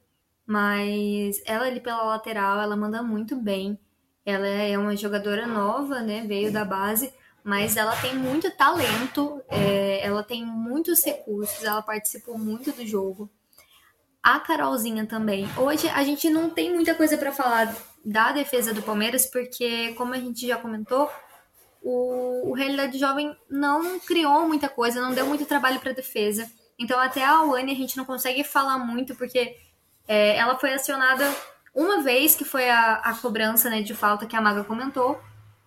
Mas 0.46 1.42
ela 1.44 1.66
ali 1.66 1.80
pela 1.80 2.04
lateral, 2.04 2.60
ela 2.60 2.76
manda 2.76 3.02
muito 3.02 3.36
bem. 3.36 3.78
Ela 4.24 4.46
é 4.46 4.78
uma 4.78 4.96
jogadora 4.96 5.46
nova, 5.46 6.00
né? 6.00 6.24
Veio 6.26 6.52
da 6.52 6.64
base, 6.64 7.12
mas 7.46 7.76
ela 7.76 7.94
tem 7.94 8.12
muito 8.12 8.50
talento, 8.50 9.40
é, 9.48 10.04
ela 10.04 10.24
tem 10.24 10.44
muitos 10.44 11.04
recursos, 11.04 11.62
ela 11.62 11.80
participou 11.80 12.36
muito 12.36 12.72
do 12.72 12.84
jogo. 12.84 13.30
A 14.20 14.40
Carolzinha 14.40 15.06
também. 15.06 15.48
Hoje 15.56 15.88
a 15.90 16.02
gente 16.02 16.28
não 16.28 16.50
tem 16.50 16.74
muita 16.74 16.92
coisa 16.92 17.16
para 17.16 17.30
falar 17.30 17.72
da 18.04 18.32
defesa 18.32 18.74
do 18.74 18.82
Palmeiras, 18.82 19.26
porque, 19.26 19.94
como 19.94 20.12
a 20.12 20.18
gente 20.18 20.44
já 20.44 20.56
comentou, 20.56 21.08
o, 21.80 22.50
o 22.50 22.52
Realidade 22.52 22.98
Jovem 22.98 23.36
não 23.48 24.00
criou 24.00 24.48
muita 24.48 24.68
coisa, 24.68 25.00
não 25.00 25.14
deu 25.14 25.24
muito 25.24 25.46
trabalho 25.46 25.78
para 25.78 25.92
defesa. 25.92 26.50
Então, 26.76 26.98
até 26.98 27.24
a 27.24 27.42
Wani 27.44 27.70
a 27.70 27.76
gente 27.76 27.96
não 27.96 28.04
consegue 28.04 28.42
falar 28.42 28.76
muito, 28.76 29.14
porque 29.14 29.56
é, 30.08 30.36
ela 30.36 30.58
foi 30.58 30.74
acionada 30.74 31.32
uma 31.72 32.02
vez, 32.02 32.34
que 32.34 32.44
foi 32.44 32.68
a, 32.68 32.94
a 32.94 33.14
cobrança 33.14 33.70
né, 33.70 33.82
de 33.82 33.94
falta 33.94 34.26
que 34.26 34.34
a 34.34 34.40
Maga 34.40 34.64
comentou, 34.64 35.22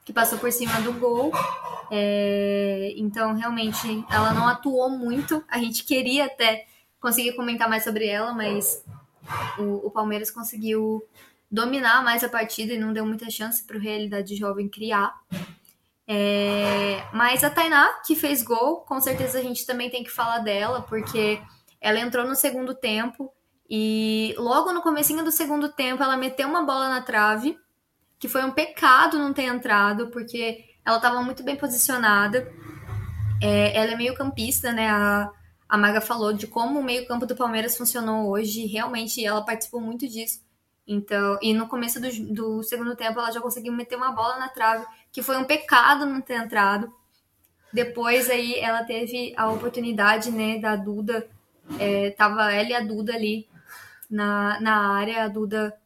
que 0.10 0.13
passou 0.13 0.39
por 0.39 0.52
cima 0.52 0.82
do 0.82 0.91
gol. 0.93 1.32
É, 1.91 2.95
então, 2.98 3.36
realmente, 3.36 4.04
ela 4.10 4.34
não 4.34 4.48
atuou 4.48 4.89
muito. 4.89 5.43
A 5.48 5.60
gente 5.60 5.84
queria 5.84 6.26
até 6.26 6.65
conseguir 7.00 7.34
comentar 7.34 7.69
mais 7.69 7.84
sobre 7.84 8.08
ela, 8.08 8.34
mas 8.34 8.84
o, 9.60 9.86
o 9.86 9.91
Palmeiras 9.91 10.32
conseguiu 10.32 11.06
dominar 11.50 12.04
mais 12.04 12.24
a 12.24 12.30
partida 12.30 12.74
e 12.74 12.80
não 12.80 12.91
deu 12.91 13.06
muita 13.06 13.30
chance 13.30 13.63
para 13.63 13.78
o 13.78 13.80
Realidade 13.80 14.36
Jovem 14.36 14.67
criar. 14.67 15.13
É, 16.08 17.03
mas 17.14 17.43
a 17.43 17.51
Tainá, 17.51 18.01
que 18.03 18.16
fez 18.16 18.41
gol, 18.41 18.78
com 18.78 18.99
certeza 18.99 19.38
a 19.38 19.43
gente 19.43 19.64
também 19.64 19.91
tem 19.91 20.03
que 20.03 20.10
falar 20.10 20.39
dela, 20.39 20.82
porque 20.82 21.39
ela 21.80 21.99
entrou 21.99 22.26
no 22.26 22.34
segundo 22.34 22.74
tempo 22.74 23.32
e 23.70 24.34
logo 24.39 24.74
no 24.74 24.82
comecinho 24.82 25.24
do 25.24 25.32
segundo 25.32 25.70
tempo, 25.70 26.01
ela 26.01 26.18
meteu 26.18 26.47
uma 26.47 26.64
bola 26.64 26.89
na 26.89 27.01
trave, 27.03 27.60
que 28.20 28.28
foi 28.28 28.43
um 28.43 28.51
pecado 28.51 29.17
não 29.17 29.34
ter 29.34 29.43
entrado, 29.43 30.07
porque 30.09 30.65
ela 30.86 30.97
estava 30.97 31.22
muito 31.22 31.41
bem 31.41 31.55
posicionada. 31.55 32.51
É, 33.41 33.76
ela 33.78 33.93
é 33.93 33.95
meio 33.95 34.13
campista, 34.13 34.74
né? 34.74 34.89
A, 34.89 35.32
a 35.67 35.78
Maga 35.78 36.01
falou 36.01 36.34
de 36.34 36.45
como 36.45 36.80
o 36.80 36.84
meio 36.84 37.07
campo 37.07 37.26
do 37.26 37.36
Palmeiras 37.36 37.78
funcionou 37.78 38.30
hoje. 38.30 38.65
Realmente, 38.65 39.26
ela 39.26 39.41
participou 39.41 39.80
muito 39.80 40.07
disso. 40.07 40.41
Então, 40.86 41.38
e 41.41 41.53
no 41.53 41.67
começo 41.67 42.01
do, 42.01 42.09
do 42.34 42.63
segundo 42.63 42.95
tempo 42.95 43.20
ela 43.20 43.32
já 43.32 43.39
conseguiu 43.39 43.72
meter 43.72 43.95
uma 43.95 44.11
bola 44.11 44.38
na 44.38 44.49
trave, 44.49 44.86
que 45.11 45.22
foi 45.22 45.38
um 45.38 45.43
pecado 45.43 46.05
não 46.05 46.20
ter 46.20 46.34
entrado. 46.34 46.91
Depois 47.72 48.28
aí 48.28 48.55
ela 48.55 48.84
teve 48.84 49.32
a 49.38 49.49
oportunidade, 49.51 50.32
né, 50.32 50.57
da 50.57 50.76
Duda, 50.76 51.30
é, 51.80 52.09
tava 52.09 52.51
ela 52.51 52.70
e 52.70 52.74
a 52.74 52.80
Duda 52.80 53.13
ali 53.13 53.47
na, 54.09 54.59
na 54.59 54.95
área, 54.95 55.24
a 55.24 55.28
Duda 55.28 55.78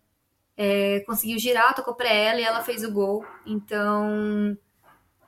é, 0.55 1.01
conseguiu 1.01 1.39
girar, 1.39 1.75
tocou 1.75 1.95
para 1.95 2.09
ela 2.09 2.39
e 2.39 2.43
ela 2.43 2.63
fez 2.63 2.83
o 2.83 2.91
gol. 2.91 3.25
Então, 3.45 4.57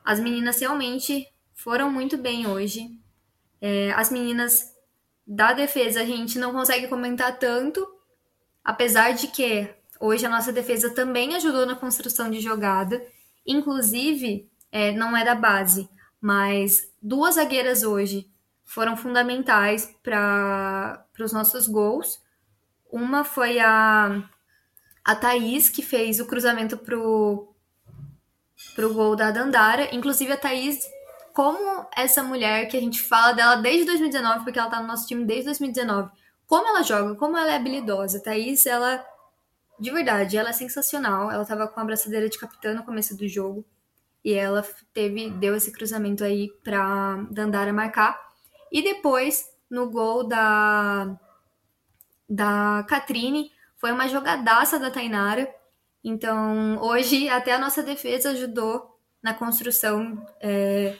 as 0.03 0.19
meninas 0.19 0.59
realmente 0.59 1.27
foram 1.53 1.91
muito 1.91 2.17
bem 2.17 2.47
hoje. 2.47 2.89
É, 3.61 3.91
as 3.93 4.11
meninas 4.11 4.73
da 5.25 5.53
defesa 5.53 6.01
a 6.01 6.05
gente 6.05 6.37
não 6.37 6.51
consegue 6.51 6.87
comentar 6.87 7.39
tanto, 7.39 7.85
apesar 8.63 9.11
de 9.13 9.27
que 9.27 9.67
hoje 9.99 10.25
a 10.25 10.29
nossa 10.29 10.53
defesa 10.53 10.93
também 10.93 11.35
ajudou 11.35 11.65
na 11.65 11.75
construção 11.75 12.29
de 12.29 12.39
jogada. 12.39 13.01
Inclusive, 13.45 14.49
é, 14.71 14.91
não 14.91 15.15
é 15.17 15.23
da 15.23 15.35
base, 15.35 15.89
mas 16.21 16.91
duas 17.01 17.35
zagueiras 17.35 17.83
hoje 17.83 18.29
foram 18.63 18.97
fundamentais 18.97 19.95
para 20.03 21.05
os 21.19 21.31
nossos 21.31 21.67
gols. 21.67 22.21
Uma 22.91 23.23
foi 23.23 23.59
a, 23.59 24.23
a 25.05 25.15
Thaís, 25.15 25.69
que 25.69 25.83
fez 25.83 26.19
o 26.19 26.25
cruzamento 26.25 26.75
pro, 26.75 27.53
pro 28.73 28.91
gol 28.91 29.15
da 29.15 29.29
Dandara. 29.29 29.93
Inclusive, 29.95 30.31
a 30.31 30.37
Thaís, 30.37 30.79
como 31.31 31.85
essa 31.95 32.23
mulher 32.23 32.67
que 32.67 32.75
a 32.75 32.79
gente 32.81 32.99
fala 32.99 33.33
dela 33.33 33.57
desde 33.57 33.85
2019, 33.85 34.43
porque 34.43 34.57
ela 34.57 34.69
tá 34.69 34.81
no 34.81 34.87
nosso 34.87 35.07
time 35.07 35.23
desde 35.23 35.45
2019, 35.45 36.09
como 36.47 36.67
ela 36.67 36.81
joga, 36.81 37.13
como 37.15 37.37
ela 37.37 37.51
é 37.51 37.55
habilidosa. 37.55 38.17
A 38.17 38.21
Thaís, 38.21 38.65
ela, 38.65 39.05
de 39.79 39.91
verdade, 39.91 40.37
ela 40.37 40.49
é 40.49 40.53
sensacional. 40.53 41.31
Ela 41.31 41.45
tava 41.45 41.67
com 41.67 41.79
a 41.79 41.85
braçadeira 41.85 42.27
de 42.27 42.39
capitã 42.39 42.73
no 42.73 42.83
começo 42.83 43.15
do 43.15 43.27
jogo. 43.27 43.63
E 44.23 44.33
ela 44.33 44.65
teve, 44.91 45.29
deu 45.29 45.55
esse 45.55 45.71
cruzamento 45.71 46.23
aí 46.23 46.49
pra 46.63 47.23
Dandara 47.29 47.71
marcar. 47.71 48.19
E 48.71 48.81
depois, 48.81 49.45
no 49.69 49.87
gol 49.87 50.27
da, 50.27 51.15
da 52.27 52.83
Catrine, 52.89 53.51
foi 53.77 53.91
uma 53.91 54.07
jogadaça 54.07 54.79
da 54.79 54.91
Tainara. 54.91 55.53
Então, 56.03 56.77
hoje, 56.81 57.29
até 57.29 57.53
a 57.53 57.59
nossa 57.59 57.81
defesa 57.81 58.31
ajudou 58.31 58.99
na 59.21 59.33
construção 59.33 60.23
é, 60.39 60.95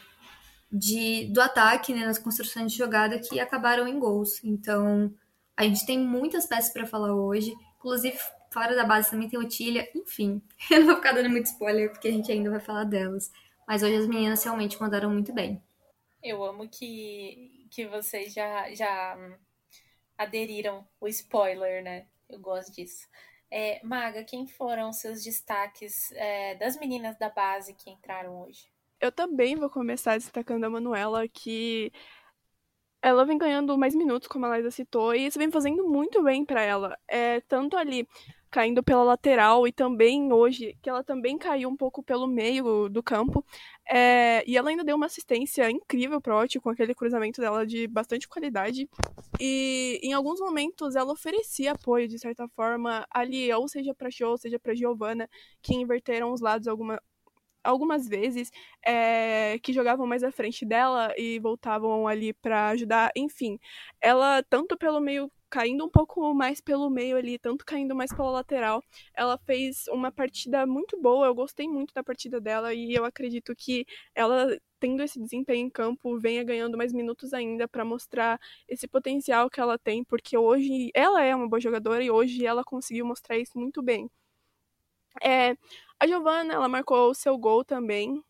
de, 0.70 1.26
do 1.32 1.40
ataque, 1.40 1.94
né, 1.94 2.04
nas 2.04 2.18
construções 2.18 2.72
de 2.72 2.78
jogada 2.78 3.18
que 3.18 3.38
acabaram 3.38 3.86
em 3.86 3.98
gols. 3.98 4.42
Então, 4.42 5.14
a 5.56 5.64
gente 5.64 5.86
tem 5.86 5.98
muitas 5.98 6.46
peças 6.46 6.72
para 6.72 6.86
falar 6.86 7.14
hoje. 7.14 7.54
Inclusive, 7.78 8.18
fora 8.52 8.74
da 8.74 8.84
base 8.84 9.10
também 9.10 9.28
tem 9.28 9.38
o 9.38 9.48
Tilha. 9.48 9.88
Enfim, 9.94 10.42
eu 10.70 10.80
não 10.80 10.86
vou 10.86 10.96
ficar 10.96 11.12
dando 11.12 11.30
muito 11.30 11.46
spoiler, 11.46 11.90
porque 11.90 12.08
a 12.08 12.12
gente 12.12 12.30
ainda 12.30 12.50
vai 12.50 12.60
falar 12.60 12.84
delas. 12.84 13.30
Mas 13.66 13.82
hoje 13.82 13.96
as 13.96 14.06
meninas 14.06 14.42
realmente 14.42 14.80
mandaram 14.80 15.10
muito 15.10 15.32
bem. 15.32 15.62
Eu 16.22 16.42
amo 16.44 16.68
que, 16.68 17.68
que 17.70 17.86
vocês 17.86 18.32
já, 18.32 18.72
já 18.74 19.16
aderiram 20.18 20.86
o 21.00 21.06
spoiler, 21.08 21.82
né? 21.82 22.06
Eu 22.28 22.40
gosto 22.40 22.72
disso. 22.72 23.06
É, 23.50 23.80
Maga, 23.84 24.24
quem 24.24 24.46
foram 24.46 24.92
seus 24.92 25.22
destaques 25.22 26.10
é, 26.12 26.54
das 26.56 26.76
meninas 26.78 27.16
da 27.16 27.30
base 27.30 27.74
que 27.74 27.90
entraram 27.90 28.42
hoje? 28.42 28.68
Eu 29.00 29.12
também 29.12 29.54
vou 29.54 29.70
começar 29.70 30.16
destacando 30.16 30.64
a 30.64 30.70
Manuela, 30.70 31.28
que 31.28 31.92
ela 33.00 33.24
vem 33.24 33.38
ganhando 33.38 33.78
mais 33.78 33.94
minutos, 33.94 34.26
como 34.26 34.46
a 34.46 34.56
Liza 34.56 34.70
citou, 34.70 35.14
e 35.14 35.26
isso 35.26 35.38
vem 35.38 35.50
fazendo 35.50 35.88
muito 35.88 36.22
bem 36.22 36.44
para 36.44 36.62
ela. 36.62 36.98
É, 37.06 37.40
tanto 37.42 37.76
ali 37.76 38.08
caindo 38.50 38.82
pela 38.82 39.02
lateral 39.02 39.66
e 39.66 39.72
também 39.72 40.32
hoje, 40.32 40.76
que 40.82 40.88
ela 40.88 41.02
também 41.04 41.36
caiu 41.38 41.68
um 41.68 41.76
pouco 41.76 42.02
pelo 42.02 42.26
meio 42.26 42.88
do 42.88 43.02
campo. 43.02 43.44
É, 43.88 44.42
e 44.46 44.56
ela 44.56 44.70
ainda 44.70 44.84
deu 44.84 44.96
uma 44.96 45.06
assistência 45.06 45.70
incrível 45.70 46.20
pro 46.20 46.36
Oti 46.36 46.58
com 46.58 46.70
aquele 46.70 46.94
cruzamento 46.94 47.40
dela 47.40 47.66
de 47.66 47.86
bastante 47.86 48.28
qualidade. 48.28 48.88
E 49.40 50.00
em 50.02 50.12
alguns 50.12 50.40
momentos 50.40 50.96
ela 50.96 51.12
oferecia 51.12 51.72
apoio, 51.72 52.08
de 52.08 52.18
certa 52.18 52.48
forma, 52.48 53.06
ali, 53.10 53.52
ou 53.52 53.68
seja 53.68 53.94
para 53.94 54.10
Show, 54.10 54.30
ou 54.30 54.38
seja 54.38 54.58
para 54.58 54.74
Giovanna, 54.74 55.28
que 55.62 55.74
inverteram 55.74 56.32
os 56.32 56.40
lados 56.40 56.66
alguma, 56.66 57.00
algumas 57.62 58.08
vezes 58.08 58.50
é, 58.84 59.58
que 59.60 59.72
jogavam 59.72 60.06
mais 60.06 60.22
à 60.22 60.30
frente 60.30 60.64
dela 60.64 61.12
e 61.16 61.38
voltavam 61.38 62.06
ali 62.08 62.32
para 62.32 62.68
ajudar. 62.68 63.10
Enfim, 63.16 63.58
ela 64.00 64.42
tanto 64.42 64.76
pelo 64.76 65.00
meio 65.00 65.30
caindo 65.56 65.86
um 65.86 65.88
pouco 65.88 66.34
mais 66.34 66.60
pelo 66.60 66.90
meio 66.90 67.16
ali, 67.16 67.38
tanto 67.38 67.64
caindo 67.64 67.94
mais 67.94 68.12
pela 68.12 68.30
lateral. 68.30 68.82
Ela 69.14 69.38
fez 69.38 69.88
uma 69.88 70.12
partida 70.12 70.66
muito 70.66 71.00
boa, 71.00 71.26
eu 71.26 71.34
gostei 71.34 71.66
muito 71.66 71.94
da 71.94 72.04
partida 72.04 72.38
dela 72.38 72.74
e 72.74 72.92
eu 72.94 73.06
acredito 73.06 73.54
que 73.56 73.86
ela 74.14 74.54
tendo 74.78 75.02
esse 75.02 75.18
desempenho 75.18 75.66
em 75.66 75.70
campo 75.70 76.18
venha 76.20 76.44
ganhando 76.44 76.76
mais 76.76 76.92
minutos 76.92 77.32
ainda 77.32 77.66
para 77.66 77.86
mostrar 77.86 78.38
esse 78.68 78.86
potencial 78.86 79.48
que 79.48 79.58
ela 79.58 79.78
tem, 79.78 80.04
porque 80.04 80.36
hoje 80.36 80.90
ela 80.94 81.22
é 81.24 81.34
uma 81.34 81.48
boa 81.48 81.60
jogadora 81.60 82.04
e 82.04 82.10
hoje 82.10 82.44
ela 82.44 82.62
conseguiu 82.62 83.06
mostrar 83.06 83.38
isso 83.38 83.58
muito 83.58 83.82
bem. 83.82 84.10
É, 85.22 85.56
a 85.98 86.06
Giovanna, 86.06 86.52
ela 86.52 86.68
marcou 86.68 87.10
o 87.10 87.14
seu 87.14 87.38
gol 87.38 87.64
também, 87.64 88.22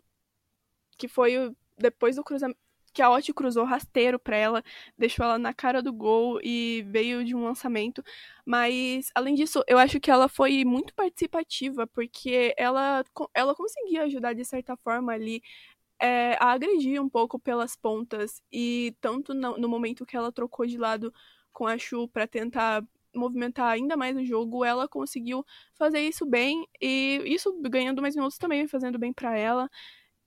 que 0.97 1.09
foi 1.09 1.53
depois 1.77 2.14
do 2.14 2.22
cruzamento 2.24 2.66
que 2.97 3.03
a 3.03 3.11
Oti 3.11 3.31
cruzou 3.35 3.65
rasteiro 3.65 4.19
para 4.19 4.37
ela, 4.39 4.65
deixou 4.97 5.23
ela 5.27 5.39
na 5.39 5.53
cara 5.53 5.83
do 5.83 5.93
gol 5.93 6.41
e 6.43 6.83
veio 6.89 7.23
de 7.23 7.35
um 7.37 7.45
lançamento. 7.45 8.03
Mas, 8.45 9.11
além 9.15 9.35
disso, 9.35 9.63
eu 9.69 9.77
acho 9.77 10.01
que 10.01 10.11
ela 10.11 10.29
foi 10.31 10.65
muito 10.65 10.95
participativa, 10.95 11.87
porque 11.87 12.55
ela, 12.57 13.05
ela 13.35 13.55
conseguia 13.55 14.05
ajudar 14.05 14.33
de 14.33 14.47
certa 14.47 14.77
forma 14.79 15.13
ali 15.13 15.43
é, 16.01 16.37
a 16.41 16.53
agredir 16.53 17.03
um 17.03 17.09
pouco 17.09 17.39
pelas 17.39 17.77
pontas. 17.77 18.41
E 18.51 18.95
tanto 18.99 19.35
no, 19.35 19.59
no 19.59 19.69
momento 19.69 20.07
que 20.07 20.17
ela 20.17 20.33
trocou 20.33 20.67
de 20.67 20.79
lado 20.79 21.13
com 21.53 21.67
a 21.67 21.77
Chu 21.77 22.09
para 22.09 22.27
tentar 22.27 22.83
movimentar 23.15 23.69
ainda 23.73 23.97
mais 23.97 24.17
o 24.17 24.25
jogo, 24.25 24.65
ela 24.65 24.89
conseguiu 24.89 25.45
fazer 25.75 26.01
isso 26.01 26.25
bem 26.27 26.67
e 26.81 27.23
isso 27.27 27.53
ganhando 27.63 28.01
mais 28.03 28.17
minutos 28.17 28.39
também 28.39 28.67
fazendo 28.67 28.99
bem 28.99 29.13
para 29.13 29.37
ela. 29.39 29.69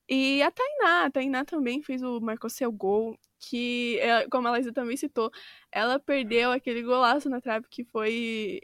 E 0.09 0.41
a 0.41 0.49
Tainá, 0.49 1.05
a 1.05 1.11
Tainá 1.11 1.45
também 1.45 1.83
fez 1.83 2.01
o 2.01 2.19
marcou 2.19 2.49
seu 2.49 2.71
gol, 2.71 3.15
que, 3.39 3.99
é, 3.99 4.27
como 4.27 4.47
a 4.47 4.51
Laísa 4.51 4.73
também 4.73 4.97
citou, 4.97 5.31
ela 5.71 5.99
perdeu 5.99 6.51
aquele 6.51 6.81
golaço 6.81 7.29
na 7.29 7.39
trave 7.39 7.67
que 7.69 7.83
foi 7.83 8.59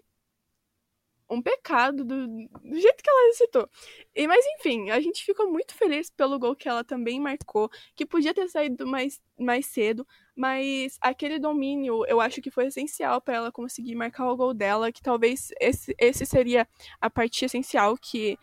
um 1.30 1.42
pecado 1.42 2.04
do, 2.04 2.28
do 2.28 2.80
jeito 2.80 3.04
que 3.04 3.10
ela 3.10 3.34
citou. 3.34 3.70
E, 4.16 4.28
mas 4.28 4.44
enfim, 4.58 4.90
a 4.90 5.00
gente 5.00 5.24
ficou 5.24 5.52
muito 5.52 5.76
feliz 5.76 6.10
pelo 6.10 6.40
gol 6.40 6.56
que 6.56 6.68
ela 6.68 6.84
também 6.84 7.20
marcou, 7.20 7.70
que 7.96 8.06
podia 8.06 8.34
ter 8.34 8.48
saído 8.48 8.86
mais, 8.88 9.22
mais 9.40 9.68
cedo, 9.68 10.08
mas 10.36 10.98
aquele 11.02 11.40
domínio 11.40 12.06
eu 12.08 12.20
acho 12.22 12.42
que 12.42 12.52
foi 12.52 12.68
essencial 12.68 13.22
para 13.22 13.36
ela 13.36 13.52
conseguir 13.52 13.96
marcar 13.96 14.32
o 14.32 14.38
gol 14.38 14.54
dela, 14.54 14.92
que 14.92 15.02
talvez 15.02 15.52
esse, 15.60 15.96
esse 16.00 16.26
seria 16.26 16.68
a 17.00 17.10
parte 17.10 17.46
essencial 17.46 17.98
que, 17.98 18.38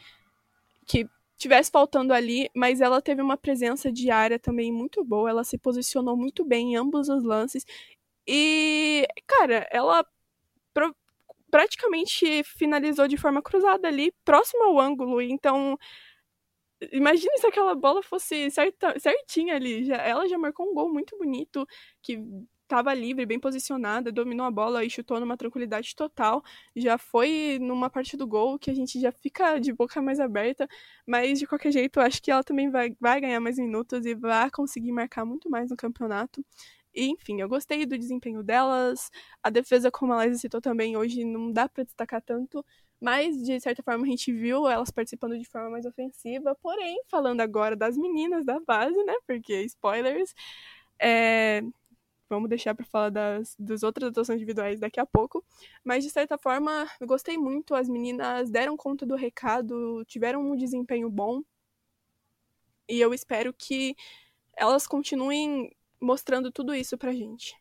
que 0.87 1.09
tivesse 1.43 1.71
faltando 1.71 2.13
ali, 2.15 2.49
mas 2.55 2.81
ela 2.81 3.03
teve 3.03 3.21
uma 3.23 3.37
presença 3.37 3.93
diária 3.93 4.39
também 4.39 4.73
muito 4.73 5.05
boa, 5.05 5.31
ela 5.31 5.45
se 5.45 5.59
posicionou 5.59 6.17
muito 6.17 6.45
bem 6.45 6.73
em 6.73 6.77
ambos 6.77 7.09
os 7.09 7.25
lances. 7.25 7.65
E, 8.27 9.07
cara, 9.27 9.67
ela 9.71 10.07
pro, 10.75 10.95
praticamente 11.51 12.43
finalizou 12.45 13.09
de 13.09 13.17
forma 13.17 13.43
cruzada 13.43 13.89
ali, 13.89 14.13
próximo 14.25 14.65
ao 14.65 14.81
ângulo, 14.81 15.21
então 15.21 15.79
imagine 16.93 17.39
se 17.39 17.47
aquela 17.47 17.75
bola 17.75 18.03
fosse 18.03 18.51
certa, 18.51 18.99
certinha 18.99 19.55
ali. 19.57 19.85
Já, 19.85 19.97
ela 19.97 20.29
já 20.29 20.39
marcou 20.39 20.71
um 20.71 20.75
gol 20.75 20.93
muito 20.93 21.17
bonito 21.19 21.67
que 22.03 22.19
estava 22.73 22.95
livre, 22.95 23.27
bem 23.27 23.39
posicionada, 23.39 24.11
dominou 24.11 24.47
a 24.47 24.51
bola 24.51 24.83
e 24.83 24.89
chutou 24.89 25.21
numa 25.21 25.37
tranquilidade 25.37 25.95
total. 25.95 26.43
Já 26.75 26.97
foi 26.97 27.59
numa 27.61 27.91
parte 27.91 28.17
do 28.17 28.27
gol 28.27 28.59
que 28.59 28.71
a 28.71 28.75
gente 28.75 28.99
já 28.99 29.13
fica 29.13 29.59
de 29.59 29.75
boca 29.75 30.01
mais 30.01 30.19
aberta, 30.19 30.67
mas 31.07 31.39
de 31.39 31.47
qualquer 31.47 31.71
jeito, 31.71 32.01
acho 32.01 32.23
que 32.23 32.31
ela 32.31 32.43
também 32.43 32.71
vai, 32.71 32.97
vai 32.99 33.21
ganhar 33.21 33.41
mais 33.41 33.59
minutos 33.59 34.07
e 34.07 34.15
vai 34.15 34.51
conseguir 34.51 34.91
marcar 34.91 35.27
muito 35.27 35.51
mais 35.51 35.69
no 35.69 35.77
campeonato. 35.77 36.43
E, 36.95 37.07
enfim, 37.11 37.41
eu 37.43 37.49
gostei 37.49 37.85
do 37.85 37.99
desempenho 37.99 38.43
delas. 38.43 39.11
A 39.43 39.51
defesa, 39.51 39.91
como 39.91 40.15
a 40.15 40.25
Liza 40.25 40.41
citou 40.41 40.61
também, 40.61 40.97
hoje 40.97 41.25
não 41.25 41.53
dá 41.53 41.69
para 41.69 41.85
destacar 41.85 42.23
tanto, 42.23 42.65
mas 43.01 43.37
de 43.37 43.61
certa 43.61 43.83
forma 43.83 44.05
a 44.05 44.09
gente 44.09 44.33
viu 44.33 44.67
elas 44.67 44.91
participando 44.91 45.39
de 45.39 45.45
forma 45.47 45.71
mais 45.71 45.85
ofensiva. 45.85 46.57
Porém, 46.63 47.03
falando 47.11 47.43
agora 47.43 47.77
das 47.77 47.99
meninas 47.99 48.47
da 48.47 48.59
base, 48.61 48.97
né? 49.05 49.15
Porque 49.27 49.63
spoilers. 49.65 50.35
É, 50.99 51.63
Vamos 52.35 52.49
deixar 52.49 52.75
para 52.75 52.87
falar 52.87 53.11
das, 53.11 53.55
das 53.59 53.83
outras 53.83 54.09
atuações 54.09 54.37
individuais 54.37 54.81
daqui 54.81 54.99
a 54.99 55.05
pouco. 55.05 55.45
Mas, 55.85 56.03
de 56.03 56.09
certa 56.09 56.39
forma, 56.39 56.89
gostei 57.03 57.37
muito. 57.37 57.75
As 57.75 57.91
meninas 57.91 58.51
deram 58.51 58.75
conta 58.75 59.05
do 59.05 59.17
recado, 59.17 60.03
tiveram 60.07 60.41
um 60.41 60.57
desempenho 60.57 61.11
bom. 61.11 61.43
E 62.89 62.99
eu 62.99 63.13
espero 63.13 63.53
que 63.53 63.95
elas 64.57 64.87
continuem 64.87 65.71
mostrando 66.01 66.51
tudo 66.51 66.75
isso 66.75 66.97
pra 66.97 67.13
gente. 67.13 67.55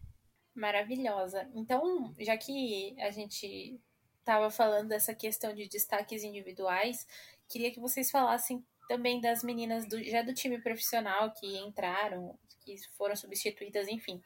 Maravilhosa. 0.56 1.50
Então, 1.54 2.16
já 2.18 2.38
que 2.38 2.96
a 2.98 3.12
gente 3.12 3.78
estava 4.20 4.50
falando 4.50 4.88
dessa 4.88 5.14
questão 5.14 5.54
de 5.54 5.68
destaques 5.68 6.24
individuais, 6.24 7.06
queria 7.50 7.72
que 7.72 7.80
vocês 7.82 8.10
falassem 8.10 8.66
também 8.88 9.20
das 9.20 9.44
meninas 9.44 9.86
do, 9.86 10.02
já 10.02 10.22
do 10.22 10.34
time 10.34 10.62
profissional 10.62 11.34
que 11.34 11.58
entraram, 11.58 12.40
que 12.64 12.78
foram 12.98 13.16
substituídas, 13.16 13.88
enfim. 13.88 14.22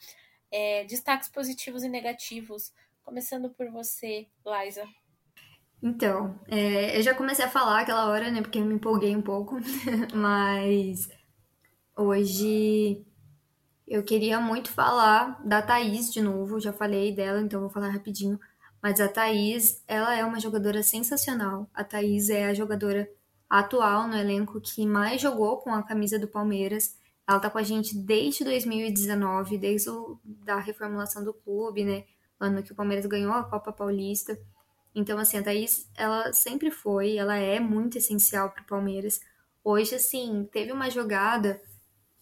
É, 0.58 0.86
destaques 0.86 1.28
positivos 1.28 1.84
e 1.84 1.89
negativos. 1.89 2.72
Começando 3.03 3.49
por 3.49 3.70
você, 3.70 4.26
Liza. 4.45 4.88
Então, 5.84 6.39
é, 6.47 6.97
eu 6.97 7.01
já 7.01 7.14
comecei 7.14 7.43
a 7.43 7.49
falar 7.49 7.82
aquela 7.82 8.06
hora, 8.08 8.32
né? 8.32 8.41
Porque 8.41 8.60
eu 8.60 8.64
me 8.64 8.76
empolguei 8.76 9.14
um 9.14 9.22
pouco, 9.22 9.58
mas 10.16 11.10
hoje 11.93 13.06
eu 13.86 14.01
queria 14.01 14.39
muito 14.39 14.72
falar 14.72 15.45
da 15.45 15.62
Thaís 15.62 16.10
de 16.14 16.22
novo, 16.22 16.58
já 16.58 16.72
falei 16.72 17.14
dela, 17.14 17.41
então 17.41 17.60
vou 17.60 17.70
falar 17.70 17.89
rapidinho. 17.89 18.39
Mas 18.82 19.01
a 19.01 19.10
Thaís, 19.10 19.84
ela 19.86 20.16
é 20.16 20.24
uma 20.24 20.39
jogadora 20.39 20.82
sensacional. 20.82 21.70
A 21.74 21.84
Thaís 21.84 22.30
é 22.30 22.45
a 22.45 22.53
jogadora 22.53 23.12
atual 23.49 24.08
no 24.08 24.16
elenco 24.16 24.62
que 24.62 24.88
mais 24.88 25.20
jogou 25.20 25.58
com 25.58 25.74
a 25.74 25.84
camisa 25.84 26.18
do 26.18 26.30
Palmeiras. 26.30 26.95
Ela 27.28 27.40
tá 27.40 27.50
com 27.50 27.58
a 27.58 27.64
gente 27.64 27.98
desde 27.98 28.44
2019, 28.44 29.58
desde 29.58 29.90
o, 29.90 30.20
da 30.24 30.60
reformulação 30.60 31.24
do 31.24 31.34
clube, 31.34 31.84
né? 31.84 32.04
Ano 32.40 32.62
que 32.62 32.72
o 32.72 32.76
Palmeiras 32.76 33.06
ganhou 33.06 33.34
a 33.34 33.44
Copa 33.44 33.72
Paulista. 33.72 34.38
Então, 34.94 35.18
assim, 35.18 35.38
a 35.38 35.44
Thaís, 35.44 35.90
ela 35.96 36.32
sempre 36.34 36.72
foi, 36.72 37.18
ela 37.18 37.36
é 37.36 37.60
muito 37.60 37.98
essencial 37.98 38.52
pro 38.52 38.64
Palmeiras. 38.64 39.20
Hoje, 39.64 39.96
assim, 39.96 40.48
teve 40.52 40.72
uma 40.72 40.90
jogada 40.90 41.62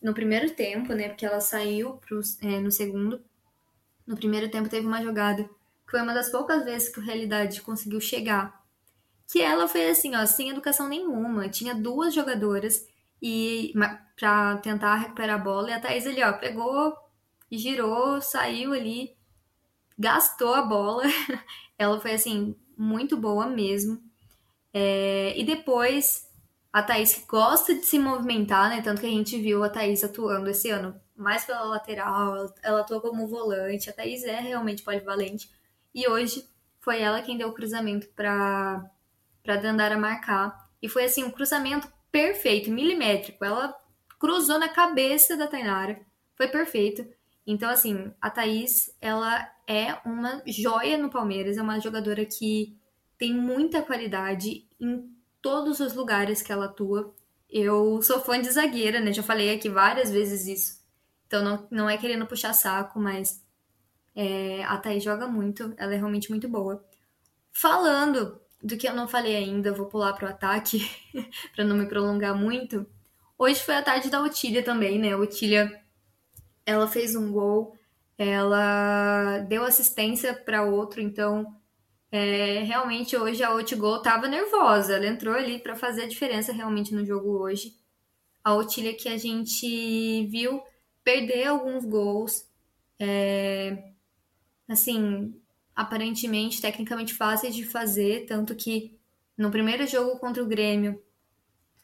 no 0.01 0.13
primeiro 0.13 0.51
tempo, 0.51 0.93
né? 0.93 1.09
Porque 1.09 1.25
ela 1.25 1.41
saiu 1.41 1.97
pro, 1.97 2.21
é, 2.41 2.59
no 2.59 2.71
segundo. 2.71 3.21
No 4.07 4.15
primeiro 4.15 4.49
tempo 4.49 4.69
teve 4.69 4.87
uma 4.87 5.01
jogada 5.03 5.43
que 5.43 5.91
foi 5.91 6.01
uma 6.01 6.13
das 6.13 6.29
poucas 6.29 6.63
vezes 6.63 6.89
que 6.89 6.99
o 6.99 7.03
Realidade 7.03 7.61
conseguiu 7.61 7.99
chegar 7.99 8.63
que 9.33 9.41
ela 9.41 9.67
foi 9.67 9.89
assim, 9.89 10.15
ó, 10.15 10.25
sem 10.25 10.49
educação 10.49 10.87
nenhuma. 10.87 11.49
Tinha 11.49 11.73
duas 11.73 12.13
jogadoras 12.13 12.85
e 13.25 13.73
para 14.19 14.57
tentar 14.57 14.95
recuperar 14.95 15.39
a 15.39 15.41
bola 15.41 15.69
e 15.69 15.73
a 15.73 15.79
Thaís 15.79 16.05
ali, 16.05 16.21
ó, 16.21 16.33
pegou, 16.33 16.93
girou, 17.49 18.21
saiu 18.21 18.73
ali, 18.73 19.15
gastou 19.97 20.53
a 20.53 20.61
bola. 20.61 21.03
ela 21.79 22.01
foi 22.01 22.11
assim 22.11 22.53
muito 22.77 23.15
boa 23.15 23.47
mesmo. 23.47 24.03
É, 24.73 25.33
e 25.39 25.45
depois 25.45 26.29
a 26.73 26.83
Thaís 26.83 27.13
que 27.13 27.25
gosta 27.27 27.73
de 27.73 27.85
se 27.85 27.97
movimentar, 27.97 28.69
né? 28.69 28.81
Tanto 28.81 28.99
que 28.99 29.07
a 29.07 29.09
gente 29.09 29.39
viu 29.39 29.63
a 29.63 29.69
Thaís 29.69 30.03
atuando 30.03 30.49
esse 30.49 30.69
ano 30.69 30.99
mais 31.15 31.45
pela 31.45 31.63
lateral, 31.63 32.53
ela 32.61 32.81
atua 32.81 32.99
como 32.99 33.25
volante. 33.25 33.89
A 33.89 33.93
Thaís 33.93 34.25
é 34.25 34.41
realmente 34.41 34.83
polivalente. 34.83 35.49
E 35.95 36.09
hoje 36.09 36.45
foi 36.81 36.99
ela 36.99 37.21
quem 37.21 37.37
deu 37.37 37.47
o 37.47 37.53
cruzamento 37.53 38.05
para 38.09 38.83
para 39.41 39.57
Dandara 39.57 39.97
marcar. 39.97 40.69
E 40.81 40.89
foi 40.89 41.05
assim, 41.05 41.23
um 41.23 41.31
cruzamento 41.31 41.87
perfeito, 42.13 42.69
milimétrico. 42.69 43.43
Ela 43.43 43.75
cruzou 44.19 44.59
na 44.59 44.69
cabeça 44.69 45.35
da 45.35 45.47
Tainara. 45.47 45.99
Foi 46.35 46.47
perfeito. 46.47 47.05
Então, 47.45 47.69
assim, 47.69 48.13
a 48.21 48.29
Thaís, 48.29 48.95
ela 49.01 49.51
é 49.67 49.97
uma 50.05 50.41
joia 50.45 50.97
no 50.97 51.09
Palmeiras. 51.09 51.57
É 51.57 51.61
uma 51.61 51.79
jogadora 51.79 52.23
que 52.23 52.77
tem 53.17 53.33
muita 53.33 53.81
qualidade 53.81 54.65
em 54.79 55.11
todos 55.41 55.79
os 55.79 55.93
lugares 55.93 56.41
que 56.43 56.51
ela 56.51 56.65
atua. 56.65 57.13
Eu 57.49 58.01
sou 58.03 58.21
fã 58.21 58.39
de 58.39 58.49
zagueira, 58.49 59.01
né? 59.01 59.11
Já 59.11 59.23
falei 59.23 59.53
aqui 59.53 59.67
várias 59.67 60.11
vezes 60.11 60.45
isso. 60.47 60.83
Então, 61.25 61.43
não, 61.43 61.67
não 61.71 61.89
é 61.89 61.97
querendo 61.97 62.27
puxar 62.27 62.53
saco, 62.53 62.99
mas 62.99 63.43
é, 64.15 64.63
a 64.65 64.77
Thaís 64.77 65.03
joga 65.03 65.27
muito. 65.27 65.73
Ela 65.77 65.95
é 65.95 65.97
realmente 65.97 66.29
muito 66.29 66.47
boa. 66.47 66.85
Falando 67.51 68.39
do 68.63 68.77
que 68.77 68.87
eu 68.87 68.95
não 68.95 69.07
falei 69.07 69.35
ainda, 69.35 69.73
vou 69.73 69.87
pular 69.87 70.13
pro 70.13 70.27
ataque 70.27 70.89
para 71.53 71.65
não 71.65 71.75
me 71.75 71.85
prolongar 71.85 72.33
muito. 72.33 72.87
Hoje 73.37 73.61
foi 73.61 73.75
a 73.75 73.83
tarde 73.83 74.09
da 74.09 74.21
Otília 74.21 74.63
também, 74.63 74.97
né? 74.97 75.11
A 75.11 75.17
Otília, 75.17 75.83
ela 76.65 76.87
fez 76.87 77.15
um 77.15 77.31
gol, 77.31 77.77
ela 78.17 79.39
deu 79.39 79.63
assistência 79.63 80.33
para 80.33 80.63
outro, 80.63 81.01
então 81.01 81.53
é, 82.09 82.59
realmente 82.59 83.17
hoje 83.17 83.43
a 83.43 83.53
Otigol 83.53 84.01
tava 84.01 84.27
nervosa, 84.27 84.95
ela 84.95 85.07
entrou 85.07 85.35
ali 85.35 85.59
para 85.59 85.75
fazer 85.75 86.03
a 86.03 86.07
diferença 86.07 86.53
realmente 86.53 86.93
no 86.95 87.05
jogo 87.05 87.37
hoje. 87.39 87.75
A 88.43 88.55
Otília 88.55 88.95
que 88.95 89.09
a 89.09 89.17
gente 89.17 90.25
viu 90.27 90.61
perder 91.03 91.47
alguns 91.47 91.83
gols, 91.85 92.47
é, 92.97 93.91
assim, 94.69 95.35
aparentemente 95.75 96.61
tecnicamente 96.61 97.13
fáceis 97.13 97.55
de 97.55 97.65
fazer, 97.65 98.25
tanto 98.25 98.55
que 98.55 98.97
no 99.37 99.49
primeiro 99.49 99.87
jogo 99.87 100.19
contra 100.19 100.43
o 100.43 100.47
Grêmio, 100.47 101.01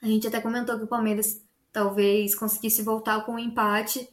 a 0.01 0.05
gente 0.05 0.27
até 0.27 0.39
comentou 0.39 0.77
que 0.77 0.85
o 0.85 0.87
Palmeiras 0.87 1.43
talvez 1.71 2.35
conseguisse 2.35 2.81
voltar 2.81 3.25
com 3.25 3.33
um 3.33 3.39
empate 3.39 4.07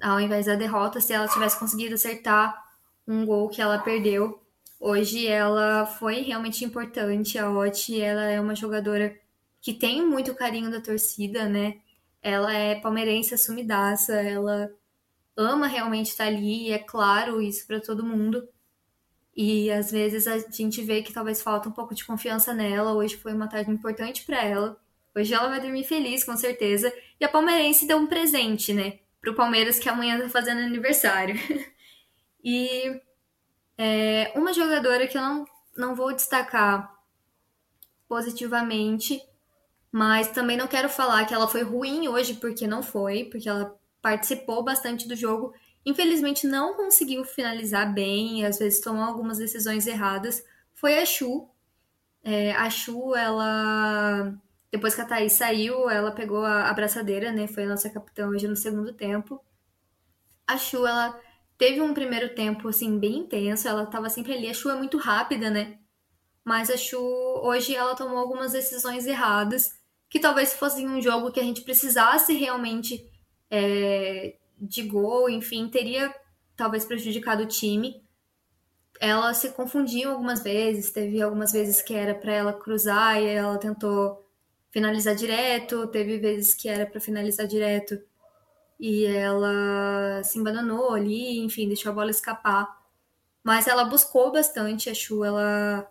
ao 0.00 0.20
invés 0.20 0.46
da 0.46 0.54
derrota 0.54 1.00
se 1.00 1.12
ela 1.12 1.28
tivesse 1.28 1.58
conseguido 1.58 1.94
acertar 1.94 2.56
um 3.06 3.24
gol 3.26 3.48
que 3.48 3.60
ela 3.60 3.78
perdeu. 3.78 4.40
Hoje 4.80 5.26
ela 5.26 5.86
foi 5.86 6.22
realmente 6.22 6.64
importante, 6.64 7.38
a 7.38 7.50
Oti, 7.50 8.00
ela 8.00 8.24
é 8.24 8.40
uma 8.40 8.54
jogadora 8.54 9.16
que 9.60 9.72
tem 9.72 10.04
muito 10.04 10.34
carinho 10.34 10.70
da 10.70 10.80
torcida, 10.80 11.48
né? 11.48 11.76
Ela 12.20 12.52
é 12.52 12.80
palmeirense 12.80 13.34
assumidaça, 13.34 14.14
ela 14.14 14.70
ama 15.36 15.66
realmente 15.66 16.08
estar 16.10 16.26
ali, 16.26 16.72
é 16.72 16.78
claro 16.78 17.40
isso 17.40 17.66
para 17.66 17.80
todo 17.80 18.04
mundo. 18.04 18.48
E 19.34 19.70
às 19.70 19.90
vezes 19.90 20.26
a 20.26 20.38
gente 20.38 20.82
vê 20.82 21.02
que 21.02 21.12
talvez 21.12 21.40
falta 21.40 21.68
um 21.68 21.72
pouco 21.72 21.94
de 21.94 22.04
confiança 22.04 22.52
nela. 22.52 22.92
Hoje 22.92 23.16
foi 23.16 23.32
uma 23.32 23.48
tarde 23.48 23.70
importante 23.70 24.24
para 24.24 24.42
ela. 24.42 24.78
Hoje 25.14 25.32
ela 25.32 25.48
vai 25.48 25.60
dormir 25.60 25.84
feliz, 25.84 26.24
com 26.24 26.36
certeza. 26.36 26.92
E 27.20 27.24
a 27.24 27.28
palmeirense 27.28 27.86
deu 27.86 27.98
um 27.98 28.06
presente, 28.06 28.72
né? 28.72 28.98
Pro 29.20 29.34
Palmeiras 29.34 29.78
que 29.78 29.88
amanhã 29.88 30.20
tá 30.20 30.28
fazendo 30.28 30.60
aniversário. 30.60 31.36
e 32.44 33.00
é, 33.78 34.32
uma 34.34 34.52
jogadora 34.52 35.06
que 35.06 35.16
eu 35.16 35.22
não, 35.22 35.46
não 35.76 35.94
vou 35.94 36.14
destacar 36.14 36.92
positivamente, 38.08 39.22
mas 39.90 40.28
também 40.28 40.56
não 40.56 40.66
quero 40.66 40.88
falar 40.88 41.24
que 41.24 41.32
ela 41.34 41.48
foi 41.48 41.62
ruim 41.62 42.08
hoje, 42.08 42.34
porque 42.34 42.66
não 42.66 42.82
foi, 42.82 43.24
porque 43.24 43.48
ela 43.48 43.78
participou 44.02 44.62
bastante 44.62 45.06
do 45.06 45.16
jogo 45.16 45.54
Infelizmente 45.84 46.46
não 46.46 46.74
conseguiu 46.74 47.24
finalizar 47.24 47.92
bem, 47.92 48.46
às 48.46 48.58
vezes 48.58 48.80
tomou 48.80 49.02
algumas 49.02 49.38
decisões 49.38 49.86
erradas. 49.86 50.44
Foi 50.74 50.98
a 50.98 51.04
Chu. 51.04 51.48
É, 52.22 52.52
a 52.52 52.70
Chu, 52.70 53.14
ela. 53.14 54.32
Depois 54.70 54.94
que 54.94 55.00
a 55.00 55.04
Thaís 55.04 55.32
saiu, 55.32 55.90
ela 55.90 56.12
pegou 56.12 56.44
a 56.44 56.70
abraçadeira, 56.70 57.32
né? 57.32 57.46
Foi 57.46 57.64
a 57.64 57.68
nossa 57.68 57.90
capitã 57.90 58.28
hoje 58.28 58.48
no 58.48 58.56
segundo 58.56 58.92
tempo. 58.92 59.44
A 60.46 60.56
Chu, 60.56 60.86
ela 60.86 61.18
teve 61.58 61.80
um 61.80 61.92
primeiro 61.92 62.34
tempo, 62.34 62.68
assim, 62.68 62.98
bem 62.98 63.18
intenso. 63.18 63.68
Ela 63.68 63.86
tava 63.86 64.08
sempre 64.08 64.32
ali. 64.34 64.48
A 64.48 64.54
Chu 64.54 64.70
é 64.70 64.74
muito 64.76 64.98
rápida, 64.98 65.50
né? 65.50 65.78
Mas 66.44 66.70
a 66.70 66.76
Chu, 66.76 66.98
hoje, 67.42 67.74
ela 67.74 67.94
tomou 67.94 68.18
algumas 68.18 68.52
decisões 68.52 69.06
erradas. 69.06 69.78
Que 70.08 70.20
talvez 70.20 70.52
fosse 70.54 70.86
um 70.86 71.00
jogo 71.00 71.32
que 71.32 71.40
a 71.40 71.42
gente 71.42 71.62
precisasse 71.62 72.34
realmente 72.34 73.08
é, 73.50 74.36
de 74.60 74.82
gol, 74.82 75.28
enfim, 75.28 75.68
teria 75.68 76.14
talvez 76.56 76.84
prejudicado 76.84 77.42
o 77.42 77.48
time. 77.48 78.02
Ela 79.00 79.34
se 79.34 79.50
confundiu 79.50 80.10
algumas 80.10 80.42
vezes, 80.42 80.90
teve 80.90 81.20
algumas 81.20 81.52
vezes 81.52 81.82
que 81.82 81.94
era 81.94 82.14
para 82.14 82.32
ela 82.32 82.52
cruzar 82.52 83.20
e 83.20 83.26
ela 83.26 83.58
tentou 83.58 84.24
finalizar 84.70 85.14
direto, 85.14 85.86
teve 85.88 86.18
vezes 86.18 86.54
que 86.54 86.68
era 86.68 86.86
para 86.86 87.00
finalizar 87.00 87.46
direto 87.46 88.00
e 88.80 89.04
ela 89.06 90.22
se 90.24 90.38
embananou 90.38 90.94
ali, 90.94 91.38
enfim, 91.38 91.68
deixou 91.68 91.92
a 91.92 91.94
bola 91.94 92.10
escapar. 92.10 92.82
Mas 93.44 93.66
ela 93.66 93.84
buscou 93.84 94.32
bastante, 94.32 94.90
a 94.90 94.94
Chu, 94.94 95.24
ela, 95.24 95.88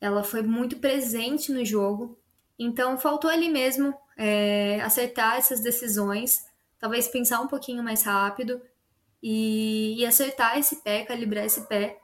ela 0.00 0.22
foi 0.22 0.42
muito 0.42 0.78
presente 0.78 1.52
no 1.52 1.64
jogo. 1.64 2.18
Então 2.58 2.98
faltou 2.98 3.30
ali 3.30 3.48
mesmo 3.50 3.94
é, 4.16 4.80
acertar 4.82 5.36
essas 5.36 5.60
decisões 5.60 6.46
talvez 6.82 7.06
pensar 7.06 7.40
um 7.40 7.46
pouquinho 7.46 7.80
mais 7.80 8.02
rápido 8.02 8.60
e, 9.22 9.94
e 10.00 10.04
acertar 10.04 10.58
esse 10.58 10.82
pé, 10.82 11.04
calibrar 11.04 11.44
esse 11.44 11.68
pé. 11.68 12.00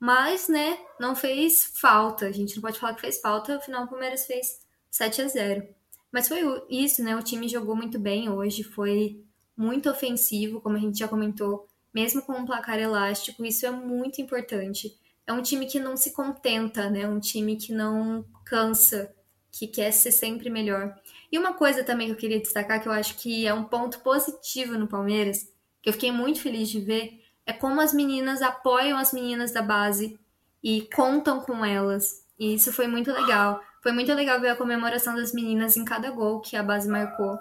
Mas, 0.00 0.48
né, 0.48 0.78
não 0.98 1.14
fez 1.14 1.62
falta. 1.78 2.24
A 2.26 2.32
gente 2.32 2.54
não 2.56 2.62
pode 2.62 2.80
falar 2.80 2.94
que 2.94 3.02
fez 3.02 3.20
falta, 3.20 3.56
afinal 3.56 3.84
o 3.84 3.86
Palmeiras 3.86 4.26
fez 4.26 4.62
7 4.90 5.20
a 5.20 5.28
0 5.28 5.68
Mas 6.10 6.26
foi 6.26 6.40
isso, 6.70 7.04
né? 7.04 7.14
O 7.14 7.22
time 7.22 7.46
jogou 7.50 7.76
muito 7.76 7.98
bem 7.98 8.30
hoje, 8.30 8.62
foi 8.64 9.22
muito 9.54 9.90
ofensivo, 9.90 10.58
como 10.58 10.78
a 10.78 10.80
gente 10.80 10.98
já 10.98 11.06
comentou, 11.06 11.68
mesmo 11.92 12.22
com 12.22 12.32
um 12.32 12.46
placar 12.46 12.78
elástico, 12.78 13.44
isso 13.44 13.66
é 13.66 13.70
muito 13.70 14.22
importante. 14.22 14.98
É 15.26 15.34
um 15.34 15.42
time 15.42 15.66
que 15.66 15.78
não 15.78 15.98
se 15.98 16.12
contenta, 16.12 16.88
né? 16.88 17.06
Um 17.06 17.20
time 17.20 17.56
que 17.56 17.74
não 17.74 18.24
cansa, 18.46 19.14
que 19.52 19.66
quer 19.66 19.92
ser 19.92 20.12
sempre 20.12 20.48
melhor. 20.48 20.98
E 21.34 21.38
uma 21.38 21.52
coisa 21.52 21.82
também 21.82 22.06
que 22.06 22.12
eu 22.12 22.16
queria 22.16 22.38
destacar, 22.38 22.80
que 22.80 22.86
eu 22.86 22.92
acho 22.92 23.16
que 23.16 23.44
é 23.44 23.52
um 23.52 23.64
ponto 23.64 23.98
positivo 23.98 24.78
no 24.78 24.86
Palmeiras, 24.86 25.52
que 25.82 25.88
eu 25.88 25.92
fiquei 25.92 26.12
muito 26.12 26.40
feliz 26.40 26.68
de 26.68 26.78
ver, 26.78 27.24
é 27.44 27.52
como 27.52 27.80
as 27.80 27.92
meninas 27.92 28.40
apoiam 28.40 28.96
as 28.96 29.12
meninas 29.12 29.50
da 29.50 29.60
base 29.60 30.16
e 30.62 30.88
contam 30.94 31.40
com 31.40 31.64
elas. 31.64 32.24
E 32.38 32.54
isso 32.54 32.72
foi 32.72 32.86
muito 32.86 33.10
legal. 33.10 33.60
Foi 33.82 33.90
muito 33.90 34.14
legal 34.14 34.40
ver 34.40 34.50
a 34.50 34.54
comemoração 34.54 35.16
das 35.16 35.32
meninas 35.32 35.76
em 35.76 35.84
cada 35.84 36.08
gol 36.12 36.40
que 36.40 36.56
a 36.56 36.62
base 36.62 36.88
marcou. 36.88 37.36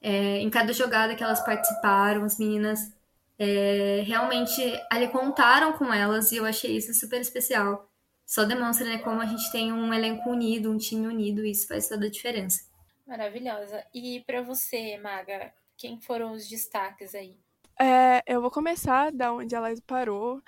É, 0.00 0.38
em 0.38 0.48
cada 0.48 0.72
jogada 0.72 1.16
que 1.16 1.24
elas 1.24 1.44
participaram, 1.44 2.22
as 2.22 2.38
meninas 2.38 2.92
é, 3.36 4.04
realmente 4.06 4.62
ali 4.88 5.08
contaram 5.08 5.72
com 5.72 5.92
elas 5.92 6.30
e 6.30 6.36
eu 6.36 6.46
achei 6.46 6.76
isso 6.76 6.94
super 6.94 7.20
especial. 7.20 7.90
Só 8.24 8.44
demonstra 8.44 8.86
né, 8.86 8.98
como 8.98 9.20
a 9.20 9.26
gente 9.26 9.50
tem 9.50 9.72
um 9.72 9.92
elenco 9.92 10.30
unido, 10.30 10.70
um 10.70 10.78
time 10.78 11.08
unido, 11.08 11.44
e 11.44 11.50
isso 11.50 11.66
faz 11.66 11.88
toda 11.88 12.06
a 12.06 12.08
diferença. 12.10 12.69
Maravilhosa. 13.10 13.84
E 13.92 14.20
para 14.20 14.40
você, 14.40 14.96
Maga, 14.96 15.52
quem 15.76 16.00
foram 16.00 16.30
os 16.30 16.48
destaques 16.48 17.12
aí? 17.12 17.36
É, 17.76 18.22
eu 18.24 18.40
vou 18.40 18.52
começar 18.52 19.10
da 19.10 19.32
onde 19.32 19.52
ela 19.52 19.68
parou. 19.84 20.40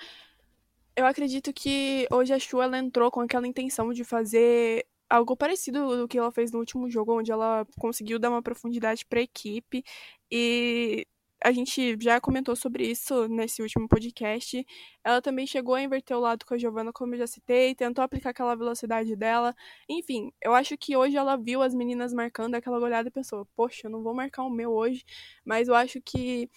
Eu 0.94 1.04
acredito 1.04 1.52
que 1.52 2.06
hoje 2.08 2.32
a 2.32 2.38
Chu 2.38 2.62
ela 2.62 2.78
entrou 2.78 3.10
com 3.10 3.20
aquela 3.20 3.48
intenção 3.48 3.92
de 3.92 4.04
fazer 4.04 4.86
algo 5.10 5.36
parecido 5.36 5.96
do 5.96 6.06
que 6.06 6.16
ela 6.16 6.30
fez 6.30 6.52
no 6.52 6.60
último 6.60 6.88
jogo, 6.88 7.18
onde 7.18 7.32
ela 7.32 7.66
conseguiu 7.80 8.20
dar 8.20 8.30
uma 8.30 8.42
profundidade 8.42 9.04
para 9.06 9.18
a 9.18 9.24
equipe 9.24 9.82
e 10.30 11.04
a 11.44 11.52
gente 11.52 11.96
já 12.00 12.20
comentou 12.20 12.54
sobre 12.54 12.86
isso 12.90 13.28
nesse 13.28 13.62
último 13.62 13.88
podcast. 13.88 14.64
Ela 15.04 15.20
também 15.20 15.46
chegou 15.46 15.74
a 15.74 15.82
inverter 15.82 16.16
o 16.16 16.20
lado 16.20 16.44
com 16.46 16.54
a 16.54 16.58
Giovanna, 16.58 16.92
como 16.92 17.14
eu 17.14 17.18
já 17.18 17.26
citei, 17.26 17.74
tentou 17.74 18.02
aplicar 18.04 18.30
aquela 18.30 18.54
velocidade 18.54 19.16
dela. 19.16 19.54
Enfim, 19.88 20.32
eu 20.40 20.54
acho 20.54 20.76
que 20.78 20.96
hoje 20.96 21.16
ela 21.16 21.36
viu 21.36 21.62
as 21.62 21.74
meninas 21.74 22.12
marcando 22.12 22.54
aquela 22.54 22.78
olhada 22.78 23.08
e 23.08 23.12
pensou: 23.12 23.46
poxa, 23.56 23.86
eu 23.86 23.90
não 23.90 24.02
vou 24.02 24.14
marcar 24.14 24.44
o 24.44 24.50
meu 24.50 24.72
hoje, 24.72 25.04
mas 25.44 25.68
eu 25.68 25.74
acho 25.74 26.00
que 26.00 26.48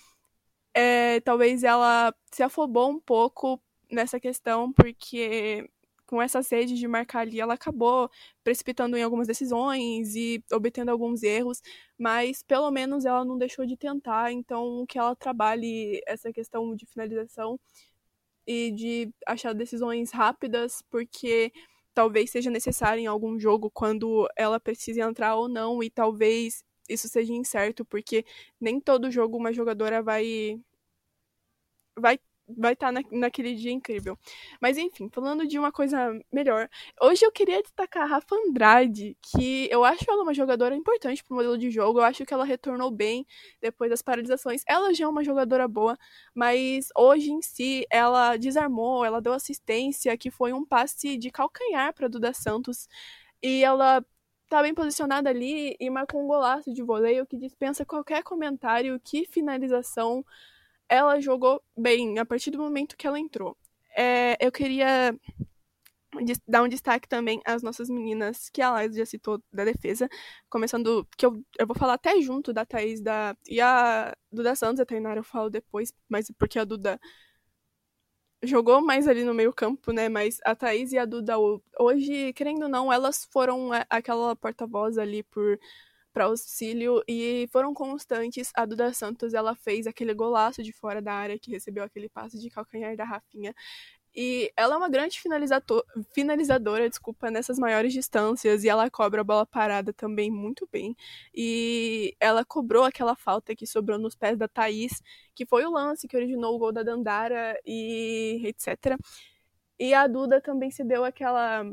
é, 0.74 1.20
talvez 1.22 1.64
ela 1.64 2.14
se 2.32 2.44
afobou 2.44 2.92
um 2.92 3.00
pouco 3.00 3.62
nessa 3.92 4.20
questão, 4.20 4.72
porque 4.74 5.68
com 6.08 6.22
essa 6.22 6.42
sede 6.44 6.76
de 6.76 6.88
marcar 6.88 7.22
ali, 7.22 7.40
ela 7.40 7.56
acabou 7.56 8.10
precipitando 8.44 8.98
em 8.98 9.04
algumas 9.04 9.28
decisões 9.28 10.16
e 10.16 10.44
obtendo 10.52 10.92
alguns 10.92 11.24
erros, 11.24 11.62
mas 11.98 12.44
pelo 12.44 12.70
menos 12.72 13.06
ela 13.06 13.26
não 13.26 13.38
deixou 13.38 13.66
de 13.66 13.76
tentar, 13.78 14.32
então 14.32 14.86
que 14.88 14.98
ela 15.00 15.16
trabalhe 15.16 16.02
essa 16.08 16.32
questão 16.32 16.76
de 16.76 16.86
finalização 16.86 17.60
e 18.48 18.72
de 18.72 19.12
achar 19.28 19.54
decisões 19.54 20.12
rápidas, 20.12 20.82
porque 20.90 21.52
talvez 21.94 22.32
seja 22.32 22.50
necessário 22.52 23.02
em 23.02 23.08
algum 23.08 23.40
jogo 23.40 23.72
quando 23.72 24.28
ela 24.36 24.60
precise 24.60 25.02
entrar 25.02 25.36
ou 25.36 25.48
não, 25.50 25.82
e 25.84 25.90
talvez 25.90 26.64
isso 26.90 27.08
seja 27.10 27.34
incerto, 27.34 27.86
porque 27.86 28.26
nem 28.60 28.80
todo 28.80 29.10
jogo 29.12 29.38
uma 29.38 29.54
jogadora 29.54 30.04
vai 30.04 30.60
vai 31.98 32.18
vai 32.48 32.74
estar 32.74 32.88
tá 32.88 32.92
na, 32.92 33.02
naquele 33.12 33.56
dia 33.56 33.72
incrível. 33.72 34.18
Mas 34.62 34.78
enfim, 34.78 35.10
falando 35.10 35.48
de 35.48 35.58
uma 35.58 35.72
coisa 35.72 36.18
melhor. 36.32 36.70
Hoje 37.02 37.26
eu 37.26 37.32
queria 37.32 37.62
destacar 37.62 38.04
a 38.04 38.06
Rafa 38.06 38.36
Andrade, 38.36 39.18
que 39.22 39.68
eu 39.72 39.84
acho 39.84 40.06
ela 40.10 40.24
uma 40.24 40.34
jogadora 40.34 40.76
importante 40.76 41.24
pro 41.24 41.36
modelo 41.36 41.58
de 41.58 41.72
jogo. 41.72 42.00
Eu 42.00 42.04
acho 42.04 42.26
que 42.26 42.34
ela 42.34 42.46
retornou 42.46 42.92
bem 42.92 43.26
depois 43.62 43.90
das 43.90 44.02
paralisações. 44.02 44.64
Ela 44.68 44.94
já 44.94 45.06
é 45.06 45.08
uma 45.08 45.24
jogadora 45.24 45.68
boa, 45.68 45.98
mas 46.34 46.90
hoje 46.96 47.32
em 47.32 47.42
si 47.42 47.86
ela 47.90 48.38
desarmou, 48.38 49.04
ela 49.06 49.22
deu 49.22 49.34
assistência, 49.34 50.18
que 50.18 50.30
foi 50.32 50.54
um 50.54 50.66
passe 50.66 51.18
de 51.18 51.32
calcanhar 51.32 51.94
para 51.94 52.08
Duda 52.08 52.34
Santos. 52.34 52.88
E 53.42 53.64
ela 53.64 54.04
tá 54.50 54.62
bem 54.62 54.74
posicionada 54.74 55.30
ali 55.30 55.76
e 55.80 55.90
marcou 55.90 56.22
um 56.24 56.28
golaço 56.28 56.74
de 56.74 56.84
voleio 56.84 57.26
que 57.26 57.38
dispensa 57.38 57.86
qualquer 57.86 58.24
comentário, 58.24 59.00
que 59.04 59.26
finalização 59.26 60.24
ela 60.90 61.20
jogou 61.20 61.62
bem 61.78 62.20
a 62.20 62.26
partir 62.26 62.52
do 62.52 62.60
momento 62.60 62.98
que 62.98 63.08
ela 63.08 63.20
entrou. 63.20 63.58
É, 63.96 64.38
eu 64.40 64.52
queria 64.52 65.18
dar 66.48 66.64
um 66.64 66.68
destaque 66.68 67.08
também 67.08 67.42
às 67.46 67.62
nossas 67.62 67.90
meninas 67.90 68.50
que 68.50 68.62
a 68.62 68.72
Laís 68.72 68.96
já 68.96 69.06
citou 69.06 69.42
da 69.52 69.66
defesa, 69.66 70.10
começando 70.50 71.08
que 71.18 71.26
eu, 71.26 71.44
eu 71.60 71.68
vou 71.68 71.76
falar 71.76 71.94
até 71.94 72.20
junto 72.22 72.54
da 72.54 72.66
Thaís 72.66 73.02
da, 73.02 73.36
e 73.48 73.60
a 73.60 74.16
Duda 74.32 74.56
Santos, 74.56 74.80
a 74.80 74.86
Tainara 74.86 75.20
eu 75.20 75.24
falo 75.24 75.50
depois, 75.50 75.94
mas 76.08 76.32
porque 76.38 76.60
a 76.60 76.64
Duda 76.64 77.00
jogou 78.44 78.82
mais 78.82 79.08
ali 79.08 79.24
no 79.24 79.34
meio 79.34 79.52
campo, 79.54 79.92
né, 79.92 80.08
mas 80.08 80.40
a 80.46 80.56
Thaís 80.56 80.92
e 80.92 80.98
a 80.98 81.06
Duda 81.06 81.36
hoje, 81.80 82.32
querendo 82.34 82.64
ou 82.64 82.70
não, 82.70 82.92
elas 82.94 83.26
foram 83.32 83.70
aquela 83.90 84.36
porta-voz 84.36 84.98
ali 84.98 85.24
por 85.24 85.60
para 86.16 86.26
auxílio 86.26 87.04
e 87.10 87.46
foram 87.52 87.74
constantes. 87.74 88.50
A 88.56 88.66
Duda 88.66 88.94
Santos 88.94 89.34
ela 89.34 89.54
fez 89.54 89.86
aquele 89.86 90.14
golaço 90.14 90.64
de 90.64 90.72
fora 90.72 91.02
da 91.02 91.14
área 91.14 91.38
que 91.38 91.52
recebeu 91.52 91.84
aquele 91.84 92.08
passe 92.08 92.40
de 92.40 92.50
calcanhar 92.50 92.96
da 92.96 93.04
Rafinha. 93.04 93.54
E 94.16 94.50
ela 94.56 94.76
é 94.76 94.78
uma 94.78 94.88
grande 94.88 95.20
finalizadora, 96.14 96.90
desculpa, 96.90 97.30
nessas 97.30 97.60
maiores 97.60 97.92
distâncias. 97.92 98.64
E 98.64 98.70
ela 98.70 98.90
cobra 98.90 99.20
a 99.20 99.24
bola 99.26 99.46
parada 99.46 99.92
também 99.92 100.32
muito 100.32 100.66
bem. 100.72 100.96
E 101.34 102.16
ela 102.18 102.46
cobrou 102.46 102.86
aquela 102.86 103.16
falta 103.16 103.54
que 103.54 103.68
sobrou 103.68 104.00
nos 104.00 104.16
pés 104.16 104.38
da 104.38 104.48
Thaís, 104.48 105.04
que 105.36 105.46
foi 105.46 105.66
o 105.66 105.72
lance 105.72 106.08
que 106.08 106.16
originou 106.16 106.56
o 106.56 106.60
gol 106.60 106.72
da 106.72 106.82
Dandara 106.82 107.60
e 107.66 108.42
etc. 108.46 108.98
E 109.78 109.94
a 109.94 110.08
Duda 110.08 110.40
também 110.40 110.72
se 110.72 110.84
deu 110.86 111.04
aquela 111.04 111.66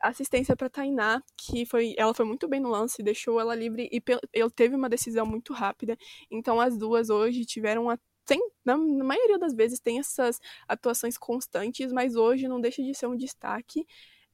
assistência 0.00 0.56
para 0.56 0.68
Tainá, 0.70 1.22
que 1.36 1.64
foi, 1.66 1.94
ela 1.96 2.14
foi 2.14 2.24
muito 2.24 2.48
bem 2.48 2.60
no 2.60 2.68
lance, 2.68 3.02
deixou 3.02 3.40
ela 3.40 3.54
livre 3.54 3.88
e 3.92 4.02
ele 4.32 4.50
teve 4.50 4.74
uma 4.74 4.88
decisão 4.88 5.26
muito 5.26 5.52
rápida. 5.52 5.96
Então 6.30 6.60
as 6.60 6.76
duas 6.76 7.10
hoje 7.10 7.44
tiveram 7.44 7.90
a 7.90 7.98
tem, 8.28 8.40
na 8.62 8.76
maioria 8.76 9.38
das 9.38 9.54
vezes 9.54 9.80
tem 9.80 9.98
essas 9.98 10.38
atuações 10.68 11.16
constantes, 11.16 11.90
mas 11.92 12.14
hoje 12.14 12.46
não 12.46 12.60
deixa 12.60 12.82
de 12.82 12.94
ser 12.94 13.06
um 13.06 13.16
destaque. 13.16 13.86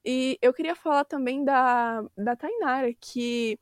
E 0.05 0.37
eu 0.43 0.53
queria 0.53 0.75
falar 0.75 1.05
também 1.05 1.45
da, 1.45 2.03
da 2.17 2.35
Tainara, 2.37 2.93
que, 3.01 3.59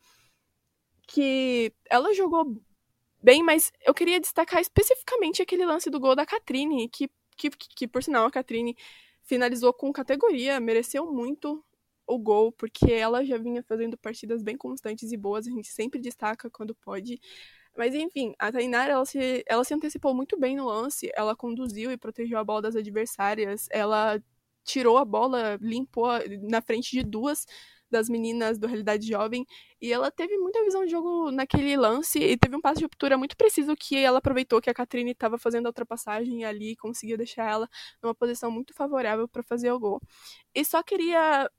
que 1.06 1.72
ela 1.88 2.14
jogou 2.14 2.56
bem, 3.22 3.42
mas 3.42 3.70
eu 3.86 3.94
queria 3.94 4.18
destacar 4.18 4.60
especificamente 4.60 5.42
aquele 5.42 5.66
lance 5.66 5.90
do 5.90 6.00
gol 6.00 6.16
da 6.16 6.26
Catrine, 6.26 6.88
que, 6.88 7.10
que, 7.36 7.50
que 7.50 7.86
por 7.86 8.02
sinal 8.02 8.26
a 8.26 8.30
Catrine 8.30 8.74
finalizou 9.22 9.72
com 9.72 9.92
categoria, 9.92 10.58
mereceu 10.58 11.10
muito 11.12 11.64
o 12.14 12.18
gol, 12.18 12.52
porque 12.52 12.92
ela 12.92 13.24
já 13.24 13.38
vinha 13.38 13.62
fazendo 13.62 13.96
partidas 13.98 14.42
bem 14.42 14.56
constantes 14.56 15.12
e 15.12 15.16
boas, 15.16 15.46
a 15.46 15.50
gente 15.50 15.68
sempre 15.68 16.00
destaca 16.00 16.50
quando 16.50 16.74
pode. 16.74 17.20
Mas 17.76 17.94
enfim, 17.94 18.34
a 18.38 18.52
Tainara, 18.52 18.92
ela 18.92 19.04
se, 19.06 19.42
ela 19.46 19.64
se 19.64 19.74
antecipou 19.74 20.14
muito 20.14 20.38
bem 20.38 20.56
no 20.56 20.66
lance, 20.66 21.10
ela 21.14 21.34
conduziu 21.34 21.90
e 21.90 21.96
protegeu 21.96 22.38
a 22.38 22.44
bola 22.44 22.62
das 22.62 22.76
adversárias, 22.76 23.66
ela 23.70 24.22
tirou 24.64 24.98
a 24.98 25.04
bola, 25.04 25.58
limpou 25.60 26.08
na 26.42 26.60
frente 26.62 26.90
de 26.90 27.02
duas 27.02 27.46
das 27.90 28.08
meninas 28.08 28.58
do 28.58 28.66
Realidade 28.66 29.06
Jovem, 29.06 29.46
e 29.80 29.92
ela 29.92 30.10
teve 30.10 30.36
muita 30.38 30.64
visão 30.64 30.84
de 30.84 30.90
jogo 30.90 31.30
naquele 31.30 31.76
lance, 31.76 32.18
e 32.18 32.36
teve 32.38 32.56
um 32.56 32.60
passe 32.60 32.78
de 32.78 32.84
ruptura 32.84 33.18
muito 33.18 33.36
preciso 33.36 33.76
que 33.76 33.96
ela 33.98 34.18
aproveitou 34.18 34.62
que 34.62 34.70
a 34.70 34.74
Catrine 34.74 35.12
estava 35.12 35.38
fazendo 35.38 35.66
a 35.66 35.68
ultrapassagem 35.68 36.44
ali, 36.44 36.72
e 36.72 36.76
conseguia 36.76 37.16
deixar 37.18 37.50
ela 37.50 37.68
numa 38.02 38.14
posição 38.14 38.50
muito 38.50 38.74
favorável 38.74 39.28
para 39.28 39.42
fazer 39.42 39.70
o 39.70 39.78
gol. 39.78 40.00
E 40.54 40.64
só 40.64 40.82
queria 40.82 41.50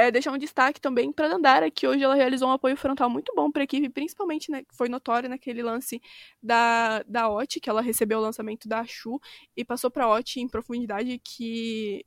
é, 0.00 0.10
deixar 0.10 0.32
um 0.32 0.38
destaque 0.38 0.80
também 0.80 1.12
para 1.12 1.28
Dandara, 1.28 1.70
que 1.70 1.86
hoje 1.86 2.02
ela 2.02 2.14
realizou 2.14 2.48
um 2.48 2.52
apoio 2.52 2.76
frontal 2.76 3.10
muito 3.10 3.32
bom 3.34 3.50
para 3.50 3.62
a 3.62 3.64
equipe, 3.64 3.88
principalmente 3.90 4.50
né, 4.50 4.64
foi 4.72 4.88
notório 4.88 5.28
naquele 5.28 5.62
lance 5.62 6.00
da, 6.42 7.02
da 7.02 7.28
Ot, 7.28 7.60
que 7.60 7.68
ela 7.68 7.82
recebeu 7.82 8.18
o 8.18 8.22
lançamento 8.22 8.66
da 8.66 8.84
Chu 8.84 9.20
e 9.56 9.64
passou 9.64 9.90
para 9.90 10.08
Ot 10.08 10.40
em 10.40 10.48
profundidade, 10.48 11.20
que, 11.22 12.04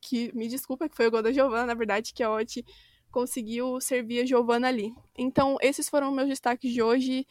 que 0.00 0.30
me 0.36 0.48
desculpa 0.48 0.88
que 0.88 0.94
foi 0.94 1.06
o 1.06 1.10
gol 1.10 1.22
da 1.22 1.32
Giovana, 1.32 1.66
na 1.66 1.74
verdade, 1.74 2.12
que 2.12 2.22
a 2.22 2.30
Ot 2.30 2.64
conseguiu 3.10 3.80
servir 3.80 4.20
a 4.20 4.26
Giovana 4.26 4.68
ali. 4.68 4.92
Então, 5.16 5.56
esses 5.62 5.88
foram 5.88 6.12
meus 6.12 6.28
destaques 6.28 6.70
de 6.72 6.82
hoje 6.82 7.26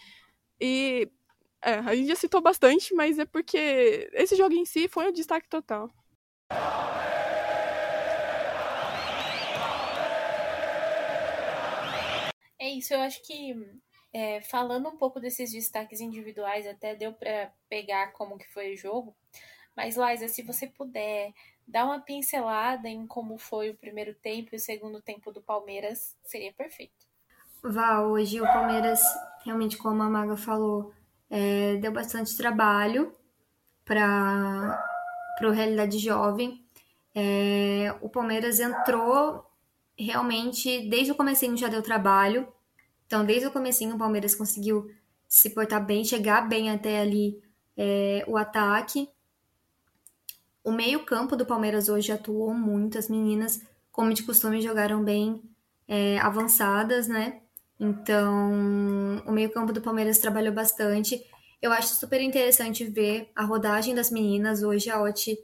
e 0.60 1.08
é, 1.62 1.74
a 1.76 1.96
gente 1.96 2.08
já 2.08 2.16
citou 2.16 2.42
bastante, 2.42 2.94
mas 2.96 3.20
é 3.20 3.26
porque 3.26 4.10
esse 4.14 4.36
jogo 4.36 4.56
em 4.56 4.66
si 4.66 4.88
foi 4.88 5.08
um 5.08 5.14
destaque 5.14 5.48
total. 5.48 5.90
É 12.60 12.70
isso, 12.70 12.94
eu 12.94 13.00
acho 13.00 13.26
que 13.26 13.56
é, 14.14 14.42
falando 14.42 14.90
um 14.90 14.98
pouco 14.98 15.20
desses 15.20 15.52
destaques 15.52 16.02
individuais, 16.02 16.68
até 16.68 16.96
deu 16.96 17.14
para 17.14 17.52
pegar 17.70 18.12
como 18.12 18.38
que 18.38 18.52
foi 18.52 18.74
o 18.74 18.78
jogo. 18.78 19.16
Mas, 19.76 19.96
Liza, 19.96 20.28
se 20.28 20.42
você 20.42 20.68
puder 20.68 21.32
dar 21.68 21.86
uma 21.86 22.02
pincelada 22.02 22.90
em 22.90 23.06
como 23.08 23.38
foi 23.38 23.70
o 23.70 23.78
primeiro 23.78 24.14
tempo 24.16 24.50
e 24.52 24.58
o 24.58 24.60
segundo 24.60 25.02
tempo 25.02 25.32
do 25.32 25.42
Palmeiras, 25.42 26.18
seria 26.24 26.52
perfeito. 26.52 27.08
Vá, 27.64 28.02
hoje 28.02 28.42
o 28.42 28.46
Palmeiras, 28.46 29.02
realmente, 29.46 29.78
como 29.78 30.02
a 30.02 30.10
Maga 30.10 30.36
falou, 30.36 30.92
é, 31.30 31.78
deu 31.78 31.92
bastante 31.92 32.36
trabalho 32.36 33.16
para 33.86 34.82
o 35.44 35.52
Realidade 35.52 36.00
Jovem. 36.00 36.66
É, 37.14 37.96
o 38.02 38.10
Palmeiras 38.10 38.60
entrou 38.60 39.49
realmente, 40.00 40.88
desde 40.90 41.12
o 41.12 41.16
comecinho 41.16 41.58
já 41.58 41.68
deu 41.68 41.82
trabalho. 41.82 42.48
Então, 43.06 43.26
desde 43.26 43.48
o 43.48 43.52
comecinho, 43.52 43.96
o 43.96 44.00
Palmeiras 44.00 44.36
conseguiu 44.36 44.90
se 45.28 45.50
portar 45.52 45.86
bem, 45.86 46.04
chegar 46.04 46.48
bem 46.48 46.72
até 46.72 47.00
ali 47.00 47.42
é, 47.78 48.24
o 48.28 48.38
ataque. 48.38 49.10
o 50.64 50.72
meio-campo 50.72 51.36
do 51.36 51.46
Palmeiras 51.46 51.90
hoje 51.90 52.12
atuou 52.12 52.54
muito, 52.54 52.98
as 52.98 53.10
meninas, 53.10 53.62
como 53.92 54.14
de 54.14 54.24
costume, 54.24 54.62
jogaram 54.62 55.04
bem 55.04 55.42
é, 55.88 56.20
avançadas, 56.20 57.08
né? 57.08 57.42
Então, 57.80 59.24
o 59.26 59.32
meio-campo 59.32 59.72
do 59.72 59.82
Palmeiras 59.82 60.20
trabalhou 60.20 60.54
bastante. 60.54 61.24
Eu 61.62 61.72
acho 61.72 61.96
super 61.96 62.22
interessante 62.22 62.84
ver 62.86 63.30
a 63.36 63.44
rodagem 63.44 63.96
das 63.96 64.12
meninas. 64.12 64.62
Hoje 64.64 64.90
a 64.90 65.02
Oti 65.02 65.38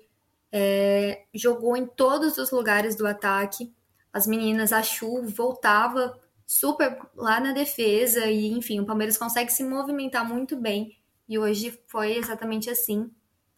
é, 0.52 1.24
jogou 1.34 1.76
em 1.76 1.86
todos 1.86 2.38
os 2.38 2.52
lugares 2.52 2.96
do 2.96 3.08
ataque. 3.08 3.74
As 4.16 4.26
meninas, 4.26 4.72
a 4.72 4.82
Chu 4.82 5.24
voltava 5.24 6.18
super 6.48 6.98
lá 7.18 7.38
na 7.38 7.52
defesa 7.52 8.26
e, 8.28 8.48
enfim, 8.48 8.80
o 8.80 8.86
Palmeiras 8.86 9.18
consegue 9.18 9.52
se 9.52 9.62
movimentar 9.62 10.26
muito 10.26 10.56
bem. 10.56 10.98
E 11.28 11.38
hoje 11.38 11.78
foi 11.86 12.14
exatamente 12.16 12.70
assim. 12.70 13.12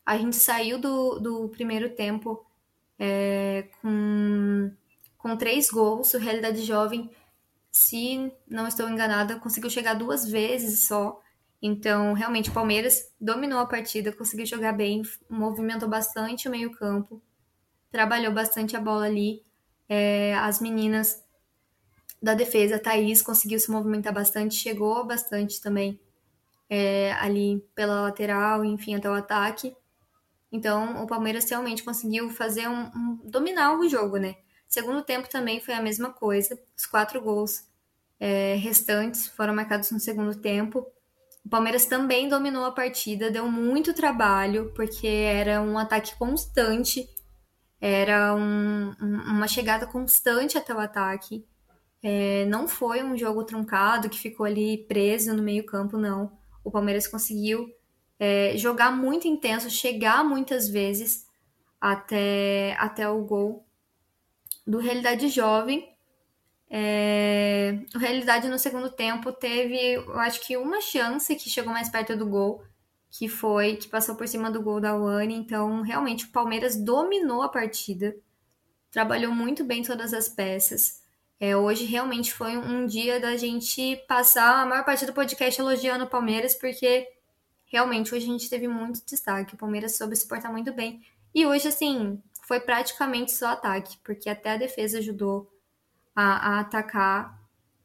A 0.03 0.17
gente 0.17 0.35
saiu 0.35 0.79
do, 0.79 1.19
do 1.19 1.49
primeiro 1.49 1.93
tempo 1.93 2.43
é, 2.97 3.69
com, 3.83 4.71
com 5.15 5.37
três 5.37 5.69
gols. 5.69 6.15
O 6.15 6.17
Realidade 6.17 6.63
Jovem, 6.63 7.07
se 7.71 8.33
não 8.47 8.65
estou 8.65 8.89
enganada, 8.89 9.39
conseguiu 9.39 9.69
chegar 9.69 9.93
duas 9.93 10.27
vezes 10.27 10.87
só. 10.87 11.21
Então, 11.61 12.13
realmente, 12.13 12.49
o 12.49 12.53
Palmeiras 12.53 13.13
dominou 13.21 13.59
a 13.59 13.67
partida, 13.67 14.11
conseguiu 14.11 14.47
jogar 14.47 14.73
bem, 14.73 15.03
movimentou 15.29 15.87
bastante 15.87 16.47
o 16.47 16.51
meio-campo, 16.51 17.21
trabalhou 17.91 18.33
bastante 18.33 18.75
a 18.75 18.81
bola 18.81 19.05
ali. 19.05 19.45
É, 19.89 20.35
as 20.35 20.59
meninas 20.59 21.23
da 22.21 22.33
defesa, 22.33 22.75
a 22.75 22.79
Thaís 22.79 23.21
conseguiu 23.21 23.59
se 23.59 23.71
movimentar 23.71 24.13
bastante, 24.13 24.55
chegou 24.55 25.05
bastante 25.05 25.61
também 25.61 25.99
é, 26.69 27.13
ali 27.13 27.63
pela 27.75 28.01
lateral, 28.01 28.65
enfim, 28.65 28.95
até 28.95 29.09
o 29.09 29.13
ataque. 29.13 29.75
Então, 30.51 31.03
o 31.03 31.07
Palmeiras 31.07 31.49
realmente 31.49 31.83
conseguiu 31.83 32.29
fazer 32.29 32.67
um, 32.67 32.85
um, 32.87 33.19
dominar 33.23 33.77
o 33.77 33.87
jogo, 33.87 34.17
né? 34.17 34.35
Segundo 34.67 35.03
tempo 35.03 35.29
também 35.29 35.59
foi 35.59 35.73
a 35.73 35.81
mesma 35.81 36.11
coisa. 36.11 36.59
Os 36.75 36.85
quatro 36.85 37.21
gols 37.21 37.65
é, 38.19 38.55
restantes 38.55 39.27
foram 39.27 39.53
marcados 39.53 39.91
no 39.91 39.99
segundo 39.99 40.35
tempo. 40.35 40.85
O 41.45 41.49
Palmeiras 41.49 41.85
também 41.85 42.27
dominou 42.27 42.65
a 42.65 42.71
partida, 42.71 43.31
deu 43.31 43.49
muito 43.49 43.93
trabalho, 43.93 44.71
porque 44.75 45.07
era 45.07 45.61
um 45.61 45.77
ataque 45.77 46.17
constante, 46.17 47.07
era 47.79 48.33
um, 48.35 48.93
um, 49.01 49.21
uma 49.35 49.47
chegada 49.47 49.85
constante 49.85 50.57
até 50.57 50.73
o 50.73 50.79
ataque. 50.79 51.45
É, 52.01 52.45
não 52.45 52.67
foi 52.67 53.03
um 53.03 53.17
jogo 53.17 53.43
truncado 53.43 54.09
que 54.09 54.19
ficou 54.19 54.45
ali 54.45 54.85
preso 54.87 55.33
no 55.33 55.43
meio-campo, 55.43 55.97
não. 55.97 56.31
O 56.63 56.71
Palmeiras 56.71 57.07
conseguiu 57.07 57.67
é, 58.19 58.57
jogar 58.57 58.91
muito 58.91 59.27
intenso, 59.27 59.69
chegar 59.69 60.23
muitas 60.23 60.67
vezes 60.67 61.27
até, 61.79 62.75
até 62.79 63.07
o 63.09 63.23
gol 63.23 63.65
do 64.65 64.79
Realidade 64.79 65.29
Jovem. 65.29 65.87
É, 66.69 67.79
o 67.95 67.97
Realidade 67.97 68.49
no 68.49 68.59
segundo 68.59 68.89
tempo 68.89 69.31
teve, 69.31 69.93
eu 69.93 70.19
acho 70.19 70.45
que 70.45 70.57
uma 70.57 70.81
chance 70.81 71.35
que 71.35 71.49
chegou 71.49 71.71
mais 71.71 71.89
perto 71.89 72.15
do 72.15 72.25
gol, 72.25 72.63
que 73.09 73.27
foi 73.27 73.77
que 73.77 73.87
passou 73.87 74.15
por 74.15 74.27
cima 74.27 74.51
do 74.51 74.61
gol 74.61 74.79
da 74.79 74.95
Wani. 74.95 75.35
Então, 75.35 75.81
realmente, 75.81 76.25
o 76.25 76.29
Palmeiras 76.29 76.75
dominou 76.75 77.41
a 77.41 77.49
partida, 77.49 78.15
trabalhou 78.91 79.33
muito 79.33 79.63
bem 79.63 79.83
todas 79.83 80.13
as 80.13 80.29
peças. 80.29 81.01
É, 81.39 81.55
hoje 81.55 81.85
realmente 81.85 82.33
foi 82.33 82.57
um 82.57 82.85
dia 82.85 83.19
da 83.19 83.37
gente 83.37 83.95
passar 84.07 84.63
a 84.63 84.65
maior 84.65 84.83
parte 84.83 85.05
do 85.05 85.13
podcast 85.13 85.59
elogiando 85.61 86.05
o 86.05 86.09
Palmeiras, 86.09 86.55
porque 86.55 87.07
realmente 87.65 88.13
hoje 88.13 88.25
a 88.25 88.31
gente 88.31 88.49
teve 88.49 88.67
muito 88.67 89.05
destaque. 89.05 89.53
O 89.53 89.57
Palmeiras 89.57 89.95
soube 89.95 90.15
se 90.15 90.27
portar 90.27 90.51
muito 90.51 90.73
bem. 90.73 91.01
E 91.35 91.45
hoje, 91.45 91.67
assim, 91.67 92.21
foi 92.47 92.59
praticamente 92.59 93.31
só 93.31 93.49
ataque, 93.49 93.97
porque 94.03 94.29
até 94.29 94.51
a 94.51 94.57
defesa 94.57 94.97
ajudou 94.99 95.51
a, 96.15 96.55
a 96.55 96.59
atacar. 96.61 97.39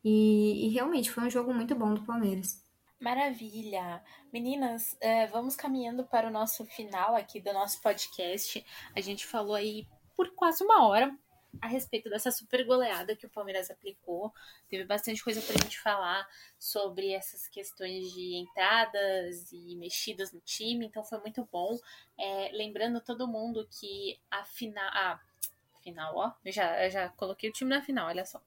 E, 0.04 0.66
e, 0.66 0.68
realmente 0.70 1.10
foi 1.10 1.24
um 1.24 1.30
jogo 1.30 1.52
muito 1.52 1.74
bom 1.74 1.92
do 1.94 2.02
Palmeiras. 2.02 2.61
Maravilha! 3.02 4.00
Meninas, 4.32 4.96
é, 5.00 5.26
vamos 5.26 5.56
caminhando 5.56 6.04
para 6.04 6.28
o 6.28 6.30
nosso 6.30 6.64
final 6.66 7.16
aqui 7.16 7.40
do 7.40 7.52
nosso 7.52 7.82
podcast. 7.82 8.64
A 8.94 9.00
gente 9.00 9.26
falou 9.26 9.56
aí 9.56 9.88
por 10.14 10.32
quase 10.36 10.62
uma 10.62 10.86
hora 10.86 11.12
a 11.60 11.66
respeito 11.66 12.08
dessa 12.08 12.30
super 12.30 12.64
goleada 12.64 13.16
que 13.16 13.26
o 13.26 13.28
Palmeiras 13.28 13.72
aplicou. 13.72 14.32
Teve 14.68 14.84
bastante 14.84 15.20
coisa 15.20 15.42
pra 15.42 15.60
gente 15.60 15.80
falar 15.80 16.24
sobre 16.56 17.10
essas 17.10 17.48
questões 17.48 18.12
de 18.12 18.36
entradas 18.36 19.50
e 19.50 19.74
mexidas 19.74 20.32
no 20.32 20.40
time, 20.40 20.86
então 20.86 21.02
foi 21.02 21.18
muito 21.18 21.44
bom. 21.50 21.76
É, 22.16 22.50
lembrando 22.52 23.00
todo 23.00 23.26
mundo 23.26 23.66
que 23.68 24.16
a 24.30 24.44
final. 24.44 24.88
Ah, 24.94 25.20
final, 25.82 26.16
ó. 26.16 26.32
Já, 26.46 26.88
já 26.88 27.08
coloquei 27.08 27.50
o 27.50 27.52
time 27.52 27.70
na 27.70 27.82
final, 27.82 28.06
olha 28.06 28.24
só. 28.24 28.40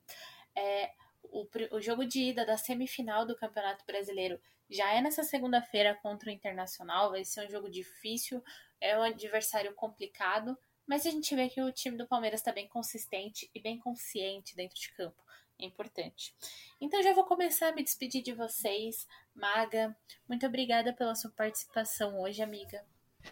É, 0.55 0.93
o, 1.35 1.75
o 1.75 1.81
jogo 1.81 2.05
de 2.05 2.21
ida 2.29 2.45
da 2.45 2.57
semifinal 2.57 3.25
do 3.25 3.35
Campeonato 3.35 3.85
Brasileiro 3.85 4.39
já 4.69 4.93
é 4.93 5.01
nessa 5.01 5.21
segunda-feira 5.21 5.93
contra 6.01 6.29
o 6.29 6.31
Internacional. 6.31 7.11
Vai 7.11 7.25
ser 7.25 7.45
um 7.45 7.49
jogo 7.49 7.69
difícil, 7.69 8.41
é 8.79 8.97
um 8.97 9.03
adversário 9.03 9.73
complicado, 9.75 10.57
mas 10.87 11.05
a 11.05 11.11
gente 11.11 11.35
vê 11.35 11.49
que 11.49 11.61
o 11.61 11.71
time 11.73 11.97
do 11.97 12.07
Palmeiras 12.07 12.39
está 12.39 12.53
bem 12.53 12.69
consistente 12.69 13.49
e 13.53 13.59
bem 13.59 13.77
consciente 13.77 14.55
dentro 14.55 14.79
de 14.79 14.93
campo. 14.93 15.21
É 15.59 15.65
importante. 15.65 16.33
Então 16.79 17.03
já 17.03 17.13
vou 17.13 17.25
começar 17.25 17.69
a 17.69 17.71
me 17.73 17.83
despedir 17.83 18.21
de 18.21 18.33
vocês. 18.33 19.05
Maga, 19.33 19.95
muito 20.27 20.45
obrigada 20.45 20.93
pela 20.93 21.15
sua 21.15 21.31
participação 21.31 22.19
hoje, 22.19 22.41
amiga. 22.41 22.85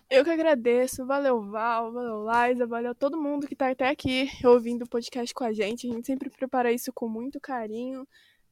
Eu 0.09 0.23
que 0.23 0.29
agradeço. 0.29 1.05
Valeu, 1.05 1.41
Val, 1.41 1.91
valeu, 1.91 2.25
Liza, 2.25 2.67
valeu 2.67 2.95
todo 2.95 3.21
mundo 3.21 3.47
que 3.47 3.53
está 3.53 3.69
até 3.69 3.89
aqui 3.89 4.29
ouvindo 4.45 4.83
o 4.83 4.89
podcast 4.89 5.33
com 5.33 5.43
a 5.43 5.53
gente. 5.53 5.87
A 5.87 5.93
gente 5.93 6.05
sempre 6.05 6.29
prepara 6.29 6.71
isso 6.71 6.91
com 6.93 7.07
muito 7.07 7.39
carinho. 7.39 8.07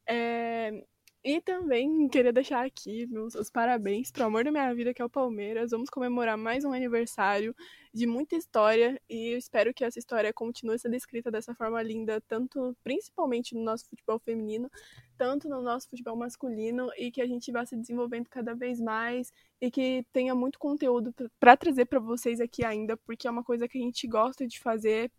É... 0.08 0.84
E 1.24 1.40
também 1.42 2.08
queria 2.10 2.34
deixar 2.34 2.66
aqui 2.66 3.06
meus 3.08 3.36
os 3.36 3.50
parabéns 3.50 4.12
para 4.12 4.24
o 4.24 4.28
amor 4.28 4.44
da 4.44 4.52
minha 4.52 4.74
vida, 4.74 4.94
que 4.94 5.02
é 5.02 5.06
o 5.06 5.10
Palmeiras. 5.10 5.72
Vamos 5.72 5.90
comemorar 5.90 6.38
mais 6.38 6.66
um 6.66 6.74
aniversário 6.74 7.56
de 7.94 8.08
muita 8.08 8.36
história 8.36 9.02
e 9.10 9.34
eu 9.34 9.38
espero 9.38 9.74
que 9.74 9.84
essa 9.84 10.00
história 10.00 10.32
continue 10.34 10.80
sendo 10.80 10.96
escrita 10.96 11.30
dessa 11.30 11.54
forma 11.54 11.82
linda, 11.82 12.22
tanto 12.22 12.76
principalmente 12.84 13.54
no 13.54 13.62
nosso 13.62 13.88
futebol 13.90 14.18
feminino, 14.20 14.70
tanto 15.18 15.50
no 15.50 15.62
nosso 15.62 15.90
futebol 15.90 16.16
masculino 16.16 16.90
e 16.98 17.12
que 17.12 17.22
a 17.22 17.28
gente 17.28 17.52
vá 17.52 17.66
se 17.66 17.76
desenvolvendo 17.76 18.30
cada 18.30 18.56
vez 18.56 18.80
mais 18.80 19.32
e 19.60 19.70
que 19.70 20.06
tenha 20.14 20.34
muito 20.34 20.58
conteúdo 20.58 21.14
para 21.40 21.58
trazer 21.58 21.86
para 21.86 22.00
vocês 22.00 22.40
aqui 22.40 22.64
ainda, 22.64 22.96
porque 22.98 23.28
é 23.28 23.32
uma 23.32 23.44
coisa 23.44 23.68
que 23.68 23.78
a 23.78 23.82
gente 23.82 24.08
gosta 24.08 24.48
de 24.48 24.60
fazer. 24.60 25.12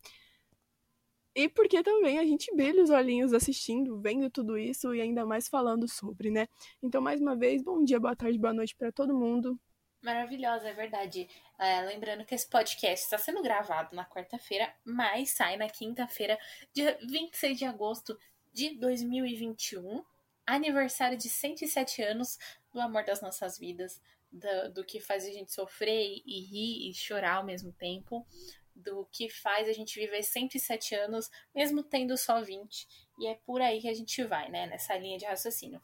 E 1.34 1.48
porque 1.48 1.82
também 1.82 2.18
a 2.18 2.24
gente 2.24 2.54
brilha 2.54 2.82
os 2.82 2.90
olhinhos 2.90 3.32
assistindo, 3.32 3.98
vendo 4.00 4.30
tudo 4.30 4.58
isso 4.58 4.94
e 4.94 5.00
ainda 5.00 5.24
mais 5.24 5.48
falando 5.48 5.88
sobre, 5.88 6.30
né? 6.30 6.46
Então, 6.82 7.00
mais 7.00 7.20
uma 7.20 7.34
vez, 7.34 7.62
bom 7.62 7.82
dia, 7.84 7.98
boa 7.98 8.14
tarde, 8.14 8.38
boa 8.38 8.52
noite 8.52 8.76
para 8.76 8.92
todo 8.92 9.18
mundo. 9.18 9.58
Maravilhosa, 10.02 10.68
é 10.68 10.72
verdade. 10.72 11.28
É, 11.56 11.80
lembrando 11.82 12.24
que 12.24 12.34
esse 12.34 12.48
podcast 12.48 13.04
está 13.04 13.16
sendo 13.16 13.40
gravado 13.40 13.94
na 13.94 14.04
quarta-feira, 14.04 14.74
mas 14.84 15.30
sai 15.30 15.56
na 15.56 15.68
quinta-feira, 15.68 16.36
dia 16.74 16.98
26 17.02 17.56
de 17.56 17.64
agosto 17.64 18.18
de 18.52 18.74
2021. 18.80 20.04
Aniversário 20.44 21.16
de 21.16 21.28
107 21.28 22.02
anos 22.02 22.36
do 22.72 22.80
amor 22.80 23.04
das 23.04 23.22
nossas 23.22 23.56
vidas, 23.56 24.02
do, 24.30 24.72
do 24.72 24.84
que 24.84 24.98
faz 24.98 25.24
a 25.24 25.30
gente 25.30 25.52
sofrer 25.52 26.20
e 26.26 26.40
rir 26.40 26.90
e 26.90 26.94
chorar 26.94 27.36
ao 27.36 27.44
mesmo 27.44 27.72
tempo 27.72 28.26
do 28.74 29.06
que 29.12 29.28
faz 29.28 29.68
a 29.68 29.72
gente 29.72 30.00
viver 30.00 30.24
107 30.24 30.96
anos, 30.96 31.30
mesmo 31.54 31.82
tendo 31.82 32.16
só 32.16 32.42
20. 32.42 32.88
E 33.20 33.28
é 33.28 33.34
por 33.46 33.60
aí 33.60 33.80
que 33.80 33.88
a 33.88 33.94
gente 33.94 34.24
vai, 34.24 34.50
né? 34.50 34.66
Nessa 34.66 34.96
linha 34.96 35.18
de 35.18 35.26
raciocínio. 35.26 35.80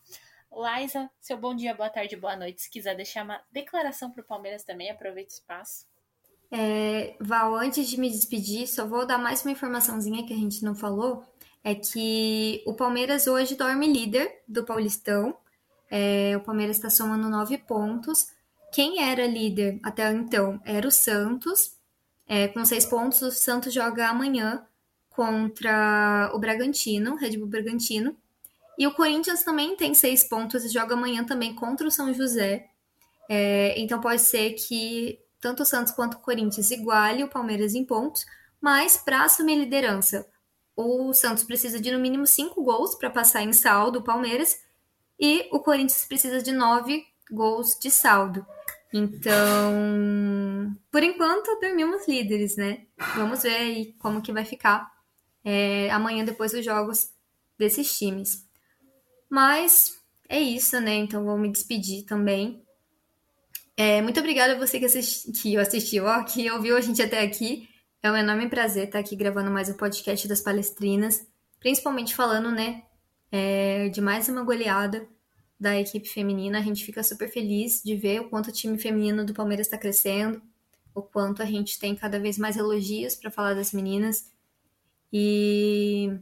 Liza, 0.53 1.11
seu 1.21 1.37
bom 1.37 1.55
dia, 1.55 1.75
boa 1.75 1.91
tarde, 1.91 2.17
boa 2.17 2.37
noite. 2.37 2.63
Se 2.63 2.71
quiser 2.71 2.97
deixar 2.97 3.25
uma 3.25 3.41
declaração 3.51 4.11
para 4.11 4.23
o 4.23 4.27
Palmeiras 4.27 4.65
também, 4.65 4.91
aproveite 4.91 5.33
o 5.33 5.39
espaço. 5.39 5.87
É, 6.51 7.17
Val, 7.21 7.55
antes 7.57 7.89
de 7.89 8.01
me 8.01 8.11
despedir, 8.11 8.67
só 8.67 8.87
vou 8.87 9.07
dar 9.07 9.19
mais 9.19 9.43
uma 9.45 9.53
informaçãozinha 9.53 10.27
que 10.27 10.33
a 10.33 10.37
gente 10.37 10.65
não 10.65 10.75
falou. 10.75 11.23
É 11.63 11.75
que 11.75 12.63
o 12.67 12.75
Palmeiras 12.75 13.27
hoje 13.27 13.55
dorme 13.55 13.93
líder 13.93 14.43
do 14.49 14.65
Paulistão. 14.65 15.37
É, 15.91 16.37
o 16.37 16.41
Palmeiras 16.41 16.77
está 16.77 16.89
somando 16.89 17.29
nove 17.29 17.59
pontos. 17.59 18.29
Quem 18.73 19.03
era 19.03 19.27
líder 19.27 19.79
até 19.83 20.11
então 20.13 20.61
era 20.65 20.87
o 20.87 20.91
Santos, 20.91 21.79
é, 22.29 22.47
com 22.49 22.63
seis 22.65 22.85
pontos, 22.85 23.23
o 23.23 23.31
Santos 23.31 23.73
joga 23.73 24.09
amanhã 24.09 24.67
contra 25.09 26.31
o 26.35 26.39
Bragantino, 26.39 27.17
Red 27.17 27.39
Bull 27.39 27.49
Bragantino. 27.49 28.15
E 28.79 28.87
o 28.87 28.95
Corinthians 28.95 29.43
também 29.43 29.77
tem 29.77 29.93
seis 29.93 30.23
pontos 30.23 30.65
e 30.65 30.69
joga 30.69 30.95
amanhã 30.95 31.25
também 31.25 31.53
contra 31.53 31.89
o 31.89 31.91
São 31.91 32.15
José. 32.15 32.69
É, 33.29 33.79
então 33.79 34.01
pode 34.01 34.23
ser 34.23 34.53
que 34.53 35.19
tanto 35.41 35.65
o 35.65 35.67
Santos 35.67 35.93
quanto 35.93 36.15
o 36.15 36.21
Corinthians 36.21 36.71
iguale 36.71 37.25
o 37.25 37.29
Palmeiras 37.29 37.75
em 37.75 37.85
pontos, 37.85 38.25
mas 38.61 38.97
para 38.97 39.25
assumir 39.25 39.57
liderança, 39.57 40.27
o 40.77 41.13
Santos 41.13 41.43
precisa 41.43 41.81
de 41.81 41.91
no 41.91 41.99
mínimo 41.99 42.27
cinco 42.27 42.63
gols 42.63 42.95
para 42.95 43.11
passar 43.11 43.43
em 43.43 43.53
saldo 43.53 43.99
o 43.99 44.05
Palmeiras 44.05 44.57
e 45.19 45.49
o 45.51 45.59
Corinthians 45.59 46.05
precisa 46.07 46.41
de 46.41 46.53
nove 46.53 47.05
gols 47.31 47.77
de 47.81 47.91
saldo. 47.91 48.47
Então, 48.93 50.75
por 50.91 51.03
enquanto, 51.03 51.59
dormimos 51.61 52.07
líderes, 52.09 52.57
né? 52.57 52.87
Vamos 53.17 53.43
ver 53.43 53.55
aí 53.55 53.93
como 53.99 54.23
que 54.23 54.33
vai 54.33 54.45
ficar 54.45 54.91
é, 55.45 55.91
amanhã 55.91 56.25
depois 56.25 56.53
dos 56.53 56.65
jogos 56.65 57.11
desses 57.59 57.99
times. 57.99 58.48
Mas 59.29 59.99
é 60.29 60.41
isso, 60.41 60.81
né? 60.81 60.95
Então 60.95 61.25
vou 61.25 61.39
me 61.39 61.51
despedir 61.51 62.05
também. 62.05 62.63
É, 63.77 64.03
muito 64.03 64.19
obrigada 64.19 64.55
a 64.55 64.59
você 64.59 64.79
que, 64.79 64.87
assisti, 64.87 65.31
que 65.33 65.57
assistiu, 65.57 66.05
ó, 66.07 66.25
que 66.25 66.51
ouviu 66.51 66.77
a 66.77 66.81
gente 66.81 67.01
até 67.01 67.23
aqui. 67.23 67.69
É 68.03 68.11
um 68.11 68.17
enorme 68.17 68.49
prazer 68.49 68.87
estar 68.87 68.99
aqui 68.99 69.15
gravando 69.15 69.51
mais 69.51 69.69
um 69.69 69.75
podcast 69.75 70.27
das 70.27 70.41
palestrinas, 70.41 71.27
principalmente 71.61 72.15
falando, 72.15 72.51
né, 72.51 72.83
é, 73.31 73.89
de 73.89 74.01
mais 74.01 74.29
uma 74.29 74.43
goleada 74.43 75.09
da 75.59 75.79
equipe 75.79 76.09
feminina. 76.09 76.59
A 76.59 76.63
gente 76.63 76.85
fica 76.85 77.03
super 77.03 77.29
feliz 77.29 77.83
de 77.83 77.97
ver 77.97 78.21
o 78.21 78.29
quanto 78.29 78.49
o 78.49 78.53
time 78.53 78.79
feminino 78.79 79.25
do 79.25 79.35
Palmeiras 79.35 79.67
está 79.67 79.79
crescendo, 79.79 80.43
o 80.95 81.03
quanto 81.03 81.43
a 81.43 81.47
gente 81.47 81.79
tem 81.79 81.95
cada 81.95 82.19
vez 82.19 82.39
mais 82.39 82.57
elogios 82.57 83.15
para 83.15 83.31
falar 83.31 83.55
das 83.55 83.73
meninas. 83.73 84.31
E 85.13 86.19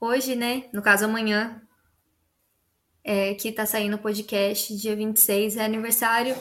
hoje, 0.00 0.36
né, 0.36 0.68
no 0.72 0.82
caso 0.82 1.04
amanhã, 1.04 1.62
é, 3.04 3.34
que 3.34 3.48
está 3.48 3.66
saindo 3.66 3.96
o 3.96 3.98
podcast, 3.98 4.76
dia 4.76 4.94
26, 4.94 5.56
é 5.56 5.64
aniversário 5.64 6.36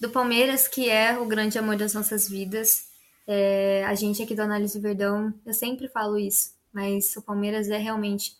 do 0.00 0.10
Palmeiras, 0.10 0.68
que 0.68 0.88
é 0.88 1.18
o 1.18 1.26
grande 1.26 1.58
amor 1.58 1.76
das 1.76 1.94
nossas 1.94 2.28
vidas. 2.28 2.88
É, 3.26 3.84
a 3.86 3.94
gente 3.94 4.22
aqui 4.22 4.34
do 4.34 4.42
Análise 4.42 4.78
Verdão, 4.80 5.32
eu 5.46 5.54
sempre 5.54 5.88
falo 5.88 6.18
isso, 6.18 6.52
mas 6.72 7.16
o 7.16 7.22
Palmeiras 7.22 7.68
é 7.68 7.78
realmente 7.78 8.36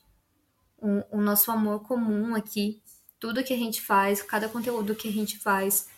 o, 0.78 1.18
o 1.18 1.20
nosso 1.20 1.50
amor 1.50 1.80
comum 1.86 2.34
aqui. 2.34 2.82
Tudo 3.18 3.44
que 3.44 3.54
a 3.54 3.56
gente 3.56 3.80
faz, 3.80 4.22
cada 4.22 4.48
conteúdo 4.48 4.94
que 4.94 5.08
a 5.08 5.12
gente 5.12 5.38
faz, 5.38 5.88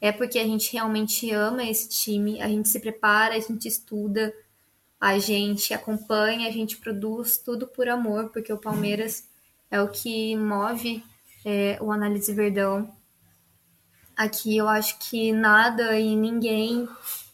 é 0.00 0.12
porque 0.12 0.38
a 0.38 0.44
gente 0.44 0.72
realmente 0.72 1.30
ama 1.30 1.64
esse 1.64 1.88
time, 1.88 2.40
a 2.40 2.48
gente 2.48 2.68
se 2.68 2.78
prepara, 2.78 3.34
a 3.34 3.40
gente 3.40 3.66
estuda, 3.66 4.34
a 5.00 5.18
gente 5.18 5.72
acompanha, 5.72 6.48
a 6.48 6.52
gente 6.52 6.76
produz 6.76 7.38
tudo 7.38 7.66
por 7.66 7.88
amor, 7.88 8.30
porque 8.30 8.52
o 8.52 8.58
Palmeiras 8.58 9.24
é 9.76 9.82
o 9.82 9.88
que 9.88 10.34
move 10.36 11.04
é, 11.44 11.78
o 11.80 11.92
Análise 11.92 12.32
Verdão. 12.32 12.90
Aqui 14.16 14.56
eu 14.56 14.68
acho 14.68 14.98
que 14.98 15.32
nada 15.32 15.98
e 15.98 16.16
ninguém 16.16 16.88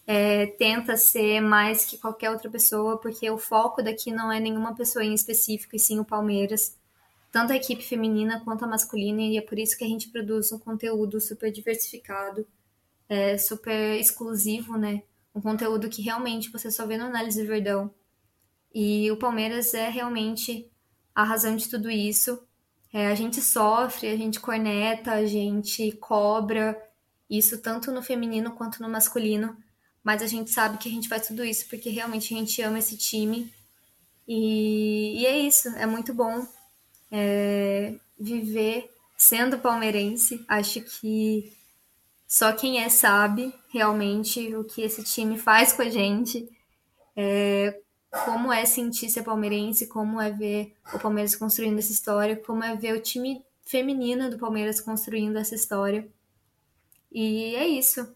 é, 0.06 0.46
tenta 0.46 0.96
ser 0.96 1.40
mais 1.40 1.84
que 1.84 1.96
qualquer 1.96 2.30
outra 2.30 2.50
pessoa, 2.50 2.98
porque 2.98 3.30
o 3.30 3.38
foco 3.38 3.82
daqui 3.82 4.10
não 4.10 4.30
é 4.32 4.40
nenhuma 4.40 4.74
pessoa 4.74 5.04
em 5.04 5.14
específico, 5.14 5.76
e 5.76 5.78
sim 5.78 6.00
o 6.00 6.04
Palmeiras 6.04 6.76
tanto 7.30 7.52
a 7.54 7.56
equipe 7.56 7.82
feminina 7.82 8.40
quanto 8.44 8.64
a 8.64 8.68
masculina, 8.68 9.22
e 9.22 9.38
é 9.38 9.40
por 9.40 9.58
isso 9.58 9.78
que 9.78 9.84
a 9.84 9.88
gente 9.88 10.10
produz 10.10 10.52
um 10.52 10.58
conteúdo 10.58 11.18
super 11.18 11.50
diversificado, 11.50 12.46
é, 13.08 13.38
super 13.38 13.98
exclusivo, 13.98 14.76
né? 14.76 15.02
Um 15.34 15.40
conteúdo 15.40 15.88
que 15.88 16.02
realmente 16.02 16.50
você 16.50 16.70
só 16.70 16.86
vê 16.86 16.98
no 16.98 17.06
Análise 17.06 17.42
Verdão. 17.46 17.90
E 18.74 19.10
o 19.10 19.16
Palmeiras 19.16 19.72
é 19.72 19.88
realmente 19.88 20.70
a 21.14 21.24
razão 21.24 21.56
de 21.56 21.68
tudo 21.68 21.90
isso. 21.90 22.42
É, 22.92 23.06
a 23.06 23.14
gente 23.14 23.40
sofre, 23.40 24.08
a 24.08 24.16
gente 24.16 24.38
corneta, 24.38 25.12
a 25.12 25.24
gente 25.24 25.92
cobra, 25.92 26.76
isso 27.28 27.58
tanto 27.58 27.90
no 27.90 28.02
feminino 28.02 28.52
quanto 28.52 28.82
no 28.82 28.88
masculino, 28.88 29.56
mas 30.04 30.20
a 30.20 30.26
gente 30.26 30.50
sabe 30.50 30.76
que 30.76 30.88
a 30.88 30.92
gente 30.92 31.08
faz 31.08 31.26
tudo 31.26 31.44
isso 31.44 31.66
porque 31.68 31.88
realmente 31.88 32.34
a 32.34 32.38
gente 32.38 32.60
ama 32.60 32.78
esse 32.78 32.96
time. 32.96 33.52
E, 34.28 35.20
e 35.20 35.26
é 35.26 35.38
isso, 35.38 35.68
é 35.70 35.86
muito 35.86 36.12
bom 36.12 36.46
é, 37.10 37.94
viver 38.18 38.90
sendo 39.16 39.58
palmeirense. 39.58 40.44
Acho 40.46 40.82
que 40.82 41.52
só 42.26 42.52
quem 42.52 42.82
é 42.82 42.88
sabe 42.88 43.54
realmente 43.68 44.54
o 44.54 44.64
que 44.64 44.82
esse 44.82 45.02
time 45.02 45.38
faz 45.38 45.72
com 45.72 45.82
a 45.82 45.88
gente, 45.88 46.48
é, 47.16 47.78
como 48.12 48.52
é 48.52 48.66
sentir 48.66 49.08
ser 49.08 49.22
palmeirense, 49.22 49.86
como 49.86 50.20
é 50.20 50.30
ver 50.30 50.74
o 50.92 50.98
Palmeiras 50.98 51.34
construindo 51.34 51.78
essa 51.78 51.92
história, 51.92 52.36
como 52.36 52.62
é 52.62 52.76
ver 52.76 52.94
o 52.94 53.00
time 53.00 53.42
feminino 53.62 54.30
do 54.30 54.38
Palmeiras 54.38 54.80
construindo 54.80 55.36
essa 55.38 55.54
história. 55.54 56.06
E 57.10 57.54
é 57.56 57.66
isso. 57.66 58.14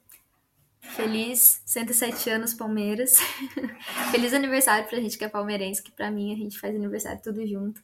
Feliz 0.81 1.63
107 1.65 2.31
anos, 2.31 2.55
Palmeiras. 2.55 3.19
Feliz 4.13 4.35
aniversário 4.35 4.87
pra 4.89 5.01
gente 5.01 5.17
que 5.17 5.25
é 5.25 5.29
palmeirense, 5.29 5.83
que 5.83 5.91
pra 5.91 6.11
mim 6.11 6.33
a 6.33 6.37
gente 6.37 6.59
faz 6.59 6.75
aniversário 6.75 7.21
tudo 7.23 7.47
junto. 7.47 7.83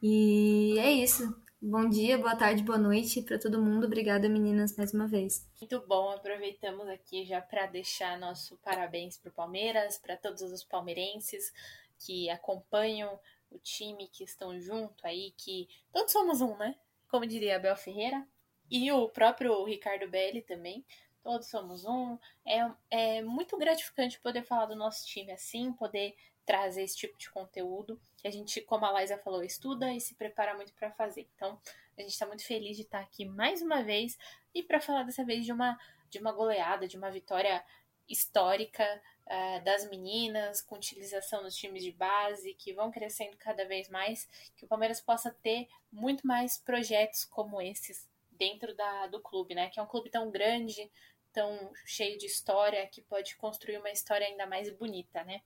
E 0.00 0.78
é 0.78 0.92
isso. 0.92 1.34
Bom 1.66 1.88
dia, 1.88 2.18
boa 2.18 2.36
tarde, 2.36 2.62
boa 2.62 2.76
noite 2.76 3.22
para 3.22 3.38
todo 3.38 3.58
mundo. 3.58 3.86
Obrigada, 3.86 4.28
meninas, 4.28 4.76
mais 4.76 4.92
uma 4.92 5.06
vez. 5.06 5.48
Muito 5.58 5.80
bom. 5.86 6.10
Aproveitamos 6.10 6.86
aqui 6.88 7.24
já 7.24 7.40
para 7.40 7.64
deixar 7.64 8.18
nosso 8.18 8.58
parabéns 8.58 9.16
para 9.16 9.30
o 9.30 9.32
Palmeiras, 9.32 9.96
para 9.96 10.14
todos 10.14 10.42
os 10.42 10.62
palmeirenses 10.62 11.54
que 11.98 12.28
acompanham 12.28 13.18
o 13.50 13.58
time, 13.58 14.08
que 14.08 14.24
estão 14.24 14.60
junto 14.60 15.06
aí, 15.06 15.32
que 15.38 15.66
todos 15.90 16.12
somos 16.12 16.42
um, 16.42 16.54
né? 16.58 16.76
Como 17.08 17.26
diria 17.26 17.56
Abel 17.56 17.76
Ferreira. 17.76 18.28
E 18.70 18.92
o 18.92 19.08
próprio 19.08 19.64
Ricardo 19.64 20.06
Belli 20.06 20.42
também. 20.42 20.84
Todos 21.22 21.46
somos 21.46 21.86
um. 21.86 22.18
É, 22.46 22.70
é 22.90 23.22
muito 23.22 23.56
gratificante 23.56 24.20
poder 24.20 24.42
falar 24.42 24.66
do 24.66 24.76
nosso 24.76 25.06
time 25.06 25.32
assim, 25.32 25.72
poder 25.72 26.14
trazer 26.44 26.82
esse 26.82 26.96
tipo 26.96 27.18
de 27.18 27.30
conteúdo 27.30 28.00
que 28.16 28.28
a 28.28 28.30
gente, 28.30 28.60
como 28.62 28.84
a 28.84 29.00
Liza 29.00 29.18
falou, 29.18 29.42
estuda 29.42 29.92
e 29.92 30.00
se 30.00 30.14
prepara 30.14 30.54
muito 30.54 30.72
para 30.72 30.90
fazer. 30.92 31.28
Então, 31.34 31.58
a 31.96 32.00
gente 32.00 32.12
está 32.12 32.26
muito 32.26 32.44
feliz 32.44 32.76
de 32.76 32.82
estar 32.82 33.00
aqui 33.00 33.24
mais 33.24 33.62
uma 33.62 33.82
vez 33.82 34.18
e 34.54 34.62
para 34.62 34.80
falar 34.80 35.04
dessa 35.04 35.24
vez 35.24 35.44
de 35.44 35.52
uma, 35.52 35.78
de 36.10 36.18
uma 36.18 36.32
goleada, 36.32 36.88
de 36.88 36.96
uma 36.96 37.10
vitória 37.10 37.64
histórica 38.08 38.84
uh, 39.26 39.64
das 39.64 39.88
meninas, 39.88 40.60
com 40.60 40.76
utilização 40.76 41.42
nos 41.42 41.56
times 41.56 41.82
de 41.82 41.92
base, 41.92 42.54
que 42.54 42.72
vão 42.72 42.90
crescendo 42.90 43.36
cada 43.36 43.64
vez 43.66 43.88
mais, 43.88 44.28
que 44.56 44.64
o 44.64 44.68
Palmeiras 44.68 45.00
possa 45.00 45.30
ter 45.42 45.68
muito 45.90 46.26
mais 46.26 46.58
projetos 46.58 47.24
como 47.24 47.60
esses 47.60 48.08
dentro 48.32 48.74
da, 48.74 49.06
do 49.06 49.20
clube, 49.20 49.54
né? 49.54 49.70
Que 49.70 49.78
é 49.78 49.82
um 49.82 49.86
clube 49.86 50.10
tão 50.10 50.30
grande, 50.30 50.90
tão 51.32 51.72
cheio 51.84 52.18
de 52.18 52.26
história, 52.26 52.86
que 52.88 53.00
pode 53.02 53.36
construir 53.36 53.78
uma 53.78 53.90
história 53.90 54.26
ainda 54.26 54.46
mais 54.46 54.70
bonita, 54.70 55.24
né? 55.24 55.40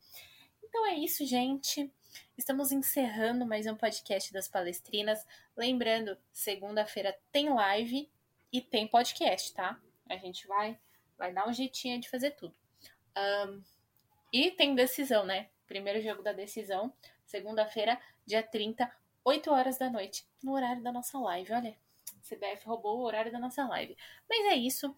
Então 0.68 0.86
é 0.86 0.96
isso, 0.96 1.24
gente. 1.24 1.90
Estamos 2.36 2.70
encerrando 2.72 3.46
mais 3.46 3.66
um 3.66 3.74
podcast 3.74 4.30
das 4.34 4.48
palestrinas. 4.48 5.26
Lembrando, 5.56 6.16
segunda-feira 6.30 7.18
tem 7.32 7.48
live 7.48 8.06
e 8.52 8.60
tem 8.60 8.86
podcast, 8.86 9.54
tá? 9.54 9.80
A 10.10 10.18
gente 10.18 10.46
vai, 10.46 10.78
vai 11.16 11.32
dar 11.32 11.48
um 11.48 11.54
jeitinho 11.54 11.98
de 11.98 12.10
fazer 12.10 12.32
tudo. 12.32 12.54
Um, 13.16 13.62
e 14.30 14.50
tem 14.50 14.74
decisão, 14.74 15.24
né? 15.24 15.48
Primeiro 15.66 16.02
jogo 16.02 16.22
da 16.22 16.34
decisão, 16.34 16.92
segunda-feira, 17.24 17.98
dia 18.26 18.42
30, 18.42 18.92
8 19.24 19.50
horas 19.50 19.78
da 19.78 19.88
noite, 19.88 20.26
no 20.42 20.52
horário 20.52 20.82
da 20.82 20.92
nossa 20.92 21.18
live. 21.18 21.50
Olha, 21.50 21.76
CBF 22.22 22.66
roubou 22.66 22.98
o 22.98 23.04
horário 23.04 23.32
da 23.32 23.38
nossa 23.38 23.66
live. 23.66 23.96
Mas 24.28 24.44
é 24.52 24.54
isso. 24.54 24.94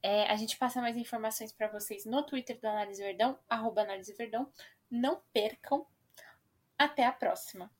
É, 0.00 0.30
a 0.30 0.36
gente 0.36 0.56
passa 0.56 0.80
mais 0.80 0.96
informações 0.96 1.52
para 1.52 1.66
vocês 1.66 2.04
no 2.04 2.22
Twitter 2.22 2.58
do 2.60 2.68
Análise 2.68 3.02
Verdão, 3.02 3.36
arroba 3.48 3.82
Análise 3.82 4.12
Verdão. 4.12 4.48
Não 4.90 5.22
percam. 5.32 5.86
Até 6.78 7.04
a 7.04 7.12
próxima! 7.12 7.70